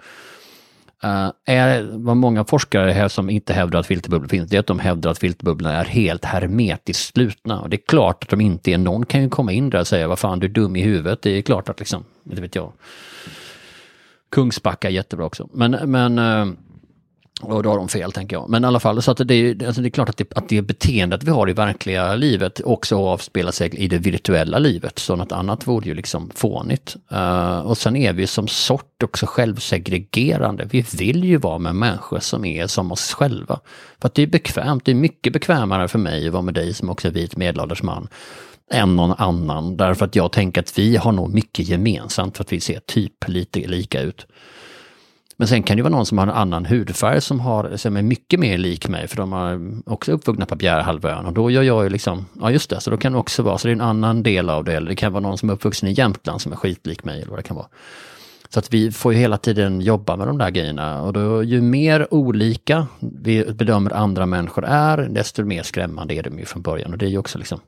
Uh, 1.05 1.31
är, 1.45 1.89
vad 1.93 2.17
många 2.17 2.45
forskare 2.45 2.91
här 2.91 3.09
som 3.09 3.31
inte 3.31 3.53
hävdar 3.53 3.81
att 3.81 3.87
filterbubblor 3.87 4.29
finns, 4.29 4.51
det 4.51 4.57
är 4.57 4.61
att 4.61 4.67
de 4.67 4.79
hävdar 4.79 5.11
att 5.11 5.19
filterbubblorna 5.19 5.77
är 5.77 5.85
helt 5.85 6.25
hermetiskt 6.25 7.15
slutna. 7.15 7.61
Och 7.61 7.71
det 7.71 7.77
är 7.77 7.87
klart 7.87 8.23
att 8.23 8.31
de 8.31 8.41
inte 8.41 8.73
är. 8.73 8.79
Någon 8.79 9.07
kan 9.07 9.23
ju 9.23 9.29
komma 9.29 9.53
in 9.53 9.71
där 9.71 9.81
och 9.81 9.87
säga, 9.87 10.09
vad 10.09 10.19
fan 10.19 10.41
du 10.41 10.47
är 10.47 10.51
dum 10.51 10.77
i 10.77 10.83
huvudet. 10.83 11.23
Det 11.23 11.31
är 11.31 11.43
klart 11.43 11.69
att 11.69 11.79
liksom, 11.79 12.05
det 12.25 12.41
vet 12.41 12.55
jag. 12.55 12.73
Kungsbacka 14.31 14.89
är 14.89 14.93
jättebra 14.93 15.27
också. 15.27 15.49
Men, 15.53 15.71
men 15.91 16.19
uh, 16.19 16.55
och 17.41 17.63
då 17.63 17.71
har 17.71 17.77
de 17.77 17.89
fel 17.89 18.13
tänker 18.13 18.37
jag. 18.37 18.51
Men 18.51 18.65
i 18.65 18.67
alla 18.67 18.81
fall, 18.81 19.03
så 19.03 19.11
att 19.11 19.29
det, 19.29 19.35
är, 19.35 19.67
alltså 19.67 19.83
det 19.83 19.89
är 19.89 19.91
klart 19.91 20.09
att 20.09 20.17
det, 20.17 20.37
att 20.37 20.49
det 20.49 20.63
beteendet 20.63 21.25
vi 21.25 21.31
har 21.31 21.51
i 21.51 21.53
verkliga 21.53 22.15
livet 22.15 22.61
också 22.65 22.97
avspelar 22.97 23.53
sig 23.53 23.75
i 23.75 23.89
det 23.89 23.99
virtuella 23.99 24.59
livet. 24.59 24.99
Så 24.99 25.17
något 25.17 25.33
annat 25.33 25.67
vore 25.67 25.89
ju 25.89 25.95
liksom 25.95 26.31
fånigt. 26.35 26.97
Uh, 27.13 27.59
och 27.59 27.79
sen 27.79 27.97
är 27.97 28.13
vi 28.13 28.27
som 28.27 28.49
sort 28.49 29.03
också 29.03 29.27
självsegregerande. 29.27 30.69
Vi 30.71 30.85
vill 30.99 31.25
ju 31.25 31.37
vara 31.37 31.59
med 31.59 31.75
människor 31.75 32.19
som 32.19 32.45
är 32.45 32.67
som 32.67 32.93
oss 32.93 33.13
själva. 33.13 33.61
För 34.01 34.09
att 34.09 34.15
det 34.15 34.23
är 34.23 34.27
bekvämt, 34.27 34.85
det 34.85 34.91
är 34.91 34.95
mycket 34.95 35.33
bekvämare 35.33 35.89
för 35.89 35.99
mig 35.99 36.27
att 36.27 36.33
vara 36.33 36.43
med 36.43 36.55
dig 36.55 36.75
som 36.75 36.91
också 36.91 37.09
är 37.09 37.13
vit 37.13 37.37
medelålders 37.37 37.83
man 37.83 38.09
än 38.71 38.97
någon 38.97 39.15
annan. 39.19 39.77
Därför 39.77 40.05
att 40.05 40.17
jag 40.17 40.33
tänker 40.33 40.61
att 40.61 40.79
vi 40.79 40.97
har 40.97 41.13
nog 41.13 41.35
mycket 41.35 41.69
gemensamt 41.69 42.37
för 42.37 42.45
att 42.45 42.53
vi 42.53 42.61
ser 42.61 42.81
typ 42.87 43.29
lite 43.29 43.61
lika 43.61 44.01
ut. 44.01 44.27
Men 45.41 45.49
sen 45.49 45.63
kan 45.63 45.77
det 45.77 45.83
vara 45.83 45.91
någon 45.91 46.07
som 46.07 46.19
har 46.19 46.27
en 46.27 46.33
annan 46.33 46.67
hudfärg 46.67 47.21
som, 47.21 47.41
har, 47.41 47.77
som 47.77 47.97
är 47.97 48.03
mycket 48.03 48.41
mer 48.41 48.59
lik 48.59 48.89
mig, 48.89 49.09
för 49.09 49.17
de 49.17 49.33
har 49.33 49.61
också 49.87 50.13
uppvuxna 50.13 50.47
på 50.47 50.57
Bjärehalvön. 50.57 51.27
Och 51.27 51.33
då 51.33 51.51
gör 51.51 51.63
jag 51.63 51.85
ju 51.85 51.91
liksom, 51.91 52.27
ja 52.41 52.51
just 52.51 52.71
det, 52.71 52.81
så 52.81 52.91
då 52.91 52.97
kan 52.97 53.13
det 53.13 53.19
också 53.19 53.43
vara, 53.43 53.59
så 53.59 53.69
det 53.69 53.71
är 53.71 53.75
en 53.75 53.81
annan 53.81 54.23
del 54.23 54.51
av 54.51 54.65
det. 54.65 54.73
Eller 54.73 54.89
det 54.89 54.97
kan 54.97 55.13
vara 55.13 55.23
någon 55.23 55.39
som 55.39 55.51
är 55.51 55.55
uppvuxen 55.55 55.89
i 55.89 55.93
Jämtland 55.93 56.41
som 56.41 56.53
är 56.53 56.57
skitlik 56.57 57.05
mig, 57.05 57.21
eller 57.21 57.31
vad 57.31 57.39
det 57.39 57.43
kan 57.43 57.57
vara. 57.57 57.67
Så 58.49 58.59
att 58.59 58.75
vi 58.75 58.93
får 58.93 59.13
ju 59.13 59.19
hela 59.19 59.37
tiden 59.37 59.81
jobba 59.81 60.17
med 60.17 60.27
de 60.27 60.39
där 60.39 60.51
grejerna. 60.51 61.03
Och 61.03 61.13
då, 61.13 61.43
ju 61.43 61.61
mer 61.61 62.15
olika 62.15 62.87
vi 63.01 63.45
bedömer 63.45 63.93
andra 63.93 64.27
människor 64.27 64.65
är, 64.65 64.99
desto 64.99 65.45
mer 65.45 65.63
skrämmande 65.63 66.15
är 66.15 66.23
de 66.23 66.39
ju 66.39 66.45
från 66.45 66.63
början. 66.63 66.93
Och 66.93 66.99
det 66.99 67.07
är 67.07 67.11
ju 67.11 67.19
också 67.19 67.39
liksom 67.39 67.61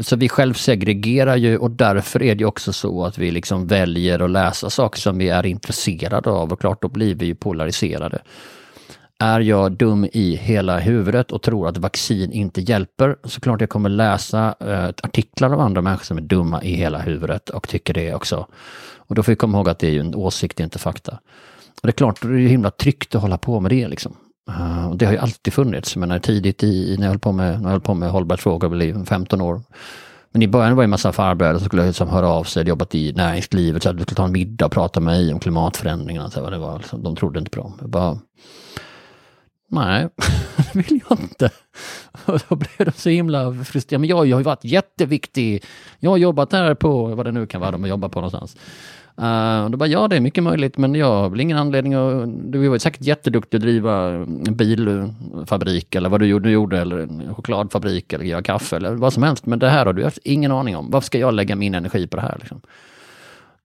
så 0.00 0.16
vi 0.16 0.28
självsegregerar 0.28 1.36
ju 1.36 1.58
och 1.58 1.70
därför 1.70 2.22
är 2.22 2.34
det 2.34 2.44
också 2.44 2.72
så 2.72 3.04
att 3.04 3.18
vi 3.18 3.30
liksom 3.30 3.66
väljer 3.66 4.18
att 4.18 4.30
läsa 4.30 4.70
saker 4.70 5.00
som 5.00 5.18
vi 5.18 5.28
är 5.28 5.46
intresserade 5.46 6.30
av 6.30 6.52
och 6.52 6.60
klart 6.60 6.82
då 6.82 6.88
blir 6.88 7.14
vi 7.14 7.26
ju 7.26 7.34
polariserade. 7.34 8.18
Är 9.18 9.40
jag 9.40 9.72
dum 9.72 10.08
i 10.12 10.36
hela 10.36 10.78
huvudet 10.78 11.32
och 11.32 11.42
tror 11.42 11.68
att 11.68 11.76
vaccin 11.76 12.32
inte 12.32 12.60
hjälper 12.60 13.16
så 13.24 13.40
klart 13.40 13.60
jag 13.60 13.70
kommer 13.70 13.88
läsa 13.88 14.54
eh, 14.60 14.84
artiklar 14.84 15.52
av 15.52 15.60
andra 15.60 15.82
människor 15.82 16.04
som 16.04 16.16
är 16.18 16.22
dumma 16.22 16.62
i 16.62 16.74
hela 16.74 16.98
huvudet 16.98 17.50
och 17.50 17.68
tycker 17.68 17.94
det 17.94 18.14
också. 18.14 18.46
Och 18.96 19.14
då 19.14 19.22
får 19.22 19.32
vi 19.32 19.36
komma 19.36 19.58
ihåg 19.58 19.68
att 19.68 19.78
det 19.78 19.86
är 19.86 19.90
ju 19.90 20.00
en 20.00 20.14
åsikt, 20.14 20.60
inte 20.60 20.78
fakta. 20.78 21.18
Och 21.82 21.86
det 21.86 21.88
är 21.88 21.92
klart, 21.92 22.22
det 22.22 22.28
är 22.28 22.48
himla 22.48 22.70
tryggt 22.70 23.14
att 23.14 23.22
hålla 23.22 23.38
på 23.38 23.60
med 23.60 23.70
det 23.70 23.88
liksom. 23.88 24.16
Uh, 24.48 24.94
det 24.94 25.06
har 25.06 25.12
ju 25.12 25.18
alltid 25.18 25.52
funnits. 25.52 25.96
Jag 25.96 26.00
menar, 26.00 26.18
tidigt 26.18 26.62
i, 26.62 26.96
när 26.98 27.06
jag 27.06 27.10
höll 27.10 27.18
på 27.18 27.32
med, 27.32 27.60
när 27.60 27.68
jag 27.68 27.70
höll 27.70 27.80
på 27.80 27.94
med 27.94 28.10
hållbarhetsfrågor, 28.10 28.82
i 28.82 29.04
15 29.04 29.40
år. 29.40 29.62
Men 30.30 30.42
i 30.42 30.48
början 30.48 30.76
var 30.76 30.82
det 30.82 30.86
en 30.86 30.90
massa 30.90 31.12
farbröder 31.12 31.58
som 31.58 31.66
skulle 31.66 31.86
liksom 31.86 32.08
höra 32.08 32.28
av 32.28 32.44
sig, 32.44 32.68
jobbat 32.68 32.94
i 32.94 33.12
näringslivet, 33.12 33.82
så 33.82 33.90
att 33.90 33.96
vi 33.96 34.02
skulle 34.02 34.16
ta 34.16 34.24
en 34.24 34.32
middag 34.32 34.66
och 34.66 34.72
prata 34.72 35.00
med 35.00 35.14
mig 35.14 35.32
om 35.32 35.40
klimatförändringarna. 35.40 36.30
Så 36.30 36.50
det 36.50 36.58
var, 36.58 36.78
liksom, 36.78 37.02
de 37.02 37.16
trodde 37.16 37.38
inte 37.38 37.50
på 37.50 37.60
dem. 37.60 37.78
Jag 37.80 37.90
bara, 37.90 38.18
nej, 39.70 40.08
det 40.56 40.74
vill 40.74 41.00
jag 41.08 41.20
inte. 41.20 41.50
Och 42.26 42.40
då 42.48 42.56
blev 42.56 42.70
de 42.78 42.92
så 42.92 43.08
himla 43.08 43.64
frustrerade. 43.64 44.00
Men 44.00 44.08
jag, 44.08 44.26
jag 44.26 44.36
har 44.36 44.40
ju 44.40 44.44
varit 44.44 44.64
jätteviktig. 44.64 45.64
Jag 45.98 46.10
har 46.10 46.16
jobbat 46.16 46.52
här 46.52 46.74
på, 46.74 47.04
vad 47.06 47.26
det 47.26 47.32
nu 47.32 47.46
kan 47.46 47.60
vara 47.60 47.70
de 47.70 47.82
har 47.82 47.88
jobbat 47.88 48.12
på 48.12 48.20
någonstans. 48.20 48.56
Uh, 49.20 49.64
och 49.64 49.70
då 49.70 49.78
bara, 49.78 49.88
ja 49.88 50.08
det 50.08 50.16
är 50.16 50.20
mycket 50.20 50.44
möjligt 50.44 50.78
men 50.78 50.94
jag 50.94 51.06
har 51.06 51.30
väl 51.30 51.40
ingen 51.40 51.58
anledning 51.58 51.94
att... 51.94 52.52
Du 52.52 52.68
var 52.68 52.78
säkert 52.78 53.02
jätteduktig 53.02 53.56
att 53.56 53.62
driva 53.62 54.08
en 54.08 54.56
bilfabrik 54.56 55.94
eller 55.94 56.08
vad 56.08 56.20
du 56.20 56.26
gjorde, 56.26 56.50
gjorde 56.50 56.80
eller 56.80 56.98
en 56.98 57.34
chokladfabrik 57.34 58.12
eller 58.12 58.24
göra 58.24 58.42
kaffe 58.42 58.76
eller 58.76 58.94
vad 58.94 59.12
som 59.12 59.22
helst. 59.22 59.46
Men 59.46 59.58
det 59.58 59.68
här 59.68 59.86
har 59.86 59.92
du 59.92 60.04
haft 60.04 60.18
ingen 60.24 60.52
aning 60.52 60.76
om. 60.76 60.90
Varför 60.90 61.06
ska 61.06 61.18
jag 61.18 61.34
lägga 61.34 61.56
min 61.56 61.74
energi 61.74 62.06
på 62.06 62.16
det 62.16 62.22
här? 62.22 62.36
Liksom? 62.38 62.60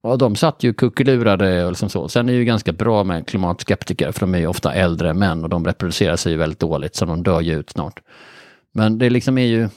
Och 0.01 0.17
de 0.17 0.35
satt 0.35 0.63
ju 0.63 0.73
kuckelurade 0.73 1.65
och 1.65 1.71
liksom 1.71 1.89
så. 1.89 2.07
Sen 2.07 2.29
är 2.29 2.33
det 2.33 2.39
ju 2.39 2.45
ganska 2.45 2.71
bra 2.71 3.03
med 3.03 3.27
klimatskeptiker 3.27 4.11
för 4.11 4.19
de 4.19 4.35
är 4.35 4.39
ju 4.39 4.47
ofta 4.47 4.73
äldre 4.73 5.13
män 5.13 5.43
och 5.43 5.49
de 5.49 5.65
reproducerar 5.65 6.15
sig 6.15 6.31
ju 6.31 6.37
väldigt 6.37 6.59
dåligt 6.59 6.95
så 6.95 7.05
de 7.05 7.23
dör 7.23 7.41
ju 7.41 7.59
ut 7.59 7.69
snart. 7.69 7.99
Men 8.71 8.97
det 8.97 9.09
liksom 9.09 9.37
är 9.37 9.45
ju 9.45 9.69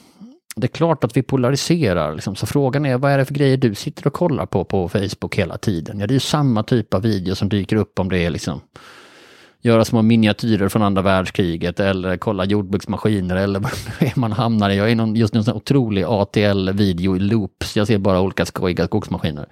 det 0.57 0.65
är 0.65 0.69
klart 0.69 1.03
att 1.03 1.17
vi 1.17 1.23
polariserar. 1.23 2.13
Liksom. 2.13 2.35
Så 2.35 2.45
frågan 2.45 2.85
är, 2.85 2.97
vad 2.97 3.11
är 3.11 3.17
det 3.17 3.25
för 3.25 3.33
grejer 3.33 3.57
du 3.57 3.75
sitter 3.75 4.07
och 4.07 4.13
kollar 4.13 4.45
på 4.45 4.63
på 4.65 4.89
Facebook 4.89 5.35
hela 5.35 5.57
tiden? 5.57 5.99
Ja, 5.99 6.07
det 6.07 6.11
är 6.11 6.15
ju 6.15 6.19
samma 6.19 6.63
typ 6.63 6.93
av 6.93 7.01
video 7.01 7.35
som 7.35 7.49
dyker 7.49 7.75
upp 7.75 7.99
om 7.99 8.09
det 8.09 8.19
är 8.19 8.29
liksom 8.29 8.61
göra 9.61 9.85
små 9.85 10.01
miniatyrer 10.01 10.69
från 10.69 10.81
andra 10.81 11.01
världskriget 11.01 11.79
eller 11.79 12.17
kolla 12.17 12.45
jordbruksmaskiner 12.45 13.35
eller 13.35 13.59
vad 13.99 14.17
man 14.17 14.31
hamnar 14.31 14.69
i. 14.69 14.75
Jag 14.75 14.91
är 14.91 14.95
någon, 14.95 15.15
just 15.15 15.33
nu 15.33 15.37
en 15.37 15.43
sån 15.43 15.55
otrolig 15.55 16.03
ATL-video 16.03 17.15
i 17.15 17.19
loops. 17.19 17.77
Jag 17.77 17.87
ser 17.87 17.97
bara 17.97 18.21
olika 18.21 18.45
skojiga 18.45 18.85
skogsmaskiner. 18.85 19.47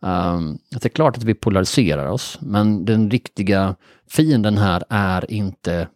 Um, 0.00 0.58
det 0.70 0.84
är 0.84 0.88
klart 0.88 1.16
att 1.16 1.24
vi 1.24 1.34
polariserar 1.34 2.06
oss, 2.06 2.38
men 2.40 2.84
den 2.84 3.10
riktiga 3.10 3.76
fienden 4.08 4.58
här 4.58 4.84
är 4.88 5.30
inte 5.30 5.88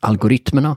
algoritmerna. 0.00 0.76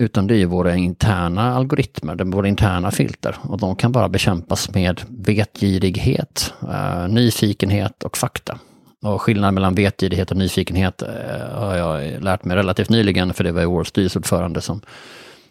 Utan 0.00 0.26
det 0.26 0.36
är 0.36 0.46
våra 0.46 0.76
interna 0.76 1.54
algoritmer, 1.54 2.24
våra 2.24 2.48
interna 2.48 2.90
filter. 2.90 3.36
Och 3.42 3.58
de 3.58 3.76
kan 3.76 3.92
bara 3.92 4.08
bekämpas 4.08 4.74
med 4.74 5.00
vetgirighet, 5.08 6.54
eh, 6.62 7.08
nyfikenhet 7.08 8.02
och 8.02 8.16
fakta. 8.16 8.58
Och 9.02 9.22
skillnaden 9.22 9.54
mellan 9.54 9.74
vetgirighet 9.74 10.30
och 10.30 10.36
nyfikenhet 10.36 11.02
eh, 11.02 11.08
har 11.54 11.76
jag 11.76 12.22
lärt 12.22 12.44
mig 12.44 12.56
relativt 12.56 12.88
nyligen, 12.88 13.34
för 13.34 13.44
det 13.44 13.52
var 13.52 13.60
ju 13.60 13.66
vår 13.66 13.84
styrelseordförande 13.84 14.60
som 14.60 14.80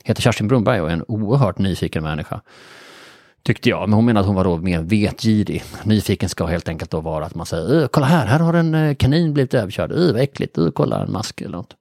heter 0.04 0.22
Kerstin 0.22 0.48
Brunberg 0.48 0.82
och 0.82 0.90
är 0.90 0.94
en 0.94 1.06
oerhört 1.08 1.58
nyfiken 1.58 2.04
människa. 2.04 2.42
Tyckte 3.44 3.70
jag, 3.70 3.90
men 3.90 3.94
hon 3.94 4.06
menar 4.06 4.22
att 4.22 4.28
hon 4.28 4.36
var 4.36 4.44
då 4.44 4.58
mer 4.58 4.82
vetgirig. 4.82 5.64
Nyfiken 5.84 6.30
ska 6.30 6.46
helt 6.46 6.70
enkelt 6.70 6.92
då 6.92 7.02
vara 7.02 7.26
att 7.26 7.36
man 7.36 7.46
säger, 7.46 7.88
kolla 7.88 8.06
här, 8.06 8.26
här 8.26 8.40
har 8.40 8.54
en 8.54 8.76
eh, 8.76 8.96
kanin 8.96 9.34
blivit 9.34 9.54
överkörd, 9.54 9.92
vad 9.92 10.22
äckligt, 10.22 10.58
kolla 10.76 11.04
en 11.04 11.12
mask 11.12 11.42
eller 11.42 11.58
något. 11.58 11.76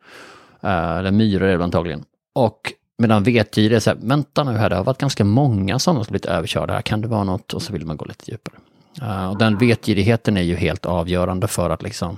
Eller 0.62 1.10
myror 1.10 1.48
är 1.48 1.58
det 1.58 1.64
antagligen. 1.64 2.04
Och 2.36 2.72
Medan 2.98 3.22
vetgirige 3.22 3.76
är 3.76 3.80
så 3.80 3.90
här, 3.90 3.98
vänta 4.00 4.44
nu 4.44 4.52
här, 4.52 4.70
det 4.70 4.76
har 4.76 4.84
varit 4.84 4.98
ganska 4.98 5.24
många 5.24 5.78
sådana 5.78 6.04
som 6.04 6.12
blivit 6.12 6.26
överkörda 6.26 6.74
här, 6.74 6.82
kan 6.82 7.00
det 7.00 7.08
vara 7.08 7.24
något? 7.24 7.52
Och 7.52 7.62
så 7.62 7.72
vill 7.72 7.86
man 7.86 7.96
gå 7.96 8.04
lite 8.04 8.30
djupare. 8.30 8.54
Uh, 9.02 9.30
och 9.30 9.38
den 9.38 9.58
vetgirigheten 9.58 10.36
är 10.36 10.42
ju 10.42 10.54
helt 10.54 10.86
avgörande 10.86 11.48
för 11.48 11.70
att 11.70 11.82
liksom 11.82 12.16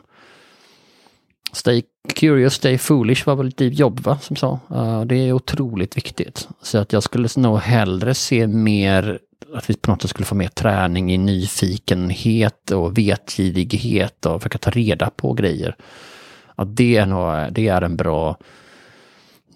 Stay 1.53 1.83
curious, 2.15 2.55
stay 2.55 2.79
foolish 2.79 3.27
var 3.27 3.37
väl 3.37 3.47
lite 3.47 3.65
jobb 3.65 4.01
va, 4.01 4.19
som 4.19 4.37
sa. 4.37 4.61
Uh, 4.73 5.01
det 5.01 5.17
är 5.17 5.33
otroligt 5.33 5.97
viktigt. 5.97 6.49
Så 6.63 6.79
att 6.79 6.93
jag 6.93 7.03
skulle 7.03 7.29
nog 7.37 7.59
hellre 7.59 8.15
se 8.15 8.47
mer, 8.47 9.19
att 9.55 9.71
vi 9.71 9.75
på 9.75 9.91
något 9.91 10.03
sätt 10.03 10.11
skulle 10.11 10.27
få 10.27 10.35
mer 10.35 10.49
träning 10.49 11.13
i 11.13 11.19
nyfikenhet 11.19 12.71
och 12.71 12.99
vetgirighet 12.99 14.27
och 14.27 14.43
försöka 14.43 14.59
ta 14.59 14.71
reda 14.71 15.11
på 15.11 15.33
grejer. 15.33 15.77
Att 16.55 16.77
det 16.77 16.97
är, 16.97 17.07
nog, 17.07 17.53
det 17.53 17.69
är 17.69 17.83
en 17.83 17.97
bra 17.97 18.37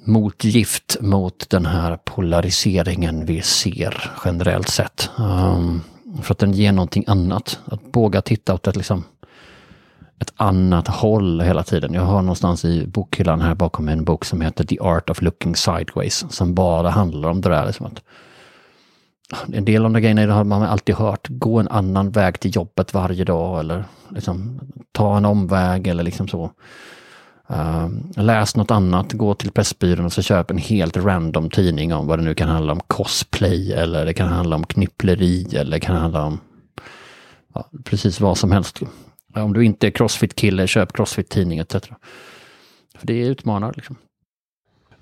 motgift 0.05 0.97
mot 1.01 1.51
den 1.51 1.67
här 1.67 1.97
polariseringen 1.97 3.27
vi 3.27 3.43
ser 3.43 4.11
generellt 4.25 4.69
sett. 4.69 5.11
Um, 5.19 5.83
för 6.23 6.33
att 6.35 6.39
den 6.39 6.53
ger 6.53 6.73
någonting 6.73 7.05
annat. 7.07 7.61
Att 7.65 7.81
våga 7.93 8.23
titta 8.23 8.55
åt 8.55 8.67
ett, 8.67 8.77
liksom, 8.77 9.05
ett 10.19 10.33
annat 10.37 10.89
håll 10.89 11.41
hela 11.41 11.63
tiden. 11.63 11.95
Jag 11.95 12.03
har 12.03 12.23
någonstans 12.23 12.65
i 12.65 12.87
bokhyllan 12.87 13.41
här 13.41 13.55
bakom 13.55 13.89
en 13.89 14.05
bok 14.05 14.25
som 14.25 14.41
heter 14.41 14.65
The 14.65 14.79
Art 14.81 15.11
of 15.11 15.23
Looking 15.23 15.57
Sideways. 15.57 16.25
Som 16.31 16.55
bara 16.55 16.91
handlar 16.91 17.29
om 17.29 17.41
det 17.41 17.49
där. 17.49 17.67
Liksom 17.67 17.87
att, 17.87 18.03
en 19.55 19.65
del 19.65 19.85
av 19.85 19.93
de 19.93 20.01
grejerna 20.01 20.35
har 20.35 20.45
man 20.45 20.63
alltid 20.63 20.95
hört. 20.95 21.29
Gå 21.29 21.59
en 21.59 21.69
annan 21.69 22.11
väg 22.11 22.41
till 22.41 22.57
jobbet 22.57 22.95
varje 22.95 23.25
dag 23.25 23.61
eller 23.61 23.85
liksom, 24.09 24.61
ta 24.93 25.17
en 25.17 25.25
omväg 25.25 25.87
eller 25.87 26.03
liksom 26.03 26.29
så. 26.29 26.51
Uh, 27.53 27.89
läs 28.17 28.57
något 28.57 28.71
annat, 28.71 29.13
gå 29.13 29.35
till 29.35 29.51
Pressbyrån 29.51 30.05
och 30.05 30.13
så 30.13 30.23
köp 30.23 30.51
en 30.51 30.59
helt 30.59 30.97
random 30.97 31.51
tidning 31.51 31.95
om 31.95 32.07
vad 32.07 32.19
det 32.19 32.25
nu 32.25 32.35
kan 32.35 32.49
handla 32.49 32.73
om. 32.73 32.81
Cosplay 32.81 33.73
eller 33.73 34.07
det 34.07 34.15
kan 34.15 34.29
handla 34.29 34.57
om 34.57 34.67
knippleri 34.67 35.57
eller 35.57 35.71
det 35.71 35.81
kan 35.81 35.97
handla 35.97 36.25
om 36.25 36.41
ja, 37.55 37.69
precis 37.85 38.21
vad 38.21 38.39
som 38.39 38.53
helst. 38.53 38.81
Om 39.35 39.53
du 39.53 39.65
inte 39.65 39.87
är 39.87 39.91
crossfit-kille, 39.91 40.67
köp 40.67 40.93
crossfit-tidning 40.93 41.59
etc. 41.59 41.75
För 42.99 43.07
det 43.07 43.23
är 43.23 43.27
utmanande. 43.27 43.77
Liksom. 43.77 43.97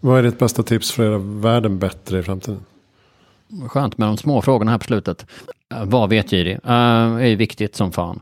Vad 0.00 0.18
är 0.18 0.22
ditt 0.22 0.38
bästa 0.38 0.62
tips 0.62 0.90
för 0.90 1.02
att 1.02 1.08
göra 1.08 1.18
världen 1.18 1.78
bättre 1.78 2.18
i 2.18 2.22
framtiden? 2.22 2.64
Skönt 3.68 3.98
med 3.98 4.08
de 4.08 4.16
små 4.16 4.42
frågorna 4.42 4.70
här 4.70 4.78
på 4.78 4.84
slutet. 4.84 5.26
Uh, 5.74 5.84
vad 5.84 6.10
vetgirig? 6.10 6.54
Uh, 6.54 6.70
är 6.70 7.36
viktigt 7.36 7.76
som 7.76 7.92
fan. 7.92 8.20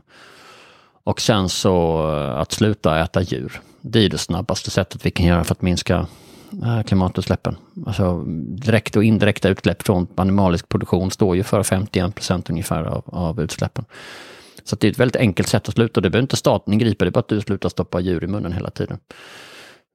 Och 1.03 1.21
sen 1.21 1.49
så 1.49 2.01
att 2.11 2.51
sluta 2.51 2.99
äta 2.99 3.21
djur 3.21 3.61
det 3.81 3.99
är 3.99 4.09
det 4.09 4.17
snabbaste 4.17 4.71
sättet 4.71 5.05
vi 5.05 5.11
kan 5.11 5.25
göra 5.25 5.43
för 5.43 5.55
att 5.55 5.61
minska 5.61 6.07
eh, 6.63 6.83
klimatutsläppen. 6.83 7.55
Alltså 7.85 8.23
direkt 8.47 8.95
och 8.95 9.03
indirekta 9.03 9.49
utsläpp 9.49 9.83
från 9.83 10.07
animalisk 10.15 10.69
produktion 10.69 11.11
står 11.11 11.35
ju 11.35 11.43
för 11.43 11.63
51 11.63 12.15
procent 12.15 12.49
ungefär 12.49 12.83
av, 12.83 13.03
av 13.05 13.41
utsläppen. 13.41 13.85
Så 14.63 14.75
det 14.75 14.87
är 14.87 14.91
ett 14.91 14.99
väldigt 14.99 15.15
enkelt 15.15 15.47
sätt 15.49 15.67
att 15.67 15.73
sluta. 15.75 16.01
Det 16.01 16.09
behöver 16.09 16.23
inte 16.23 16.35
staten 16.35 16.73
ingripa, 16.73 17.05
det 17.05 17.09
är 17.09 17.11
bara 17.11 17.19
att 17.19 17.27
du 17.27 17.41
slutar 17.41 17.69
stoppa 17.69 17.99
djur 17.99 18.23
i 18.23 18.27
munnen 18.27 18.53
hela 18.53 18.69
tiden. 18.69 18.99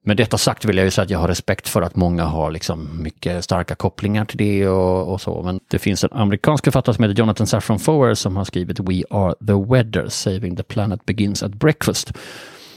Med 0.07 0.17
detta 0.17 0.37
sagt 0.37 0.65
vill 0.65 0.77
jag 0.77 0.85
ju 0.85 0.91
säga 0.91 1.03
att 1.03 1.09
jag 1.09 1.19
har 1.19 1.27
respekt 1.27 1.67
för 1.67 1.81
att 1.81 1.95
många 1.95 2.23
har 2.23 2.51
liksom 2.51 3.03
mycket 3.03 3.43
starka 3.43 3.75
kopplingar 3.75 4.25
till 4.25 4.37
det 4.37 4.67
och, 4.67 5.13
och 5.13 5.21
så. 5.21 5.41
Men 5.43 5.59
det 5.67 5.79
finns 5.79 6.03
en 6.03 6.09
amerikansk 6.13 6.63
författare 6.63 6.95
som 6.95 7.03
heter 7.03 7.19
Jonathan 7.19 7.47
Safran 7.47 7.79
Foer 7.79 8.13
som 8.13 8.37
har 8.37 8.45
skrivit 8.45 8.79
We 8.79 9.03
are 9.09 9.33
the 9.47 9.73
weather, 9.73 10.09
saving 10.09 10.55
the 10.55 10.63
planet 10.63 11.05
begins 11.05 11.43
at 11.43 11.53
breakfast. 11.53 12.13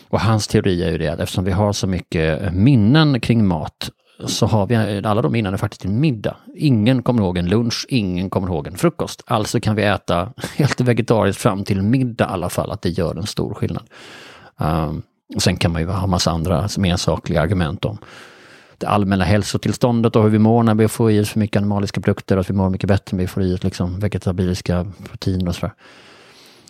Och 0.08 0.20
hans 0.20 0.48
teori 0.48 0.82
är 0.82 0.90
ju 0.90 0.98
det 0.98 1.08
att 1.08 1.20
eftersom 1.20 1.44
vi 1.44 1.50
har 1.50 1.72
så 1.72 1.86
mycket 1.86 2.52
minnen 2.52 3.20
kring 3.20 3.46
mat 3.46 3.90
så 4.26 4.46
har 4.46 4.66
vi 4.66 5.06
alla 5.06 5.22
de 5.22 5.32
minnen 5.32 5.54
är 5.54 5.58
faktiskt 5.58 5.80
till 5.80 5.90
middag. 5.90 6.36
Ingen 6.56 7.02
kommer 7.02 7.22
ihåg 7.22 7.38
en 7.38 7.48
lunch, 7.48 7.86
ingen 7.88 8.30
kommer 8.30 8.48
ihåg 8.48 8.66
en 8.66 8.76
frukost. 8.76 9.22
Alltså 9.26 9.60
kan 9.60 9.76
vi 9.76 9.82
äta 9.82 10.32
helt 10.56 10.80
vegetariskt 10.80 11.42
fram 11.42 11.64
till 11.64 11.82
middag 11.82 12.24
i 12.24 12.32
alla 12.32 12.48
fall, 12.48 12.70
att 12.70 12.82
det 12.82 12.90
gör 12.90 13.14
en 13.14 13.26
stor 13.26 13.54
skillnad. 13.54 13.84
Um, 14.56 15.02
och 15.34 15.42
sen 15.42 15.56
kan 15.56 15.72
man 15.72 15.82
ju 15.82 15.88
ha 15.88 16.06
massa 16.06 16.30
andra 16.30 16.68
mer 16.78 16.96
sakliga 16.96 17.42
argument 17.42 17.84
om 17.84 17.98
det 18.78 18.86
allmänna 18.86 19.24
hälsotillståndet 19.24 20.16
och 20.16 20.22
hur 20.22 20.30
vi 20.30 20.38
mår 20.38 20.62
när 20.62 20.74
vi 20.74 20.88
får 20.88 21.10
i 21.10 21.20
oss 21.20 21.30
för 21.30 21.38
mycket 21.38 21.56
animaliska 21.56 22.00
produkter, 22.00 22.36
att 22.36 22.50
vi 22.50 22.54
mår 22.54 22.70
mycket 22.70 22.88
bättre 22.88 23.16
när 23.16 23.24
vi 23.24 23.28
får 23.28 23.42
i 23.42 23.54
oss 23.54 23.64
liksom 23.64 24.00
vegetabiliska 24.00 24.86
proteiner 25.08 25.48
och 25.48 25.54
sådär. 25.54 25.74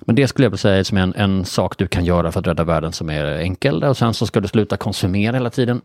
Men 0.00 0.14
det 0.14 0.28
skulle 0.28 0.44
jag 0.44 0.50
vilja 0.50 0.58
säga 0.58 0.76
är 0.76 0.82
som 0.82 0.98
en, 0.98 1.14
en 1.14 1.44
sak 1.44 1.78
du 1.78 1.86
kan 1.86 2.04
göra 2.04 2.32
för 2.32 2.40
att 2.40 2.46
rädda 2.46 2.64
världen 2.64 2.92
som 2.92 3.10
är 3.10 3.24
enkel. 3.24 3.84
Och 3.84 3.96
sen 3.96 4.14
så 4.14 4.26
ska 4.26 4.40
du 4.40 4.48
sluta 4.48 4.76
konsumera 4.76 5.36
hela 5.36 5.50
tiden. 5.50 5.80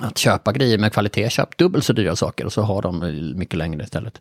Att 0.00 0.18
köpa 0.18 0.52
grejer 0.52 0.78
med 0.78 0.92
kvalitet, 0.92 1.30
köp 1.30 1.56
dubbelt 1.56 1.84
så 1.84 1.92
dyra 1.92 2.16
saker 2.16 2.46
och 2.46 2.52
så 2.52 2.62
har 2.62 2.82
de 2.82 2.98
mycket 3.36 3.58
längre 3.58 3.84
istället. 3.84 4.20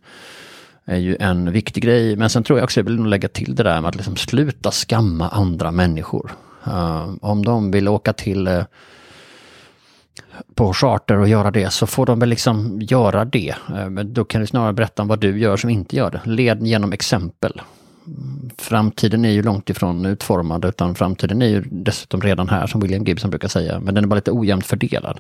är 0.86 0.98
ju 0.98 1.18
en 1.20 1.52
viktig 1.52 1.84
grej. 1.84 2.16
Men 2.16 2.30
sen 2.30 2.44
tror 2.44 2.60
jag 2.60 2.64
också, 2.64 2.80
jag 2.80 2.86
vill 2.86 2.96
nog 2.96 3.08
lägga 3.08 3.28
till 3.28 3.56
det 3.56 3.64
där 3.64 3.82
med 3.82 3.90
att 3.90 3.96
liksom 3.96 4.16
sluta 4.16 4.72
skamma 4.72 5.30
andra 5.30 5.72
människor. 5.72 6.32
Uh, 6.68 7.14
om 7.22 7.46
de 7.46 7.72
vill 7.72 7.88
åka 7.88 8.14
till 8.14 8.48
uh, 8.48 8.64
på 10.56 10.74
charter 10.74 11.18
och 11.18 11.30
göra 11.30 11.52
det 11.52 11.70
så 11.70 11.88
får 11.88 12.06
de 12.06 12.20
väl 12.20 12.30
liksom 12.30 12.82
göra 12.82 13.26
det. 13.26 13.56
Uh, 13.70 13.90
men 13.90 14.14
då 14.14 14.26
kan 14.26 14.42
du 14.42 14.48
snarare 14.48 14.74
berätta 14.74 15.02
om 15.02 15.08
vad 15.08 15.20
du 15.20 15.40
gör 15.40 15.58
som 15.58 15.70
inte 15.70 15.96
gör 15.96 16.12
det. 16.12 16.22
Led 16.26 16.68
genom 16.68 16.94
exempel 16.94 17.62
framtiden 18.58 19.26
är 19.26 19.30
ju 19.30 19.44
långt 19.44 19.70
ifrån 19.70 20.06
utformad 20.06 20.66
utan 20.66 20.96
framtiden 20.96 21.42
är 21.42 21.48
ju 21.48 21.64
dessutom 21.72 22.22
redan 22.22 22.50
här 22.50 22.68
som 22.68 22.82
William 22.82 23.04
Gibson 23.04 23.30
brukar 23.30 23.48
säga. 23.48 23.80
Men 23.80 23.96
den 23.96 24.04
är 24.04 24.08
bara 24.08 24.16
lite 24.16 24.32
ojämnt 24.32 24.66
fördelad. 24.66 25.20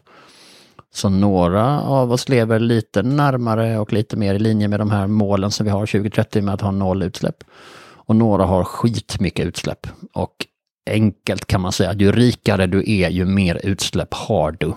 Så 0.93 1.09
några 1.09 1.81
av 1.81 2.11
oss 2.11 2.29
lever 2.29 2.59
lite 2.59 3.03
närmare 3.03 3.79
och 3.79 3.93
lite 3.93 4.17
mer 4.17 4.33
i 4.33 4.39
linje 4.39 4.67
med 4.67 4.79
de 4.79 4.91
här 4.91 5.07
målen 5.07 5.51
som 5.51 5.65
vi 5.65 5.71
har 5.71 5.85
2030 5.85 6.41
med 6.41 6.53
att 6.53 6.61
ha 6.61 6.71
noll 6.71 7.03
utsläpp. 7.03 7.43
Och 7.83 8.15
några 8.15 8.45
har 8.45 8.63
skitmycket 8.63 9.45
utsläpp. 9.45 9.87
Och 10.13 10.47
enkelt 10.89 11.45
kan 11.45 11.61
man 11.61 11.71
säga, 11.71 11.89
att 11.89 12.01
ju 12.01 12.11
rikare 12.11 12.67
du 12.67 12.83
är 12.91 13.09
ju 13.09 13.25
mer 13.25 13.59
utsläpp 13.63 14.13
har 14.13 14.51
du. 14.59 14.73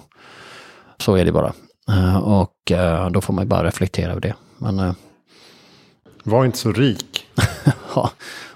Så 0.99 1.15
är 1.15 1.25
det 1.25 1.33
bara. 1.33 1.53
Eh, 1.89 2.17
och 2.17 2.71
eh, 2.71 3.11
då 3.11 3.21
får 3.21 3.35
man 3.35 3.49
bara 3.49 3.65
reflektera 3.65 4.11
över 4.11 4.21
det. 4.21 4.35
Men 4.59 4.79
eh, 4.79 4.95
var 6.23 6.45
inte 6.45 6.59
så 6.59 6.73
rik 6.73 7.14
ja. 7.95 8.11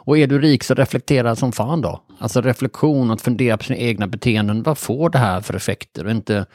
Och 0.09 0.19
är 0.19 0.27
du 0.27 0.39
rik 0.39 0.65
så 0.65 0.75
reflektera 0.75 1.37
som 1.37 1.53
fan 1.53 1.81
då. 1.81 2.03
Alltså 2.19 2.41
reflektion, 2.41 3.11
att 3.11 3.23
fundera 3.23 3.57
på 3.57 3.65
sina 3.65 3.79
egna 3.79 4.07
beteenden. 4.07 4.63
Vad 4.63 4.79
får 4.79 5.11
det 5.11 5.19
här 5.19 5.41
för 5.41 5.55
effekter? 5.55 6.05
Och 6.05 6.11
inte, 6.11 6.47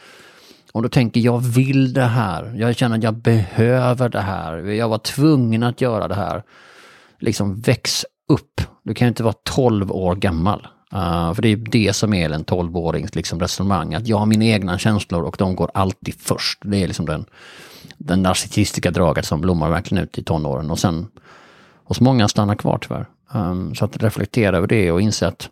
om 0.72 0.84
du 0.84 0.90
tänker 0.90 1.22
jag 1.22 1.40
vill 1.44 1.94
det 1.94 2.06
här, 2.06 2.54
jag 2.58 2.76
känner 2.76 2.98
att 2.98 3.04
jag 3.04 3.16
behöver 3.16 4.10
det 4.10 4.22
här, 4.22 4.58
jag 4.58 4.90
var 4.90 4.98
tvungen 4.98 5.64
att 5.64 5.82
göra 5.82 6.08
det 6.08 6.16
här. 6.16 6.44
Liksom 7.20 7.62
väx 7.62 8.06
upp. 8.30 8.62
Du 8.84 8.94
kan 8.94 9.08
inte 9.08 9.24
vara 9.24 9.36
12 9.44 9.92
år 9.92 10.16
gammal. 10.16 10.68
Uh, 10.94 11.34
för 11.34 11.42
det 11.42 11.48
är 11.48 11.56
det 11.56 11.94
som 11.94 12.14
är 12.14 12.30
en 12.30 12.46
12-årings 12.46 13.16
liksom 13.16 13.40
resonemang. 13.40 13.94
Att 13.94 14.08
jag 14.08 14.18
har 14.18 14.26
mina 14.26 14.46
egna 14.46 14.78
känslor 14.78 15.24
och 15.24 15.36
de 15.40 15.56
går 15.56 15.72
alltid 15.74 16.16
först. 16.20 16.60
Det 16.64 16.84
är 16.84 16.88
liksom 16.88 17.06
den, 17.06 17.26
den 17.98 18.24
narcissistiska 18.24 18.92
draget 18.92 19.26
som 19.26 19.42
blommar 19.42 19.70
verkligen 19.70 20.04
ut 20.04 20.18
i 20.18 20.24
tonåren. 20.24 20.72
Och 20.72 20.80
sen 20.80 21.08
hos 21.94 22.02
många 22.02 22.28
stannar 22.28 22.56
kvar 22.56 22.78
tyvärr. 22.82 23.06
Um, 23.34 23.76
så 23.76 23.86
att 23.86 24.04
reflektera 24.04 24.58
över 24.58 24.68
det 24.68 24.92
och 24.92 25.02
inse 25.02 25.28
att 25.28 25.50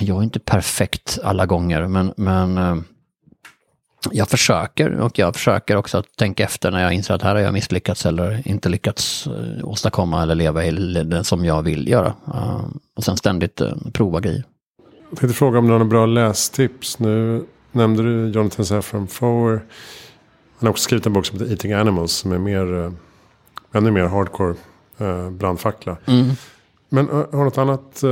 jag 0.00 0.18
är 0.18 0.22
inte 0.22 0.40
perfekt 0.40 1.18
alla 1.24 1.46
gånger, 1.46 1.86
men, 1.88 2.12
men 2.16 2.58
um, 2.58 2.84
jag 4.10 4.28
försöker 4.28 5.00
och 5.00 5.18
jag 5.18 5.34
försöker 5.34 5.76
också 5.76 5.98
att 5.98 6.16
tänka 6.16 6.44
efter 6.44 6.70
när 6.70 6.82
jag 6.82 6.92
inser 6.92 7.14
att 7.14 7.22
här 7.22 7.34
har 7.34 7.42
jag 7.42 7.52
misslyckats 7.52 8.06
eller 8.06 8.48
inte 8.48 8.68
lyckats 8.68 9.26
eh, 9.26 9.68
åstadkomma 9.68 10.22
eller 10.22 10.34
leva 10.34 10.64
i 10.64 10.70
det 11.04 11.24
som 11.24 11.44
jag 11.44 11.62
vill 11.62 11.88
göra. 11.88 12.14
Ehm, 12.34 12.78
och 12.96 13.04
sen 13.04 13.16
ständigt 13.16 13.60
uh, 13.60 13.72
prova 13.92 14.20
grejer. 14.20 14.44
Jag 15.10 15.18
tänkte 15.18 15.38
fråga 15.38 15.58
om 15.58 15.66
du 15.66 15.72
har 15.72 15.78
några 15.78 15.90
bra 15.90 16.06
lästips. 16.06 16.98
Nu 16.98 17.44
nämnde 17.72 18.02
du 18.02 18.30
Jonathan 18.30 18.66
Safran 18.66 19.06
Foer. 19.06 19.52
Han 20.58 20.66
har 20.66 20.70
också 20.70 20.82
skrivit 20.82 21.06
en 21.06 21.12
bok 21.12 21.26
som 21.26 21.38
heter 21.38 21.52
Eating 21.52 21.72
Animals 21.72 22.12
som 22.12 22.32
är 22.32 22.38
mer, 22.38 22.84
eh, 22.84 22.92
ännu 23.72 23.90
mer 23.90 24.04
hardcore 24.04 24.54
brandfackla. 25.30 25.96
Mm. 26.06 26.30
Men 26.88 27.08
har 27.08 27.26
du 27.30 27.44
något 27.44 27.58
annat 27.58 28.04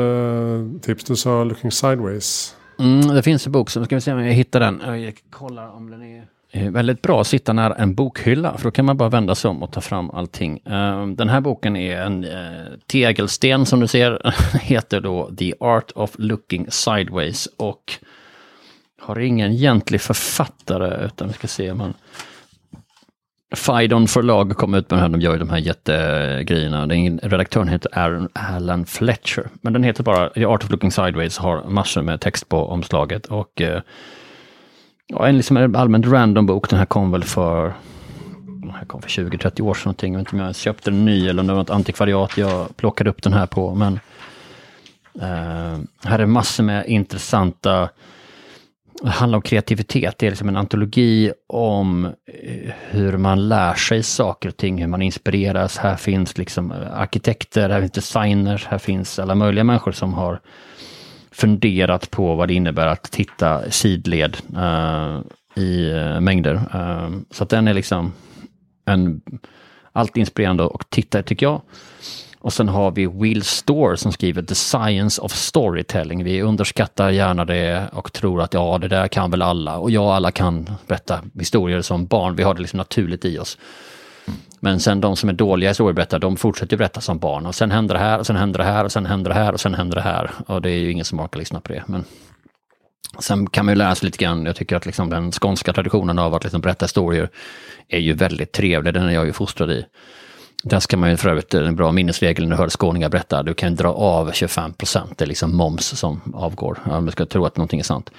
tips? 0.82 1.04
Du 1.04 1.16
sa 1.16 1.44
Looking 1.44 1.70
Sideways. 1.70 2.56
Mm, 2.78 3.08
det 3.08 3.22
finns 3.22 3.46
en 3.46 3.52
bok, 3.52 3.70
så 3.70 3.84
ska 3.84 3.94
vi 3.94 4.00
se 4.00 4.12
om 4.12 4.24
jag 4.24 4.32
hittar 4.32 4.60
den. 4.60 5.02
Jag 5.02 5.14
kollar 5.30 5.68
om 5.68 5.90
den 5.90 6.02
är 6.02 6.24
väldigt 6.52 7.02
bra 7.02 7.20
att 7.20 7.26
sitta 7.26 7.52
nära 7.52 7.74
en 7.74 7.94
bokhylla, 7.94 8.56
för 8.56 8.64
då 8.64 8.70
kan 8.70 8.84
man 8.84 8.96
bara 8.96 9.08
vända 9.08 9.34
sig 9.34 9.48
om 9.48 9.62
och 9.62 9.72
ta 9.72 9.80
fram 9.80 10.10
allting. 10.10 10.60
Ehm, 10.64 11.16
den 11.16 11.28
här 11.28 11.40
boken 11.40 11.76
är 11.76 12.02
en 12.02 12.24
eh, 12.24 12.66
tegelsten 12.86 13.66
som 13.66 13.80
du 13.80 13.86
ser, 13.86 14.34
heter 14.60 15.00
då 15.00 15.30
The 15.38 15.54
Art 15.60 15.92
of 15.94 16.10
Looking 16.18 16.66
Sideways 16.70 17.48
och 17.56 17.92
har 19.00 19.18
ingen 19.18 19.52
egentlig 19.52 20.00
författare, 20.00 21.06
utan 21.06 21.28
vi 21.28 21.34
ska 21.34 21.48
se 21.48 21.70
om 21.70 21.78
man 21.78 21.94
Fidon 23.54 24.08
förlag 24.08 24.56
kom 24.56 24.74
ut 24.74 24.90
med 24.90 24.98
den 24.98 25.02
här, 25.02 25.08
de 25.08 25.20
gör 25.20 25.32
ju 25.32 25.38
de 25.38 25.50
här 25.50 25.58
jättegrejerna. 25.58 26.86
Den 26.86 27.18
redaktören 27.18 27.68
heter 27.68 27.98
Aaron, 27.98 28.28
Alan 28.32 28.86
Fletcher. 28.86 29.48
Men 29.60 29.72
den 29.72 29.82
heter 29.82 30.02
bara 30.02 30.28
The 30.28 30.44
Art 30.44 30.64
of 30.64 30.70
Looking 30.70 30.90
Sideways, 30.90 31.38
har 31.38 31.64
massor 31.64 32.02
med 32.02 32.20
text 32.20 32.48
på 32.48 32.68
omslaget. 32.68 33.26
Och 33.26 33.60
eh, 33.60 33.80
Ja, 35.12 35.26
en 35.26 35.36
liksom 35.36 35.74
allmänt 35.76 36.06
random 36.06 36.46
bok. 36.46 36.70
Den 36.70 36.78
här 36.78 36.86
kom 36.86 37.10
väl 37.10 37.24
för 37.24 37.74
den 38.46 38.70
här 38.70 38.84
kom 38.84 39.02
för 39.02 39.08
20-30 39.08 39.60
år 39.60 39.74
sedan 39.74 39.82
någonting. 39.84 40.12
Jag 40.12 40.18
vet 40.18 40.28
inte 40.28 40.42
om 40.42 40.46
jag 40.46 40.56
köpte 40.56 40.90
den 40.90 41.04
ny 41.04 41.28
eller 41.28 41.40
om 41.40 41.46
det 41.46 41.52
var 41.52 41.60
något 41.60 41.70
antikvariat 41.70 42.36
jag 42.36 42.76
plockade 42.76 43.10
upp 43.10 43.22
den 43.22 43.32
här 43.32 43.46
på. 43.46 43.74
Men 43.74 44.00
eh, 45.20 45.78
här 46.04 46.18
är 46.18 46.26
massor 46.26 46.64
med 46.64 46.86
intressanta 46.86 47.88
det 49.02 49.10
handlar 49.10 49.36
om 49.36 49.42
kreativitet. 49.42 50.18
Det 50.18 50.26
är 50.26 50.30
liksom 50.30 50.48
en 50.48 50.56
antologi 50.56 51.32
om 51.46 52.04
eh, 52.04 52.72
hur 52.90 53.16
man 53.16 53.48
lär 53.48 53.74
sig 53.74 54.02
saker 54.02 54.48
och 54.48 54.56
ting, 54.56 54.80
hur 54.80 54.88
man 54.88 55.02
inspireras. 55.02 55.78
Här 55.78 55.96
finns 55.96 56.38
liksom 56.38 56.72
eh, 56.72 57.00
arkitekter, 57.00 57.70
här 57.70 57.80
finns 57.80 57.92
designers, 57.92 58.66
här 58.66 58.78
finns 58.78 59.18
alla 59.18 59.34
möjliga 59.34 59.64
människor 59.64 59.92
som 59.92 60.14
har 60.14 60.40
funderat 61.30 62.10
på 62.10 62.34
vad 62.34 62.48
det 62.48 62.54
innebär 62.54 62.86
att 62.86 63.02
titta 63.02 63.70
sidled 63.70 64.36
uh, 64.56 65.20
i 65.54 65.90
uh, 65.92 66.20
mängder. 66.20 66.54
Uh, 66.54 67.10
så 67.30 67.44
att 67.44 67.50
den 67.50 67.68
är 67.68 67.74
liksom 67.74 68.12
en, 68.84 69.20
allt 69.92 70.16
inspirerande 70.16 70.62
och 70.62 70.90
titta 70.90 71.22
tycker 71.22 71.46
jag. 71.46 71.60
Och 72.40 72.52
sen 72.52 72.68
har 72.68 72.90
vi 72.90 73.06
Will 73.06 73.42
Store 73.42 73.96
som 73.96 74.12
skriver 74.12 74.42
The 74.42 74.54
Science 74.54 75.22
of 75.22 75.32
Storytelling. 75.32 76.24
Vi 76.24 76.42
underskattar 76.42 77.10
gärna 77.10 77.44
det 77.44 77.88
och 77.92 78.12
tror 78.12 78.42
att 78.42 78.54
ja, 78.54 78.78
det 78.78 78.88
där 78.88 79.08
kan 79.08 79.30
väl 79.30 79.42
alla. 79.42 79.76
Och 79.76 79.90
ja, 79.90 80.14
alla 80.14 80.30
kan 80.30 80.70
berätta 80.86 81.20
historier 81.38 81.82
som 81.82 82.06
barn. 82.06 82.36
Vi 82.36 82.42
har 82.42 82.54
det 82.54 82.60
liksom 82.60 82.76
naturligt 82.76 83.24
i 83.24 83.38
oss. 83.38 83.58
Men 84.60 84.80
sen 84.80 85.00
de 85.00 85.16
som 85.16 85.28
är 85.28 85.32
dåliga 85.32 85.70
historieberättare, 85.70 86.20
de 86.20 86.36
fortsätter 86.36 86.76
berätta 86.76 87.00
som 87.00 87.18
barn. 87.18 87.46
Och 87.46 87.54
sen 87.54 87.70
händer 87.70 87.94
det 87.94 88.00
här, 88.00 88.18
och 88.18 88.26
sen 88.26 88.36
händer 88.36 88.58
det 88.58 88.64
här, 88.64 88.84
och 88.84 88.92
sen 88.92 89.06
händer 89.06 89.30
det 89.30 89.36
här, 89.36 89.52
och 89.52 89.60
sen 89.60 89.74
händer 89.74 89.96
det 89.96 90.02
här. 90.02 90.30
Och 90.46 90.62
det 90.62 90.70
är 90.70 90.78
ju 90.78 90.92
ingen 90.92 91.04
som 91.04 91.20
orkar 91.20 91.38
lyssna 91.38 91.60
på 91.60 91.72
det. 91.72 91.82
Men 91.86 92.04
Sen 93.18 93.50
kan 93.50 93.64
man 93.64 93.72
ju 93.74 93.78
lära 93.78 93.94
sig 93.94 94.06
lite 94.06 94.18
grann, 94.18 94.46
jag 94.46 94.56
tycker 94.56 94.76
att 94.76 94.86
liksom 94.86 95.10
den 95.10 95.32
skånska 95.32 95.72
traditionen 95.72 96.18
av 96.18 96.34
att 96.34 96.44
liksom 96.44 96.60
berätta 96.60 96.84
historier 96.84 97.28
är 97.88 97.98
ju 97.98 98.12
väldigt 98.12 98.52
trevlig, 98.52 98.94
den 98.94 99.08
är 99.08 99.12
jag 99.12 99.26
ju 99.26 99.32
fostrad 99.32 99.70
i. 99.70 99.86
Där 100.62 100.80
ska 100.80 100.96
man 100.96 101.10
ju 101.10 101.16
för 101.16 101.28
övrigt, 101.28 101.54
eh, 101.54 101.66
en 101.66 101.76
bra 101.76 101.92
minnesregel 101.92 102.44
när 102.44 102.56
du 102.56 102.62
hör 102.62 102.68
skåningar 102.68 103.08
berätta, 103.08 103.42
du 103.42 103.54
kan 103.54 103.74
dra 103.74 103.92
av 103.92 104.32
25 104.32 104.72
procent, 104.72 105.18
det 105.18 105.24
är 105.24 105.26
liksom 105.26 105.56
moms 105.56 105.86
som 105.86 106.20
avgår, 106.34 106.78
om 106.84 107.06
du 107.06 107.12
ska 107.12 107.26
tro 107.26 107.46
att 107.46 107.56
någonting 107.56 107.80
är 107.80 107.84
sant. 107.84 108.10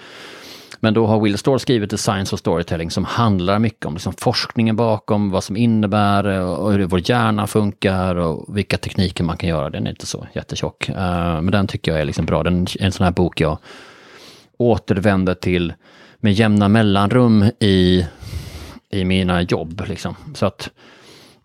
Men 0.83 0.93
då 0.93 1.07
har 1.07 1.19
Will 1.19 1.37
Storr 1.37 1.57
skrivit 1.57 1.89
The 1.89 1.97
Science 1.97 2.35
of 2.35 2.39
Storytelling 2.39 2.91
som 2.91 3.05
handlar 3.05 3.59
mycket 3.59 3.85
om 3.85 3.93
liksom 3.93 4.13
forskningen 4.13 4.75
bakom, 4.75 5.31
vad 5.31 5.43
som 5.43 5.57
innebär 5.57 6.29
eh, 6.29 6.51
och 6.51 6.71
hur 6.71 6.85
vår 6.85 7.09
hjärna 7.09 7.47
funkar 7.47 8.15
och 8.15 8.57
vilka 8.57 8.77
tekniker 8.77 9.23
man 9.23 9.37
kan 9.37 9.49
göra. 9.49 9.69
Den 9.69 9.85
är 9.85 9.89
inte 9.89 10.05
så 10.05 10.27
jättetjock. 10.33 10.89
Eh, 10.89 11.41
men 11.41 11.51
den 11.51 11.67
tycker 11.67 11.91
jag 11.91 12.01
är 12.01 12.05
liksom 12.05 12.25
bra. 12.25 12.43
Den 12.43 12.61
är 12.61 12.83
en 12.83 12.91
sån 12.91 13.03
här 13.03 13.11
bok 13.11 13.41
jag 13.41 13.57
återvänder 14.57 15.33
till 15.33 15.73
med 16.17 16.33
jämna 16.33 16.67
mellanrum 16.67 17.51
i, 17.59 18.05
i 18.89 19.05
mina 19.05 19.41
jobb. 19.41 19.83
Liksom. 19.87 20.15
Så 20.33 20.45
att 20.45 20.69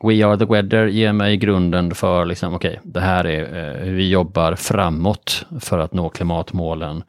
We 0.08 0.26
Are 0.26 0.38
The 0.38 0.44
Weather 0.44 0.86
ger 0.86 1.12
mig 1.12 1.36
grunden 1.36 1.94
för, 1.94 2.24
liksom, 2.24 2.54
okej, 2.54 2.70
okay, 2.70 2.90
det 2.92 3.00
här 3.00 3.26
är 3.26 3.42
eh, 3.42 3.84
hur 3.84 3.94
vi 3.94 4.10
jobbar 4.10 4.54
framåt 4.54 5.46
för 5.60 5.78
att 5.78 5.92
nå 5.92 6.08
klimatmålen. 6.08 7.02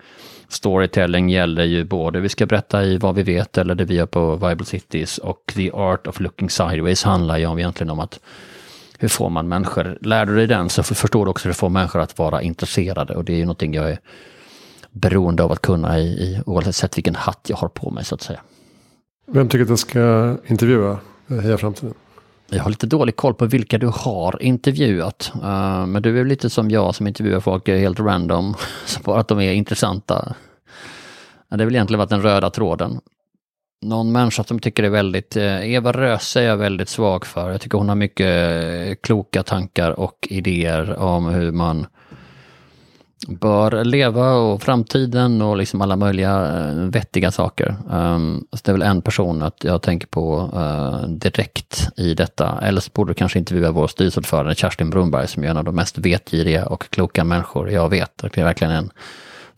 Storytelling 0.47 1.29
gäller 1.29 1.63
ju 1.63 1.83
både 1.83 2.19
vi 2.19 2.29
ska 2.29 2.45
berätta 2.45 2.83
i 2.83 2.97
vad 2.97 3.15
vi 3.15 3.23
vet 3.23 3.57
eller 3.57 3.75
det 3.75 3.85
vi 3.85 3.95
gör 3.95 4.05
på 4.05 4.35
Viable 4.35 4.65
Cities 4.65 5.17
och 5.17 5.53
The 5.55 5.71
Art 5.71 6.07
of 6.07 6.19
Looking 6.19 6.49
Sideways 6.49 7.03
handlar 7.03 7.37
ju 7.37 7.45
om, 7.45 7.59
egentligen 7.59 7.89
om 7.89 7.99
att 7.99 8.19
hur 8.99 9.07
får 9.07 9.29
man 9.29 9.47
människor, 9.47 9.97
lär 10.01 10.25
du 10.25 10.35
dig 10.35 10.47
den 10.47 10.69
så 10.69 10.83
förstår 10.83 11.25
du 11.25 11.31
också 11.31 11.43
hur 11.47 11.49
du 11.49 11.55
får 11.55 11.69
människor 11.69 12.01
att 12.01 12.17
vara 12.17 12.41
intresserade 12.41 13.15
och 13.15 13.25
det 13.25 13.33
är 13.33 13.37
ju 13.37 13.45
någonting 13.45 13.73
jag 13.73 13.91
är 13.91 13.99
beroende 14.91 15.43
av 15.43 15.51
att 15.51 15.61
kunna 15.61 15.99
i, 15.99 16.03
i 16.03 16.41
oavsett 16.45 16.97
vilken 16.97 17.15
hatt 17.15 17.45
jag 17.49 17.57
har 17.57 17.67
på 17.67 17.89
mig 17.89 18.05
så 18.05 18.15
att 18.15 18.21
säga. 18.21 18.39
Vem 19.27 19.49
tycker 19.49 19.63
att 19.63 19.69
jag 19.69 19.79
ska 19.79 20.35
intervjua 20.47 20.99
Heja 21.27 21.57
Framtiden? 21.57 21.93
Jag 22.49 22.63
har 22.63 22.69
lite 22.69 22.87
dålig 22.87 23.15
koll 23.15 23.33
på 23.33 23.45
vilka 23.45 23.77
du 23.77 23.87
har 23.87 24.43
intervjuat. 24.43 25.31
Uh, 25.35 25.85
men 25.85 26.01
du 26.01 26.19
är 26.19 26.25
lite 26.25 26.49
som 26.49 26.69
jag 26.71 26.95
som 26.95 27.07
intervjuar 27.07 27.39
folk 27.39 27.67
helt 27.67 27.99
random. 27.99 28.55
Så 28.85 28.99
bara 29.01 29.19
att 29.19 29.27
de 29.27 29.39
är 29.39 29.53
intressanta. 29.53 30.35
Det 31.49 31.57
har 31.57 31.65
väl 31.65 31.75
egentligen 31.75 31.99
varit 31.99 32.09
den 32.09 32.21
röda 32.21 32.49
tråden. 32.49 32.99
Någon 33.81 34.11
människa 34.11 34.43
som 34.43 34.59
tycker 34.59 34.83
det 34.83 34.89
är 34.89 34.91
väldigt, 34.91 35.37
eh, 35.37 35.73
Eva 35.73 35.91
Röse 35.91 36.41
är 36.41 36.45
jag 36.45 36.57
väldigt 36.57 36.89
svag 36.89 37.25
för. 37.25 37.51
Jag 37.51 37.61
tycker 37.61 37.77
hon 37.77 37.89
har 37.89 37.95
mycket 37.95 38.27
eh, 38.27 38.95
kloka 39.03 39.43
tankar 39.43 39.91
och 39.91 40.27
idéer 40.29 40.99
om 40.99 41.25
hur 41.25 41.51
man 41.51 41.87
bör 43.47 43.83
leva 43.83 44.33
och 44.33 44.61
framtiden 44.61 45.41
och 45.41 45.57
liksom 45.57 45.81
alla 45.81 45.95
möjliga 45.95 46.61
uh, 46.71 46.89
vettiga 46.89 47.31
saker. 47.31 47.75
Um, 47.89 48.47
så 48.51 48.59
det 48.63 48.71
är 48.71 48.73
väl 48.73 48.81
en 48.81 49.01
person 49.01 49.41
att 49.41 49.63
jag 49.63 49.81
tänker 49.81 50.07
på 50.07 50.51
uh, 50.55 51.09
direkt 51.09 51.89
i 51.97 52.13
detta. 52.13 52.59
Eller 52.61 52.81
så 52.81 52.91
borde 52.93 53.09
du 53.09 53.13
kanske 53.13 53.39
intervjua 53.39 53.71
vår 53.71 53.87
styrelseordförande 53.87 54.55
Kerstin 54.55 54.89
Brunberg 54.89 55.27
som 55.27 55.43
är 55.43 55.47
en 55.47 55.57
av 55.57 55.63
de 55.63 55.75
mest 55.75 55.97
vetgiriga 55.97 56.65
och 56.65 56.89
kloka 56.89 57.23
människor 57.23 57.71
jag 57.71 57.89
vet. 57.89 58.17
Det 58.17 58.37
är 58.37 58.43
verkligen 58.43 58.73
en 58.73 58.89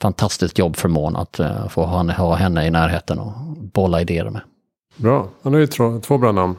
fantastiskt 0.02 0.60
jobbförmån 0.60 1.16
att 1.16 1.40
uh, 1.40 1.68
få 1.68 1.86
ha, 1.86 2.12
ha 2.12 2.36
henne 2.36 2.66
i 2.66 2.72
närheten 2.72 3.20
och 3.20 3.34
bolla 3.74 4.02
idéer 4.02 4.30
med. 4.30 4.42
Bra, 4.96 5.30
ja, 5.42 5.50
nu 5.50 5.64
är 5.64 5.68
två, 5.68 6.00
två 6.00 6.18
bra 6.18 6.32
namn. 6.32 6.56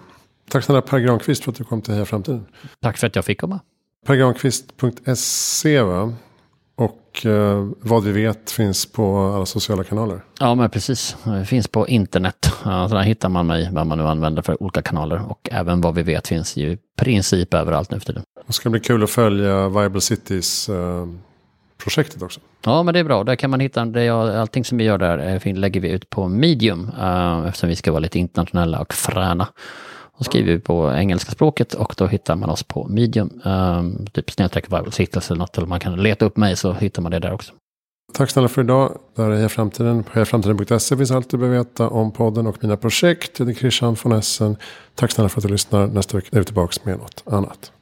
Tack 0.50 0.64
snälla 0.64 0.82
Per 0.82 0.98
Granqvist 0.98 1.44
för 1.44 1.50
att 1.50 1.58
du 1.58 1.64
kom 1.64 1.82
till 1.82 1.94
Heja 1.94 2.06
Framtiden. 2.06 2.46
Tack 2.82 2.98
för 2.98 3.06
att 3.06 3.16
jag 3.16 3.24
fick 3.24 3.40
komma. 3.40 3.60
Pergranqvist.se 4.06 5.82
va? 5.82 6.12
Och 7.10 7.26
eh, 7.26 7.68
vad 7.80 8.04
vi 8.04 8.12
vet 8.12 8.50
finns 8.50 8.92
på 8.92 9.18
alla 9.18 9.46
sociala 9.46 9.84
kanaler. 9.84 10.20
Ja, 10.40 10.54
men 10.54 10.70
precis. 10.70 11.16
Det 11.24 11.44
finns 11.44 11.68
på 11.68 11.88
internet. 11.88 12.52
Ja, 12.64 12.88
där 12.90 13.00
hittar 13.00 13.28
man 13.28 13.46
mig, 13.46 13.68
vad 13.72 13.86
man 13.86 13.98
nu 13.98 14.04
använder 14.04 14.42
för 14.42 14.62
olika 14.62 14.82
kanaler. 14.82 15.30
Och 15.30 15.48
även 15.52 15.80
vad 15.80 15.94
vi 15.94 16.02
vet 16.02 16.28
finns 16.28 16.56
ju 16.56 16.72
i 16.72 16.78
princip 17.00 17.54
överallt 17.54 17.90
nu 17.90 17.98
för 17.98 18.06
tiden. 18.06 18.22
Det 18.46 18.52
ska 18.52 18.70
bli 18.70 18.80
kul 18.80 19.02
att 19.02 19.10
följa 19.10 19.68
Viable 19.68 20.00
Cities 20.00 20.68
eh, 20.68 21.06
projektet 21.84 22.22
också. 22.22 22.40
Ja, 22.64 22.82
men 22.82 22.94
det 22.94 23.00
är 23.00 23.04
bra. 23.04 23.24
Där 23.24 23.36
kan 23.36 23.50
man 23.50 23.60
hitta, 23.60 23.84
det 23.84 24.04
jag, 24.04 24.36
allting 24.36 24.64
som 24.64 24.78
vi 24.78 24.84
gör 24.84 24.98
där 24.98 25.40
eh, 25.46 25.54
lägger 25.54 25.80
vi 25.80 25.88
ut 25.88 26.10
på 26.10 26.28
Medium. 26.28 26.90
Uh, 27.00 27.46
eftersom 27.48 27.68
vi 27.68 27.76
ska 27.76 27.92
vara 27.92 28.00
lite 28.00 28.18
internationella 28.18 28.80
och 28.80 28.94
fräna. 28.94 29.48
Då 30.20 30.24
skriver 30.24 30.52
vi 30.52 30.58
på 30.58 30.92
engelska 30.92 31.30
språket 31.30 31.74
och 31.74 31.94
då 31.96 32.06
hittar 32.06 32.36
man 32.36 32.50
oss 32.50 32.62
på 32.62 32.88
medium. 32.88 33.40
Um, 33.44 34.06
typ 34.06 34.30
snedstreck 34.30 34.68
Bible 34.68 34.90
eller 34.98 35.36
något. 35.36 35.58
Eller 35.58 35.66
man 35.66 35.80
kan 35.80 36.02
leta 36.02 36.24
upp 36.24 36.36
mig 36.36 36.56
så 36.56 36.72
hittar 36.72 37.02
man 37.02 37.12
det 37.12 37.18
där 37.18 37.32
också. 37.32 37.52
Tack 38.12 38.30
snälla 38.30 38.48
för 38.48 38.62
idag. 38.62 38.98
Det 39.16 39.22
här 39.22 39.30
är 39.30 39.36
Heja 39.36 39.48
Framtiden. 39.48 40.02
På 40.02 40.10
hejaframtiden.se 40.12 40.96
finns 40.96 41.10
allt 41.10 41.30
du 41.30 41.36
behöver 41.36 41.58
veta 41.58 41.88
om 41.88 42.12
podden 42.12 42.46
och 42.46 42.56
mina 42.60 42.76
projekt. 42.76 43.38
Jag 43.38 43.46
heter 43.46 43.60
Christian 43.60 43.96
von 44.02 44.12
Essen. 44.12 44.56
Tack 44.94 45.10
snälla 45.10 45.28
för 45.28 45.40
att 45.40 45.46
du 45.46 45.48
lyssnar. 45.48 45.86
Nästa 45.86 46.16
vecka 46.16 46.28
är 46.32 46.38
vi 46.38 46.44
tillbaka 46.44 46.80
med 46.84 46.98
något 46.98 47.22
annat. 47.26 47.72